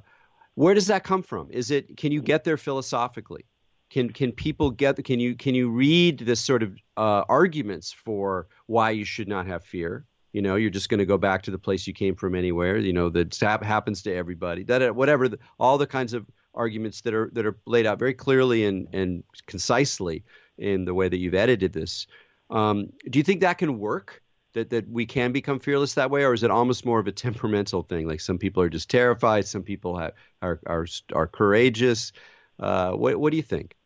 where 0.57 0.75
does 0.75 0.87
that 0.89 1.05
come 1.05 1.23
from? 1.23 1.51
Is 1.51 1.71
it 1.71 1.97
can 1.97 2.13
you 2.13 2.21
get 2.21 2.45
there 2.45 2.59
philosophically? 2.59 3.47
Can 3.95 4.11
can 4.11 4.33
people 4.33 4.73
get 4.73 5.03
can 5.05 5.21
you 5.21 5.37
can 5.37 5.55
you 5.55 5.71
read 5.71 6.19
this 6.19 6.41
sort 6.41 6.65
of 6.65 6.77
uh, 6.97 7.23
arguments 7.29 7.93
for 7.93 8.49
why 8.67 8.91
you 8.91 9.05
should 9.05 9.29
not 9.29 9.47
have 9.47 9.63
fear? 9.63 10.05
You 10.33 10.43
know, 10.43 10.57
you're 10.57 10.69
just 10.69 10.89
going 10.89 10.99
to 10.99 11.07
go 11.07 11.17
back 11.17 11.43
to 11.43 11.53
the 11.53 11.61
place 11.61 11.87
you 11.87 11.95
came 11.95 12.17
from 12.17 12.35
anywhere. 12.35 12.77
You 12.77 12.93
know 12.93 13.09
that 13.11 13.39
happens 13.63 14.03
to 14.03 14.13
everybody. 14.13 14.65
That 14.65 14.97
whatever 14.97 15.29
the, 15.29 15.39
all 15.61 15.79
the 15.79 15.87
kinds 15.87 16.13
of 16.13 16.27
arguments 16.55 17.03
that 17.03 17.15
are 17.15 17.31
that 17.35 17.47
are 17.47 17.57
laid 17.67 17.87
out 17.87 18.01
very 18.01 18.15
clearly 18.15 18.65
and 18.65 18.89
and 18.93 19.23
concisely 19.47 20.25
in 20.59 20.87
the 20.87 20.95
way 20.95 21.09
that 21.09 21.19
you've 21.19 21.37
edited 21.37 21.73
this. 21.73 22.09
Um, 22.51 22.89
do 23.09 23.21
you 23.21 23.23
think 23.23 23.43
that 23.43 23.59
can 23.59 23.79
work? 23.79 24.23
That 24.55 24.71
that 24.71 24.91
we 24.91 25.07
can 25.07 25.31
become 25.31 25.61
fearless 25.61 25.95
that 25.95 26.11
way, 26.11 26.25
or 26.25 26.35
is 26.35 26.43
it 26.43 26.51
almost 26.51 26.85
more 26.85 26.99
of 26.99 27.07
a 27.07 27.13
temperamental 27.13 27.85
thing? 27.85 28.09
Like 28.09 28.21
some 28.21 28.39
people 28.39 28.61
are 28.61 28.69
just 28.69 28.91
terrified, 28.91 29.47
some 29.47 29.63
people 29.63 29.97
have, 29.99 30.15
are 30.43 30.59
are 30.67 30.87
are 31.13 31.29
courageous. 31.29 32.11
Uh, 32.59 32.91
what 32.95 33.21
what 33.21 33.31
do 33.31 33.37
you 33.37 33.43
think? 33.45 33.77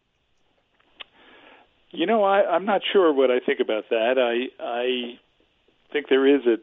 You 1.91 2.07
know, 2.07 2.23
I, 2.23 2.55
I'm 2.55 2.67
not 2.67 2.83
sure 2.93 3.13
what 3.13 3.31
I 3.31 3.41
think 3.41 3.61
about 3.61 3.89
that. 3.91 4.19
I 4.19 4.63
I 4.63 5.19
think 5.93 6.09
there 6.09 6.27
is 6.27 6.43
a 6.47 6.59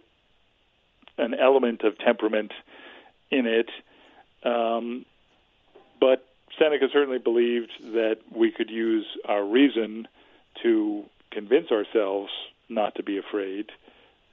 an 1.21 1.33
element 1.33 1.83
of 1.83 1.97
temperament 1.97 2.51
in 3.31 3.45
it. 3.45 3.69
Um, 4.43 5.05
but 5.99 6.25
Seneca 6.59 6.87
certainly 6.91 7.19
believed 7.19 7.71
that 7.93 8.17
we 8.35 8.51
could 8.51 8.69
use 8.69 9.05
our 9.27 9.43
reason 9.43 10.07
to 10.63 11.05
convince 11.31 11.71
ourselves 11.71 12.31
not 12.69 12.95
to 12.95 13.03
be 13.03 13.17
afraid. 13.17 13.71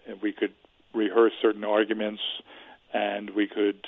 And 0.07 0.21
we 0.21 0.33
could 0.33 0.53
rehearse 0.93 1.33
certain 1.41 1.65
arguments 1.65 2.23
and 2.93 3.31
we 3.31 3.47
could 3.47 3.87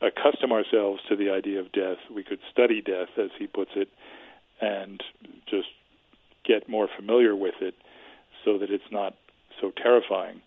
accustom 0.00 0.52
ourselves 0.52 1.00
to 1.08 1.16
the 1.16 1.30
idea 1.30 1.60
of 1.60 1.72
death. 1.72 1.98
We 2.14 2.22
could 2.22 2.38
study 2.50 2.80
death, 2.80 3.08
as 3.18 3.30
he 3.38 3.46
puts 3.46 3.72
it, 3.74 3.88
and 4.60 5.02
just 5.46 5.68
get 6.46 6.68
more 6.68 6.88
familiar 6.96 7.34
with 7.36 7.54
it 7.60 7.74
so 8.44 8.58
that 8.58 8.70
it's 8.70 8.90
not 8.90 9.14
so 9.60 9.72
terrifying. 9.82 10.40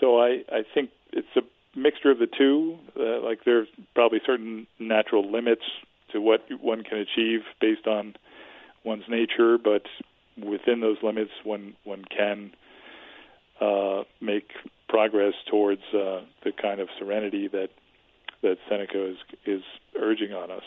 So 0.00 0.20
I, 0.20 0.42
I 0.50 0.62
think 0.74 0.90
it's 1.12 1.28
a 1.36 1.42
mixture 1.78 2.10
of 2.10 2.18
the 2.18 2.26
two. 2.26 2.78
Uh, 2.98 3.20
like 3.20 3.40
there's 3.44 3.68
probably 3.94 4.20
certain 4.26 4.66
natural 4.78 5.30
limits 5.30 5.62
to 6.12 6.20
what 6.20 6.40
one 6.60 6.82
can 6.82 6.98
achieve 6.98 7.40
based 7.60 7.86
on 7.86 8.14
one's 8.84 9.04
nature, 9.08 9.58
but 9.58 9.82
within 10.36 10.80
those 10.80 10.96
limits, 11.02 11.30
one 11.44 11.74
one 11.84 12.04
can 12.04 12.52
uh, 13.60 14.02
make 14.20 14.50
progress 14.88 15.34
towards 15.50 15.82
uh, 15.94 16.20
the 16.44 16.52
kind 16.60 16.80
of 16.80 16.88
serenity 16.98 17.48
that 17.48 17.68
that 18.42 18.58
Seneca 18.68 19.10
is 19.10 19.16
is 19.46 19.62
urging 19.98 20.32
on 20.32 20.50
us. 20.50 20.64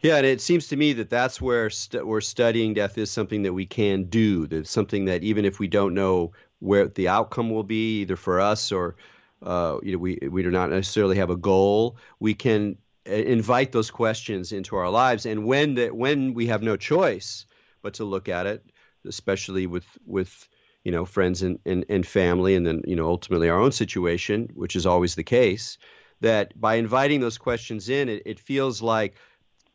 Yeah, 0.00 0.16
and 0.16 0.26
it 0.26 0.40
seems 0.40 0.68
to 0.68 0.76
me 0.76 0.92
that 0.94 1.10
that's 1.10 1.40
where 1.40 1.70
st- 1.70 2.06
where 2.06 2.20
studying 2.20 2.74
death 2.74 2.98
is 2.98 3.10
something 3.10 3.42
that 3.42 3.52
we 3.52 3.66
can 3.66 4.04
do. 4.04 4.46
That's 4.46 4.70
something 4.70 5.06
that 5.06 5.22
even 5.24 5.44
if 5.44 5.58
we 5.58 5.68
don't 5.68 5.94
know 5.94 6.32
where 6.60 6.88
the 6.88 7.08
outcome 7.08 7.50
will 7.50 7.64
be, 7.64 8.00
either 8.00 8.16
for 8.16 8.40
us 8.40 8.72
or 8.72 8.96
uh, 9.42 9.78
you 9.82 9.92
know, 9.92 9.98
we 9.98 10.18
we 10.30 10.42
do 10.42 10.50
not 10.50 10.70
necessarily 10.70 11.16
have 11.16 11.30
a 11.30 11.36
goal. 11.36 11.96
We 12.20 12.34
can 12.34 12.76
uh, 13.08 13.12
invite 13.12 13.72
those 13.72 13.90
questions 13.90 14.52
into 14.52 14.76
our 14.76 14.90
lives, 14.90 15.26
and 15.26 15.44
when 15.46 15.74
that 15.74 15.94
when 15.94 16.34
we 16.34 16.46
have 16.46 16.62
no 16.62 16.76
choice 16.76 17.46
but 17.82 17.94
to 17.94 18.04
look 18.04 18.28
at 18.28 18.46
it, 18.46 18.64
especially 19.04 19.66
with 19.66 19.86
with 20.06 20.48
you 20.84 20.92
know 20.92 21.04
friends 21.04 21.42
and, 21.42 21.58
and, 21.64 21.84
and 21.88 22.06
family, 22.06 22.54
and 22.54 22.66
then 22.66 22.82
you 22.84 22.96
know 22.96 23.08
ultimately 23.08 23.48
our 23.48 23.60
own 23.60 23.72
situation, 23.72 24.48
which 24.54 24.74
is 24.74 24.86
always 24.86 25.14
the 25.14 25.24
case, 25.24 25.78
that 26.20 26.58
by 26.60 26.74
inviting 26.74 27.20
those 27.20 27.38
questions 27.38 27.88
in, 27.88 28.08
it, 28.08 28.22
it 28.26 28.40
feels 28.40 28.82
like 28.82 29.14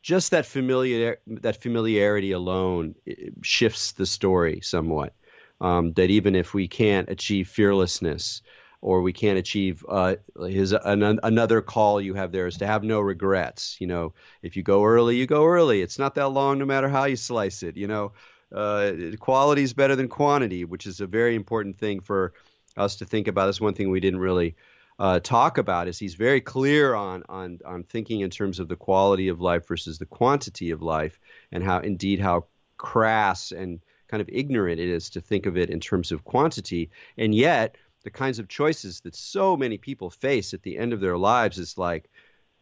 just 0.04 0.32
that 0.32 0.44
familiar 0.44 1.16
that 1.26 1.62
familiarity 1.62 2.32
alone 2.32 2.94
shifts 3.42 3.92
the 3.92 4.04
story 4.04 4.60
somewhat. 4.62 5.14
Um, 5.60 5.94
that 5.94 6.10
even 6.10 6.34
if 6.34 6.52
we 6.52 6.68
can't 6.68 7.08
achieve 7.08 7.48
fearlessness, 7.48 8.42
or 8.82 9.00
we 9.00 9.14
can't 9.14 9.38
achieve 9.38 9.82
uh, 9.88 10.16
his 10.46 10.72
an, 10.72 11.18
another 11.22 11.62
call 11.62 12.02
you 12.02 12.12
have 12.12 12.32
there 12.32 12.46
is 12.46 12.58
to 12.58 12.66
have 12.66 12.84
no 12.84 13.00
regrets. 13.00 13.78
You 13.80 13.86
know, 13.86 14.12
if 14.42 14.56
you 14.56 14.62
go 14.62 14.84
early, 14.84 15.16
you 15.16 15.26
go 15.26 15.46
early. 15.46 15.80
It's 15.80 15.98
not 15.98 16.14
that 16.16 16.28
long, 16.28 16.58
no 16.58 16.66
matter 16.66 16.88
how 16.88 17.04
you 17.04 17.16
slice 17.16 17.62
it. 17.62 17.78
You 17.78 17.86
know, 17.86 18.12
uh, 18.54 18.92
quality 19.20 19.62
is 19.62 19.72
better 19.72 19.96
than 19.96 20.08
quantity, 20.08 20.66
which 20.66 20.84
is 20.86 21.00
a 21.00 21.06
very 21.06 21.34
important 21.34 21.78
thing 21.78 22.00
for 22.00 22.34
us 22.76 22.96
to 22.96 23.06
think 23.06 23.26
about. 23.26 23.46
That's 23.46 23.60
one 23.60 23.72
thing 23.72 23.90
we 23.90 24.00
didn't 24.00 24.20
really 24.20 24.54
uh, 24.98 25.20
talk 25.20 25.58
about. 25.58 25.88
Is 25.88 25.98
he's 25.98 26.14
very 26.14 26.40
clear 26.40 26.94
on 26.94 27.22
on 27.28 27.60
on 27.64 27.84
thinking 27.84 28.20
in 28.20 28.30
terms 28.30 28.58
of 28.60 28.68
the 28.68 28.76
quality 28.76 29.28
of 29.28 29.40
life 29.40 29.66
versus 29.66 29.98
the 29.98 30.06
quantity 30.06 30.70
of 30.70 30.82
life, 30.82 31.18
and 31.52 31.62
how 31.62 31.78
indeed 31.78 32.20
how 32.20 32.46
crass 32.76 33.52
and 33.52 33.80
kind 34.08 34.20
of 34.20 34.28
ignorant 34.32 34.80
it 34.80 34.88
is 34.88 35.10
to 35.10 35.20
think 35.20 35.46
of 35.46 35.56
it 35.56 35.70
in 35.70 35.80
terms 35.80 36.12
of 36.12 36.24
quantity, 36.24 36.90
and 37.16 37.34
yet 37.34 37.76
the 38.04 38.10
kinds 38.10 38.38
of 38.38 38.48
choices 38.48 39.00
that 39.00 39.16
so 39.16 39.56
many 39.56 39.78
people 39.78 40.10
face 40.10 40.52
at 40.52 40.62
the 40.62 40.76
end 40.76 40.92
of 40.92 41.00
their 41.00 41.16
lives 41.16 41.58
is 41.58 41.78
like 41.78 42.10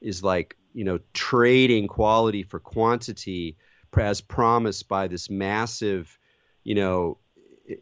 is 0.00 0.22
like 0.22 0.56
you 0.72 0.84
know 0.84 0.98
trading 1.12 1.88
quality 1.88 2.42
for 2.42 2.60
quantity 2.60 3.56
as 4.00 4.20
promised 4.20 4.88
by 4.88 5.08
this 5.08 5.28
massive, 5.28 6.18
you 6.64 6.74
know, 6.74 7.18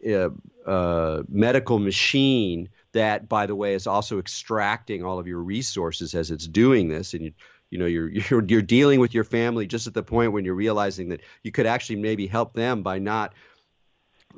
uh, 0.08 0.30
uh, 0.68 1.22
medical 1.28 1.78
machine 1.78 2.68
that, 2.92 3.28
by 3.28 3.46
the 3.46 3.54
way, 3.54 3.74
is 3.74 3.86
also 3.86 4.18
extracting 4.18 5.04
all 5.04 5.18
of 5.18 5.26
your 5.26 5.40
resources 5.40 6.14
as 6.14 6.30
it's 6.30 6.46
doing 6.46 6.88
this, 6.88 7.14
and 7.14 7.24
you, 7.24 7.32
you 7.70 7.78
know, 7.78 7.86
you're 7.86 8.08
you're 8.30 8.44
you're 8.44 8.62
dealing 8.62 9.00
with 9.00 9.14
your 9.14 9.24
family 9.24 9.66
just 9.66 9.86
at 9.86 9.94
the 9.94 10.02
point 10.02 10.32
when 10.32 10.44
you're 10.44 10.54
realizing 10.54 11.10
that 11.10 11.20
you 11.42 11.52
could 11.52 11.66
actually 11.66 11.96
maybe 11.96 12.26
help 12.26 12.54
them 12.54 12.82
by 12.82 12.98
not 12.98 13.34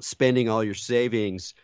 spending 0.00 0.48
all 0.48 0.64
your 0.64 0.74
savings 0.74 1.54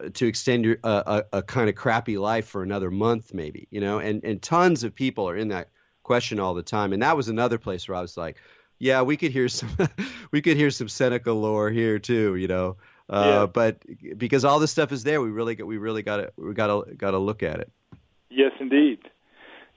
uh, 0.00 0.08
to 0.14 0.26
extend 0.26 0.64
your 0.64 0.76
a, 0.84 1.24
a 1.32 1.42
kind 1.42 1.68
of 1.68 1.74
crappy 1.74 2.18
life 2.18 2.46
for 2.46 2.62
another 2.62 2.90
month, 2.90 3.34
maybe, 3.34 3.68
you 3.70 3.80
know, 3.80 3.98
and 3.98 4.24
and 4.24 4.42
tons 4.42 4.84
of 4.84 4.94
people 4.94 5.28
are 5.28 5.36
in 5.36 5.48
that 5.48 5.70
question 6.02 6.40
all 6.40 6.54
the 6.54 6.62
time, 6.62 6.92
and 6.92 7.02
that 7.02 7.16
was 7.16 7.28
another 7.28 7.58
place 7.58 7.88
where 7.88 7.96
I 7.96 8.00
was 8.00 8.16
like, 8.16 8.36
yeah, 8.78 9.02
we 9.02 9.16
could 9.16 9.32
hear 9.32 9.48
some 9.48 9.70
we 10.30 10.40
could 10.40 10.56
hear 10.56 10.70
some 10.70 10.88
Seneca 10.88 11.32
lore 11.32 11.70
here 11.70 11.98
too, 11.98 12.36
you 12.36 12.48
know. 12.48 12.76
Uh, 13.08 13.24
yeah. 13.26 13.46
But 13.46 13.78
because 14.18 14.44
all 14.44 14.58
this 14.58 14.70
stuff 14.70 14.92
is 14.92 15.04
there, 15.04 15.20
we 15.20 15.30
really 15.30 15.54
got 15.54 15.66
we 15.66 15.78
really 15.78 16.02
got 16.02 16.18
to 16.18 16.32
we 16.36 16.52
got 16.54 16.66
to 16.66 16.94
got 16.94 17.12
to 17.12 17.18
look 17.18 17.42
at 17.42 17.60
it. 17.60 17.70
Yes, 18.30 18.52
indeed. 18.60 18.98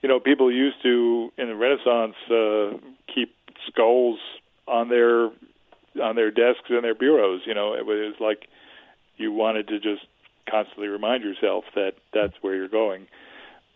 You 0.02 0.08
know, 0.08 0.20
people 0.20 0.52
used 0.52 0.82
to 0.82 1.32
in 1.38 1.48
the 1.48 1.56
Renaissance 1.56 2.16
uh, 2.30 2.76
keep 3.12 3.34
skulls 3.66 4.18
on 4.66 4.88
their 4.88 5.30
on 6.02 6.16
their 6.16 6.30
desks 6.30 6.68
and 6.68 6.84
their 6.84 6.94
bureaus. 6.94 7.42
You 7.46 7.54
know, 7.54 7.74
it 7.74 7.86
was 7.86 8.14
like 8.20 8.48
you 9.16 9.32
wanted 9.32 9.68
to 9.68 9.78
just 9.78 10.04
constantly 10.50 10.88
remind 10.88 11.22
yourself 11.22 11.64
that 11.74 11.92
that's 12.12 12.34
where 12.40 12.54
you're 12.54 12.68
going. 12.68 13.06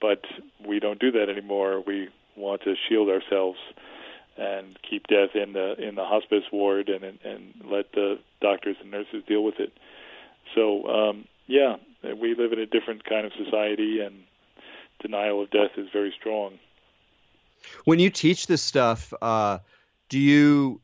But 0.00 0.24
we 0.66 0.78
don't 0.78 0.98
do 0.98 1.12
that 1.12 1.30
anymore. 1.30 1.82
We 1.86 2.08
want 2.36 2.62
to 2.62 2.74
shield 2.88 3.08
ourselves 3.08 3.58
and 4.36 4.78
keep 4.88 5.06
death 5.06 5.34
in 5.34 5.52
the 5.52 5.74
in 5.76 5.94
the 5.94 6.04
hospice 6.04 6.44
ward 6.52 6.88
and 6.88 7.04
and 7.04 7.54
let 7.64 7.92
the 7.92 8.18
doctors 8.40 8.76
and 8.80 8.90
nurses 8.90 9.22
deal 9.26 9.42
with 9.42 9.58
it. 9.58 9.72
So 10.54 10.86
um, 10.86 11.24
yeah, 11.46 11.76
we 12.02 12.34
live 12.34 12.52
in 12.52 12.58
a 12.58 12.66
different 12.66 13.04
kind 13.04 13.26
of 13.26 13.32
society, 13.32 14.00
and 14.00 14.22
denial 15.00 15.42
of 15.42 15.50
death 15.50 15.72
is 15.76 15.88
very 15.92 16.14
strong. 16.18 16.58
When 17.84 17.98
you 17.98 18.10
teach 18.10 18.46
this 18.46 18.62
stuff, 18.62 19.12
uh, 19.20 19.58
do 20.08 20.18
you 20.18 20.80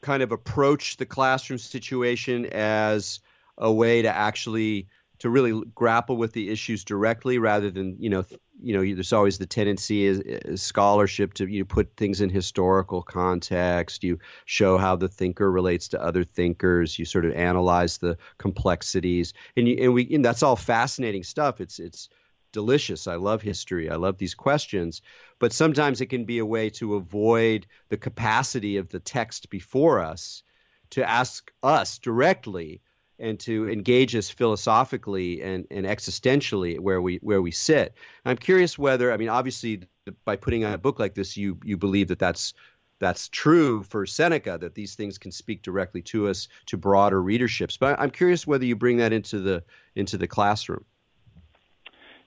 kind 0.00 0.22
of 0.22 0.32
approach 0.32 0.96
the 0.96 1.06
classroom 1.06 1.58
situation 1.58 2.46
as 2.46 3.20
a 3.58 3.72
way 3.72 4.02
to 4.02 4.08
actually 4.08 4.86
to 5.18 5.30
really 5.30 5.62
grapple 5.74 6.16
with 6.16 6.32
the 6.32 6.50
issues 6.50 6.84
directly 6.84 7.38
rather 7.38 7.70
than 7.70 7.96
you 7.98 8.10
know 8.10 8.24
you 8.60 8.74
know 8.74 8.94
there's 8.94 9.12
always 9.12 9.38
the 9.38 9.46
tendency 9.46 10.06
as 10.06 10.60
scholarship 10.60 11.34
to 11.34 11.46
you 11.46 11.64
put 11.64 11.94
things 11.96 12.20
in 12.20 12.30
historical 12.30 13.02
context 13.02 14.02
you 14.02 14.18
show 14.44 14.78
how 14.78 14.96
the 14.96 15.08
thinker 15.08 15.50
relates 15.50 15.88
to 15.88 16.02
other 16.02 16.24
thinkers 16.24 16.98
you 16.98 17.04
sort 17.04 17.24
of 17.24 17.32
analyze 17.34 17.98
the 17.98 18.16
complexities 18.38 19.34
and 19.56 19.68
you 19.68 19.76
and 19.80 19.94
we 19.94 20.06
and 20.14 20.24
that's 20.24 20.42
all 20.42 20.56
fascinating 20.56 21.22
stuff. 21.22 21.60
It's 21.60 21.78
it's 21.78 22.08
delicious. 22.52 23.06
I 23.06 23.16
love 23.16 23.42
history. 23.42 23.90
I 23.90 23.96
love 23.96 24.18
these 24.18 24.34
questions. 24.34 25.02
But 25.38 25.52
sometimes 25.52 26.00
it 26.00 26.06
can 26.06 26.24
be 26.24 26.38
a 26.38 26.46
way 26.46 26.70
to 26.70 26.94
avoid 26.94 27.66
the 27.88 27.96
capacity 27.96 28.78
of 28.78 28.88
the 28.88 29.00
text 29.00 29.50
before 29.50 30.00
us 30.00 30.42
to 30.90 31.08
ask 31.08 31.52
us 31.62 31.98
directly 31.98 32.80
and 33.18 33.40
to 33.40 33.68
engage 33.68 34.14
us 34.14 34.28
philosophically 34.28 35.42
and, 35.42 35.66
and 35.70 35.86
existentially 35.86 36.78
where 36.78 37.00
we 37.00 37.16
where 37.22 37.40
we 37.40 37.50
sit. 37.50 37.94
I'm 38.24 38.36
curious 38.36 38.78
whether 38.78 39.12
I 39.12 39.16
mean 39.16 39.28
obviously 39.28 39.82
by 40.24 40.36
putting 40.36 40.64
out 40.64 40.74
a 40.74 40.78
book 40.78 40.98
like 40.98 41.14
this 41.14 41.36
you 41.36 41.58
you 41.64 41.76
believe 41.76 42.08
that 42.08 42.18
that's 42.18 42.54
that's 42.98 43.28
true 43.28 43.82
for 43.82 44.06
Seneca 44.06 44.58
that 44.60 44.74
these 44.74 44.94
things 44.94 45.18
can 45.18 45.30
speak 45.30 45.62
directly 45.62 46.02
to 46.02 46.28
us 46.28 46.48
to 46.66 46.76
broader 46.76 47.22
readerships. 47.22 47.78
But 47.78 47.98
I'm 48.00 48.10
curious 48.10 48.46
whether 48.46 48.64
you 48.64 48.76
bring 48.76 48.98
that 48.98 49.12
into 49.12 49.40
the 49.40 49.62
into 49.94 50.16
the 50.18 50.26
classroom. 50.26 50.84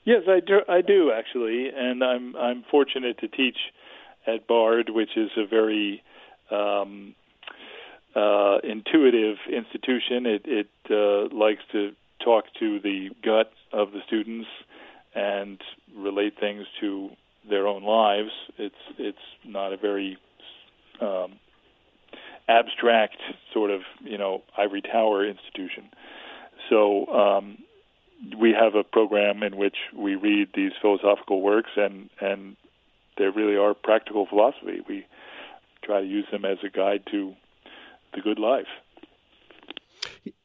Yes, 0.06 0.24
I 0.28 0.40
do. 0.40 0.62
I 0.68 0.82
do 0.82 1.12
actually, 1.12 1.70
and 1.76 2.04
I'm 2.04 2.36
I'm 2.36 2.64
fortunate 2.70 3.20
to 3.20 3.28
teach 3.28 3.58
at 4.28 4.48
Bard, 4.48 4.90
which 4.90 5.16
is 5.16 5.30
a 5.38 5.46
very 5.46 6.04
um, 6.52 7.16
uh, 8.16 8.58
intuitive 8.64 9.38
institution. 9.52 10.26
It, 10.26 10.46
it 10.46 10.70
uh, 10.90 11.34
likes 11.36 11.62
to 11.72 11.92
talk 12.24 12.46
to 12.60 12.80
the 12.80 13.10
gut 13.24 13.52
of 13.72 13.92
the 13.92 14.00
students 14.08 14.48
and 15.16 15.60
relate 15.96 16.34
things 16.40 16.66
to 16.82 17.10
their 17.50 17.68
own 17.68 17.84
lives. 17.84 18.32
It's 18.58 18.76
it's 18.98 19.18
not 19.46 19.74
a 19.74 19.78
very 19.78 20.18
um, 21.02 21.40
abstract 22.48 23.18
sort 23.54 23.72
of 23.72 23.82
you 24.02 24.18
know 24.18 24.44
ivory 24.58 24.82
tower 24.82 25.26
institution. 25.26 25.90
So 26.70 27.08
um, 27.08 27.58
we 28.38 28.54
have 28.54 28.76
a 28.76 28.84
program 28.84 29.44
in 29.44 29.56
which 29.56 29.78
we 29.96 30.16
read 30.16 30.50
these 30.54 30.72
philosophical 30.82 31.42
works 31.42 31.72
and 31.76 32.10
and 32.20 32.56
they 33.18 33.26
really 33.26 33.58
are 33.58 33.74
practical 33.74 34.26
philosophy. 34.26 34.82
We 34.88 35.06
try 35.84 36.02
to 36.02 36.08
use 36.08 36.26
them 36.32 36.46
as 36.46 36.58
a 36.64 36.70
guide 36.70 37.04
to 37.12 37.34
the 38.14 38.22
good 38.22 38.40
life. 38.40 38.68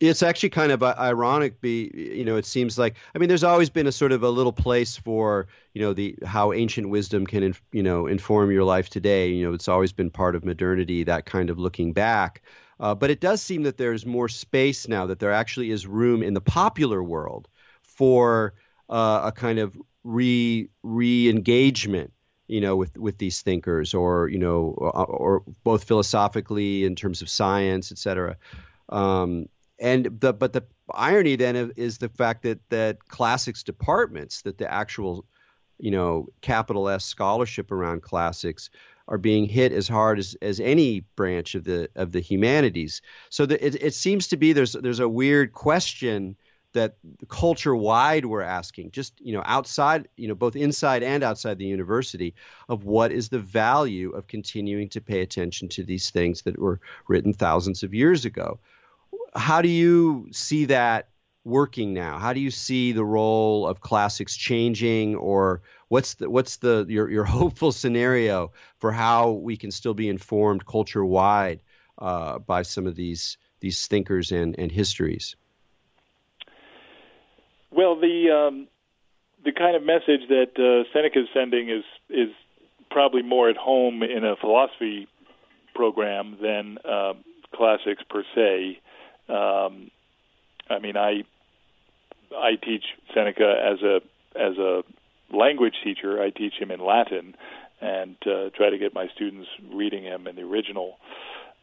It's 0.01 0.23
actually 0.23 0.51
kind 0.51 0.73
of 0.73 0.83
ironic. 0.83 1.61
Be 1.61 1.91
you 1.95 2.25
know, 2.25 2.37
it 2.37 2.47
seems 2.47 2.79
like 2.79 2.97
I 3.15 3.19
mean, 3.19 3.29
there's 3.29 3.45
always 3.45 3.71
been 3.71 3.87
a 3.87 3.93
sort 3.93 4.13
of 4.13 4.23
a 4.23 4.31
little 4.31 4.53
place 4.53 4.97
for 4.97 5.47
you 5.73 5.83
know 5.83 5.93
the 5.93 6.17
how 6.25 6.53
ancient 6.53 6.89
wisdom 6.89 7.27
can 7.27 7.55
you 7.73 7.83
know 7.83 8.07
inform 8.07 8.51
your 8.51 8.65
life 8.65 8.89
today. 8.89 9.31
You 9.31 9.47
know, 9.47 9.55
it's 9.55 9.69
always 9.69 9.93
been 9.93 10.11
part 10.11 10.35
of 10.35 10.45
modernity. 10.45 11.05
That 11.05 11.27
kind 11.27 11.51
of 11.51 11.59
looking 11.59 11.93
back. 11.93 12.43
Uh, 12.81 12.95
but 12.95 13.11
it 13.11 13.21
does 13.21 13.41
seem 13.41 13.63
that 13.63 13.77
there's 13.77 14.05
more 14.05 14.29
space 14.29 14.89
now, 14.89 15.07
that 15.07 15.21
there 15.21 15.33
actually 15.33 15.71
is 15.71 15.87
room 15.87 16.23
in 16.23 16.35
the 16.35 16.41
popular 16.41 17.03
world 17.03 17.49
for 17.83 18.55
uh, 18.89 19.21
a 19.25 19.33
kind 19.33 19.59
of 19.59 19.77
re 20.03 20.69
re 20.83 21.29
engagement 21.29 22.13
you 22.47 22.61
know, 22.61 22.77
with 22.77 22.97
with 22.99 23.19
these 23.19 23.43
thinkers, 23.43 23.95
or 23.95 24.29
you 24.29 24.39
know, 24.39 24.75
or, 24.77 25.07
or 25.07 25.43
both 25.63 25.85
philosophically 25.85 26.85
in 26.85 26.95
terms 26.95 27.23
of 27.23 27.29
science, 27.29 27.91
et 27.91 27.99
cetera. 27.99 28.37
Um, 28.89 29.49
and 29.81 30.21
the 30.21 30.33
but 30.33 30.53
the 30.53 30.65
irony 30.93 31.37
then 31.37 31.73
is 31.77 31.99
the 31.99 32.09
fact 32.09 32.43
that 32.43 32.61
that 32.71 33.09
classics 33.09 33.63
departments, 33.63 34.43
that 34.43 34.59
the 34.59 34.71
actual, 34.71 35.25
you 35.79 35.91
know, 35.91 36.29
capital 36.43 36.89
S 36.89 37.05
scholarship 37.05 37.73
around 37.73 38.03
classics 38.03 38.71
are 39.07 39.19
being 39.19 39.47
hit 39.47 39.73
as 39.73 39.89
hard 39.89 40.19
as, 40.19 40.35
as 40.41 40.61
any 40.61 41.01
branch 41.17 41.55
of 41.55 41.65
the 41.65 41.89
of 41.97 42.13
the 42.13 42.21
humanities. 42.21 43.03
So 43.31 43.45
it, 43.45 43.83
it 43.83 43.95
seems 43.95 44.29
to 44.29 44.37
be 44.37 44.53
there's 44.53 44.73
there's 44.73 45.01
a 45.01 45.09
weird 45.09 45.53
question 45.53 46.37
that 46.75 46.97
culture 47.29 47.75
wide 47.75 48.27
we're 48.27 48.43
asking 48.43 48.91
just 48.91 49.19
you 49.21 49.33
know 49.33 49.43
outside 49.47 50.09
you 50.17 50.29
know 50.29 50.35
both 50.35 50.55
inside 50.55 51.03
and 51.03 51.23
outside 51.23 51.57
the 51.57 51.65
university 51.65 52.35
of 52.69 52.85
what 52.85 53.11
is 53.11 53.29
the 53.29 53.39
value 53.39 54.11
of 54.11 54.27
continuing 54.27 54.89
to 54.89 55.01
pay 55.01 55.21
attention 55.21 55.69
to 55.69 55.83
these 55.83 56.11
things 56.11 56.43
that 56.43 56.59
were 56.59 56.81
written 57.09 57.33
thousands 57.33 57.83
of 57.83 57.95
years 57.95 58.25
ago? 58.25 58.59
How 59.35 59.63
do 59.63 59.69
you 59.69 60.29
see 60.33 60.67
that 60.67 61.09
working 61.45 61.95
now? 61.95 62.19
How 62.19 62.33
do 62.33 62.41
you 62.41 62.51
see 62.51 62.93
the 62.93 63.05
role 63.05 63.67
of 63.67 63.81
classics 63.81 64.37
changing 64.37 65.15
or 65.17 65.63
what's 65.89 66.15
the 66.15 66.29
what's 66.29 66.57
the 66.57 66.87
your, 66.89 67.11
your 67.11 67.25
hopeful 67.39 67.73
scenario 67.73 68.53
for 68.79 68.93
how 68.93 69.31
we 69.31 69.57
can 69.57 69.71
still 69.71 69.95
be 69.95 70.09
informed 70.09 70.67
culture 70.67 71.05
wide 71.05 71.63
uh, 71.99 72.39
by 72.39 72.63
some 72.63 72.87
of 72.87 72.97
these 72.97 73.39
these 73.61 73.87
thinkers 73.87 74.33
and, 74.33 74.59
and 74.59 74.71
histories 74.71 75.37
well, 77.75 77.97
the 77.99 78.31
um, 78.31 78.69
the 79.45 79.53
kind 79.53 79.77
of 79.77 79.83
message 79.83 80.29
that 80.29 80.53
uh, 80.57 80.89
Seneca 80.93 81.21
is 81.21 81.29
sending 81.35 81.69
is 81.69 81.85
is 82.09 82.31
probably 82.91 83.23
more 83.23 83.49
at 83.51 83.57
home 83.57 84.03
in 84.03 84.25
a 84.25 84.37
philosophy 84.37 85.09
program 85.75 86.39
than 86.41 86.79
uh, 86.89 87.15
classics 87.55 88.03
per 88.09 88.23
se. 88.35 88.79
Um, 89.29 89.91
I 90.71 90.79
mean, 90.81 90.97
I 90.97 91.25
I 92.35 92.57
teach 92.63 92.85
Seneca 93.13 93.55
as 93.73 93.83
a 93.83 94.01
as 94.39 94.57
a 94.59 94.83
language 95.33 95.75
teacher. 95.83 96.23
I 96.23 96.31
teach 96.31 96.55
him 96.59 96.71
in 96.71 96.81
Latin 96.81 97.35
and 97.81 98.17
uh, 98.27 98.51
try 98.57 98.71
to 98.71 98.79
get 98.79 98.95
my 98.95 99.09
students 99.15 99.49
reading 99.73 100.05
him 100.05 100.27
in 100.27 100.37
the 100.37 100.43
original. 100.43 100.97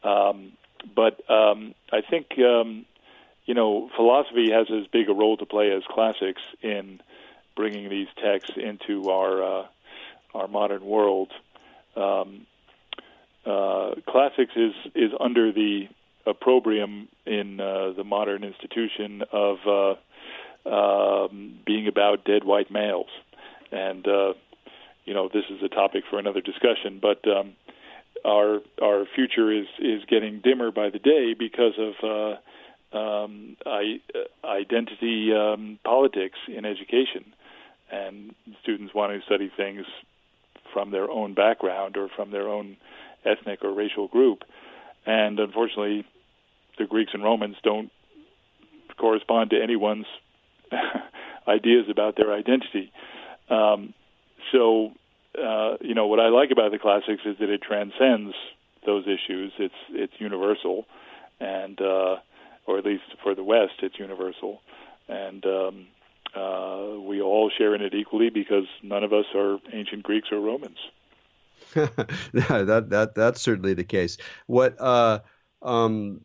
Um, 0.04 0.52
but 0.94 1.18
um, 1.30 1.74
I 1.92 2.00
think 2.08 2.26
um, 2.38 2.84
you 3.44 3.54
know, 3.54 3.90
philosophy 3.96 4.50
has 4.50 4.68
as 4.70 4.86
big 4.88 5.08
a 5.08 5.12
role 5.12 5.36
to 5.36 5.46
play 5.46 5.72
as 5.72 5.82
classics 5.88 6.42
in 6.62 7.00
bringing 7.56 7.88
these 7.88 8.08
texts 8.22 8.56
into 8.56 9.10
our 9.10 9.42
uh, 9.42 9.66
our 10.34 10.48
modern 10.48 10.84
world. 10.84 11.32
Um, 11.96 12.46
uh, 13.44 13.96
classics 14.08 14.52
is 14.56 14.74
is 14.94 15.10
under 15.18 15.52
the 15.52 15.88
opprobrium 16.24 17.08
in 17.26 17.60
uh, 17.60 17.92
the 17.96 18.04
modern 18.04 18.44
institution 18.44 19.22
of 19.32 19.58
uh, 19.66 20.68
um, 20.68 21.58
being 21.66 21.88
about 21.88 22.24
dead 22.24 22.44
white 22.44 22.70
males, 22.70 23.10
and 23.72 24.06
uh, 24.06 24.34
you 25.04 25.14
know, 25.14 25.28
this 25.32 25.44
is 25.50 25.62
a 25.62 25.68
topic 25.68 26.04
for 26.08 26.18
another 26.18 26.40
discussion. 26.40 27.00
But 27.00 27.26
um, 27.28 27.54
our 28.24 28.60
our 28.80 29.04
future 29.14 29.50
is 29.52 29.66
is 29.78 30.04
getting 30.08 30.40
dimmer 30.40 30.70
by 30.70 30.90
the 30.90 30.98
day 30.98 31.34
because 31.36 31.74
of 31.78 31.94
uh, 32.04 32.38
um, 32.92 33.56
I, 33.64 34.00
uh, 34.14 34.46
identity 34.46 35.32
um, 35.32 35.78
politics 35.84 36.38
in 36.48 36.64
education, 36.64 37.32
and 37.90 38.34
students 38.62 38.94
want 38.94 39.12
to 39.12 39.24
study 39.26 39.50
things 39.56 39.84
from 40.72 40.90
their 40.90 41.10
own 41.10 41.34
background 41.34 41.96
or 41.96 42.08
from 42.14 42.30
their 42.30 42.48
own 42.48 42.76
ethnic 43.24 43.62
or 43.62 43.72
racial 43.72 44.08
group, 44.08 44.42
and 45.06 45.38
unfortunately, 45.38 46.04
the 46.78 46.86
Greeks 46.86 47.12
and 47.14 47.22
Romans 47.22 47.56
don't 47.62 47.90
correspond 48.98 49.50
to 49.50 49.62
anyone's 49.62 50.06
ideas 51.48 51.86
about 51.90 52.16
their 52.16 52.32
identity. 52.32 52.92
Um, 53.48 53.94
so 54.50 54.92
uh, 55.38 55.76
you 55.80 55.94
know 55.94 56.06
what 56.06 56.20
I 56.20 56.28
like 56.28 56.50
about 56.50 56.72
the 56.72 56.78
classics 56.78 57.22
is 57.24 57.36
that 57.40 57.48
it 57.48 57.62
transcends 57.62 58.34
those 58.84 59.04
issues. 59.06 59.52
It's 59.58 59.74
it's 59.90 60.12
universal, 60.18 60.86
and 61.40 61.80
uh, 61.80 62.16
or 62.66 62.78
at 62.78 62.84
least 62.84 63.04
for 63.22 63.34
the 63.34 63.44
West, 63.44 63.74
it's 63.82 63.98
universal, 63.98 64.60
and 65.08 65.44
um, 65.44 65.86
uh, 66.34 66.98
we 67.00 67.20
all 67.20 67.50
share 67.50 67.74
in 67.74 67.82
it 67.82 67.94
equally 67.94 68.30
because 68.30 68.64
none 68.82 69.04
of 69.04 69.12
us 69.12 69.26
are 69.34 69.58
ancient 69.72 70.02
Greeks 70.02 70.28
or 70.30 70.40
Romans. 70.40 70.78
that 71.74 72.86
that 72.90 73.14
that's 73.14 73.40
certainly 73.40 73.74
the 73.74 73.84
case. 73.84 74.18
What 74.46 74.80
uh, 74.80 75.20
um, 75.62 76.20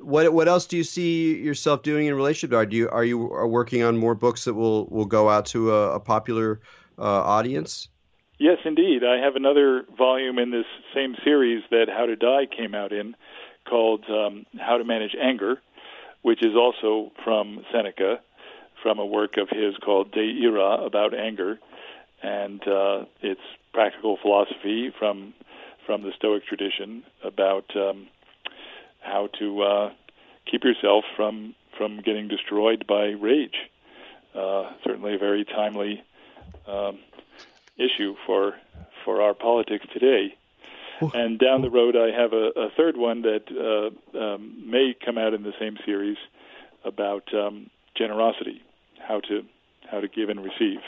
what 0.00 0.32
what 0.32 0.48
else 0.48 0.66
do 0.66 0.76
you 0.76 0.84
see 0.84 1.36
yourself 1.36 1.82
doing 1.82 2.06
in 2.06 2.14
relationship? 2.14 2.54
Are 2.54 2.64
you 2.64 2.88
are 2.90 3.04
you 3.04 3.18
working 3.18 3.82
on 3.82 3.96
more 3.96 4.14
books 4.14 4.44
that 4.44 4.54
will 4.54 4.86
will 4.86 5.06
go 5.06 5.28
out 5.28 5.46
to 5.46 5.72
a, 5.72 5.96
a 5.96 6.00
popular 6.00 6.60
uh, 6.98 7.02
audience? 7.02 7.88
Yes, 8.38 8.58
indeed. 8.64 9.02
I 9.04 9.24
have 9.24 9.36
another 9.36 9.84
volume 9.96 10.38
in 10.38 10.50
this 10.50 10.66
same 10.94 11.14
series 11.24 11.62
that 11.70 11.86
How 11.88 12.06
to 12.06 12.16
Die 12.16 12.46
came 12.46 12.74
out 12.74 12.92
in 12.92 13.14
called 13.68 14.04
um, 14.10 14.44
How 14.58 14.76
to 14.76 14.84
Manage 14.84 15.14
Anger, 15.20 15.62
which 16.24 16.42
is 16.42 16.56
also 16.56 17.12
from 17.22 17.62
Seneca, 17.70 18.18
from 18.82 18.98
a 18.98 19.04
work 19.04 19.36
of 19.36 19.50
his 19.50 19.76
called 19.84 20.10
De 20.10 20.42
Ira 20.42 20.82
about 20.82 21.12
anger. 21.12 21.58
And 22.22 22.66
uh, 22.66 23.04
it's 23.20 23.42
practical 23.74 24.16
philosophy 24.20 24.90
from 24.98 25.34
from 25.84 26.00
the 26.00 26.12
Stoic 26.16 26.46
tradition 26.46 27.04
about 27.22 27.70
um, 27.76 28.06
how 29.00 29.28
to 29.38 29.62
uh, 29.62 29.90
keep 30.50 30.64
yourself 30.64 31.04
from 31.14 31.54
from 31.76 32.00
getting 32.00 32.26
destroyed 32.28 32.86
by 32.86 33.08
rage. 33.08 33.56
Uh, 34.34 34.72
certainly 34.82 35.16
a 35.16 35.18
very 35.18 35.44
timely 35.44 36.02
um, 36.66 37.00
issue 37.76 38.14
for 38.24 38.54
for 39.04 39.20
our 39.20 39.34
politics 39.34 39.84
today. 39.92 40.34
And 41.14 41.38
down 41.38 41.62
the 41.62 41.70
road, 41.70 41.96
I 41.96 42.10
have 42.16 42.32
a, 42.32 42.50
a 42.56 42.70
third 42.76 42.96
one 42.96 43.22
that 43.22 43.44
uh, 43.50 44.18
um, 44.18 44.70
may 44.70 44.94
come 45.04 45.18
out 45.18 45.34
in 45.34 45.42
the 45.42 45.52
same 45.58 45.76
series 45.84 46.16
about 46.84 47.24
um, 47.34 47.70
generosity, 47.96 48.62
how 48.98 49.20
to 49.20 49.42
how 49.90 50.00
to 50.00 50.08
give 50.08 50.28
and 50.28 50.42
receive. 50.42 50.80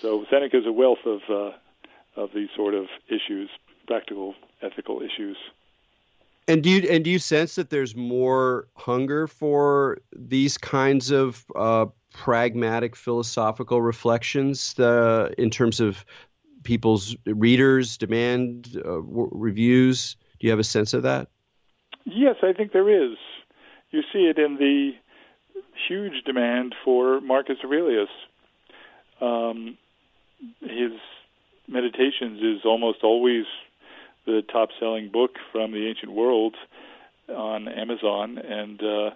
So 0.00 0.24
Seneca 0.30 0.58
is 0.58 0.66
a 0.66 0.72
wealth 0.72 1.06
of 1.06 1.20
uh, 1.28 2.20
of 2.20 2.30
these 2.34 2.48
sort 2.56 2.74
of 2.74 2.86
issues, 3.08 3.50
practical, 3.86 4.34
ethical 4.62 5.00
issues. 5.00 5.36
And 6.48 6.62
do 6.62 6.70
you 6.70 6.88
and 6.88 7.04
do 7.04 7.10
you 7.10 7.18
sense 7.18 7.54
that 7.54 7.70
there's 7.70 7.94
more 7.94 8.66
hunger 8.74 9.26
for 9.26 9.98
these 10.12 10.58
kinds 10.58 11.10
of 11.10 11.44
uh, 11.54 11.86
pragmatic 12.12 12.96
philosophical 12.96 13.80
reflections 13.80 14.78
uh, 14.78 15.30
in 15.38 15.50
terms 15.50 15.80
of 15.80 16.04
people's 16.62 17.16
readers 17.26 17.96
demand 17.96 18.70
uh, 18.76 18.82
w- 18.82 19.30
reviews? 19.32 20.16
Do 20.38 20.46
you 20.46 20.50
have 20.50 20.58
a 20.58 20.64
sense 20.64 20.94
of 20.94 21.02
that? 21.02 21.28
Yes 22.04 22.36
i 22.42 22.52
think 22.52 22.72
there 22.72 22.88
is. 22.88 23.16
You 23.90 24.02
see 24.12 24.20
it 24.26 24.38
in 24.38 24.56
the 24.56 24.92
huge 25.88 26.24
demand 26.24 26.74
for 26.84 27.20
marcus 27.20 27.58
aurelius. 27.64 28.08
Um, 29.20 29.76
his 30.60 30.92
meditations 31.68 32.40
is 32.42 32.64
almost 32.64 32.98
always 33.02 33.44
the 34.26 34.42
top 34.52 34.70
selling 34.78 35.10
book 35.10 35.32
from 35.52 35.72
the 35.72 35.86
ancient 35.86 36.12
world 36.12 36.56
on 37.28 37.68
amazon 37.68 38.38
and 38.38 38.82
uh, 38.82 39.10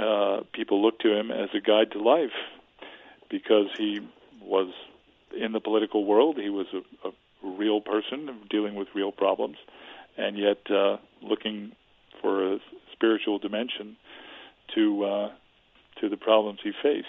uh, 0.00 0.40
people 0.52 0.82
look 0.82 0.98
to 1.00 1.14
him 1.14 1.30
as 1.30 1.50
a 1.54 1.60
guide 1.60 1.92
to 1.92 2.00
life 2.02 2.32
because 3.30 3.66
he 3.76 4.00
was 4.40 4.72
in 5.38 5.52
the 5.52 5.60
political 5.60 6.04
world. 6.04 6.36
He 6.36 6.50
was 6.50 6.66
a, 6.72 7.08
a 7.08 7.12
real 7.56 7.80
person 7.80 8.40
dealing 8.50 8.74
with 8.74 8.88
real 8.94 9.12
problems, 9.12 9.56
and 10.16 10.38
yet 10.38 10.58
uh, 10.70 10.96
looking 11.22 11.72
for 12.20 12.54
a 12.54 12.58
spiritual 12.92 13.38
dimension 13.38 13.96
to 14.74 15.04
uh, 15.04 15.28
to 16.00 16.08
the 16.08 16.16
problems 16.16 16.60
he 16.62 16.72
faced. 16.82 17.06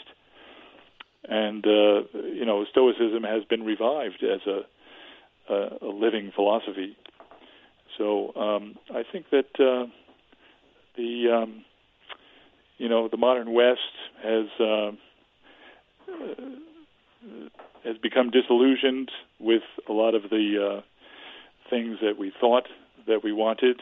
And 1.28 1.66
uh, 1.66 2.04
you 2.14 2.46
know, 2.46 2.66
Stoicism 2.70 3.24
has 3.24 3.44
been 3.46 3.64
revived 3.64 4.24
as 4.24 4.42
a, 4.48 5.54
a, 5.54 5.88
a 5.88 5.88
living 5.88 6.32
philosophy. 6.36 6.96
So 7.98 8.34
um, 8.36 8.76
I 8.94 9.04
think 9.10 9.30
that 9.32 9.48
uh, 9.60 9.88
the 10.98 11.42
um, 11.42 11.66
you 12.78 12.90
know, 12.90 13.08
the 13.08 13.18
modern 13.18 13.54
West 13.54 13.80
has 14.22 14.46
uh, 14.60 14.92
has 17.84 17.98
become 17.98 18.32
disillusioned 18.32 19.12
with 19.40 19.64
a 19.88 19.94
lot 19.94 20.16
of 20.16 20.24
the 20.24 20.78
uh, 20.78 20.82
things 21.70 21.98
that 22.02 22.18
we 22.18 22.32
thought 22.40 22.68
that 23.08 23.24
we 23.24 23.32
wanted. 23.32 23.80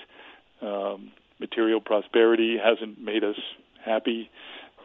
Um, 0.62 1.12
material 1.40 1.82
prosperity 1.82 2.58
hasn't 2.64 3.02
made 3.02 3.24
us 3.24 3.38
happy. 3.84 4.30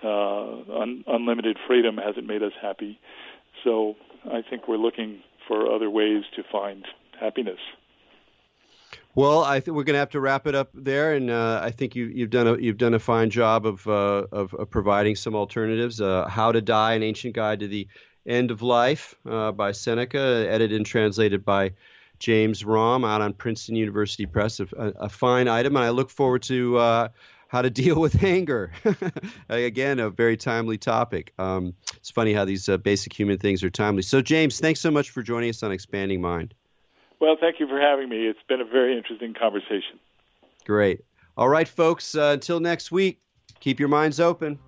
Uh, 0.03 0.81
un- 0.81 1.05
unlimited 1.07 1.57
freedom 1.67 1.97
hasn't 1.97 2.27
made 2.27 2.43
us 2.43 2.53
happy. 2.61 2.99
So 3.65 3.97
I 4.25 4.43
think 4.49 4.69
we're 4.69 4.77
looking 4.77 5.21
for 5.47 5.73
other 5.73 5.91
ways 5.91 6.25
to 6.37 6.43
find 6.51 6.85
happiness. 7.19 7.59
Well, 9.15 9.43
I 9.43 9.59
think 9.59 9.77
we're 9.77 9.85
going 9.85 9.95
to 9.95 10.01
have 10.01 10.11
to 10.11 10.21
wrap 10.21 10.47
it 10.47 10.55
up 10.55 10.71
there, 10.75 11.15
and 11.15 11.29
uh, 11.29 11.61
I 11.63 11.71
think 11.71 11.97
you, 11.97 12.21
have 12.21 12.31
done 12.31 12.47
a 12.47 12.57
you've 12.57 12.79
done 12.79 12.95
a 12.95 13.01
fine 13.01 13.31
job 13.31 13.67
of 13.67 13.87
uh, 13.89 14.27
of, 14.31 14.55
of, 14.55 14.71
providing 14.71 15.17
some 15.17 15.35
alternatives. 15.35 16.01
Uh, 16.01 16.29
How 16.29 16.53
to 16.53 16.61
Die: 16.61 16.95
An 16.95 17.03
Ancient 17.03 17.35
Guide 17.35 17.59
to 17.61 17.67
the 17.67 17.89
End 18.29 18.51
of 18.51 18.63
Life 18.63 19.15
uh, 19.29 19.53
by 19.53 19.73
Seneca, 19.73 20.47
edited 20.49 20.77
and 20.77 20.87
translated 20.87 21.45
by 21.45 21.73
James 22.19 22.63
Romm, 22.63 23.09
out 23.09 23.21
on 23.21 23.33
Princeton 23.33 23.75
University 23.75 24.27
Press. 24.27 24.61
A, 24.61 24.67
a 24.77 25.09
fine 25.09 25.49
item, 25.49 25.77
and 25.77 25.85
I 25.85 25.91
look 25.91 26.11
forward 26.11 26.43
to 26.43 26.77
uh, 26.77 27.09
how 27.49 27.63
to 27.63 27.71
deal 27.83 28.01
with 28.01 28.23
anger. 28.23 28.71
Again, 29.49 29.99
a 29.99 30.11
very 30.11 30.37
timely 30.37 30.79
topic. 30.79 31.33
Um, 31.39 31.75
it's 31.97 32.11
funny 32.11 32.33
how 32.33 32.45
these 32.45 32.69
uh, 32.69 32.77
basic 32.77 33.19
human 33.19 33.39
things 33.39 33.65
are 33.65 33.71
timely. 33.71 34.03
So, 34.03 34.21
James, 34.21 34.61
thanks 34.61 34.81
so 34.81 34.91
much 34.91 35.11
for 35.11 35.23
joining 35.23 35.51
us 35.51 35.63
on 35.63 35.73
Expanding 35.73 36.21
Mind. 36.21 36.55
Well, 37.21 37.37
thank 37.41 37.59
you 37.59 37.67
for 37.67 37.81
having 37.81 38.09
me. 38.09 38.27
It's 38.27 38.39
been 38.49 38.61
a 38.61 38.65
very 38.65 38.97
interesting 38.97 39.35
conversation. 39.35 39.99
Great. 40.65 41.01
All 41.37 41.49
right, 41.49 41.67
folks, 41.67 42.15
uh, 42.15 42.31
until 42.35 42.61
next 42.61 42.93
week, 42.93 43.21
keep 43.61 43.81
your 43.81 43.89
minds 43.89 44.21
open. 44.21 44.59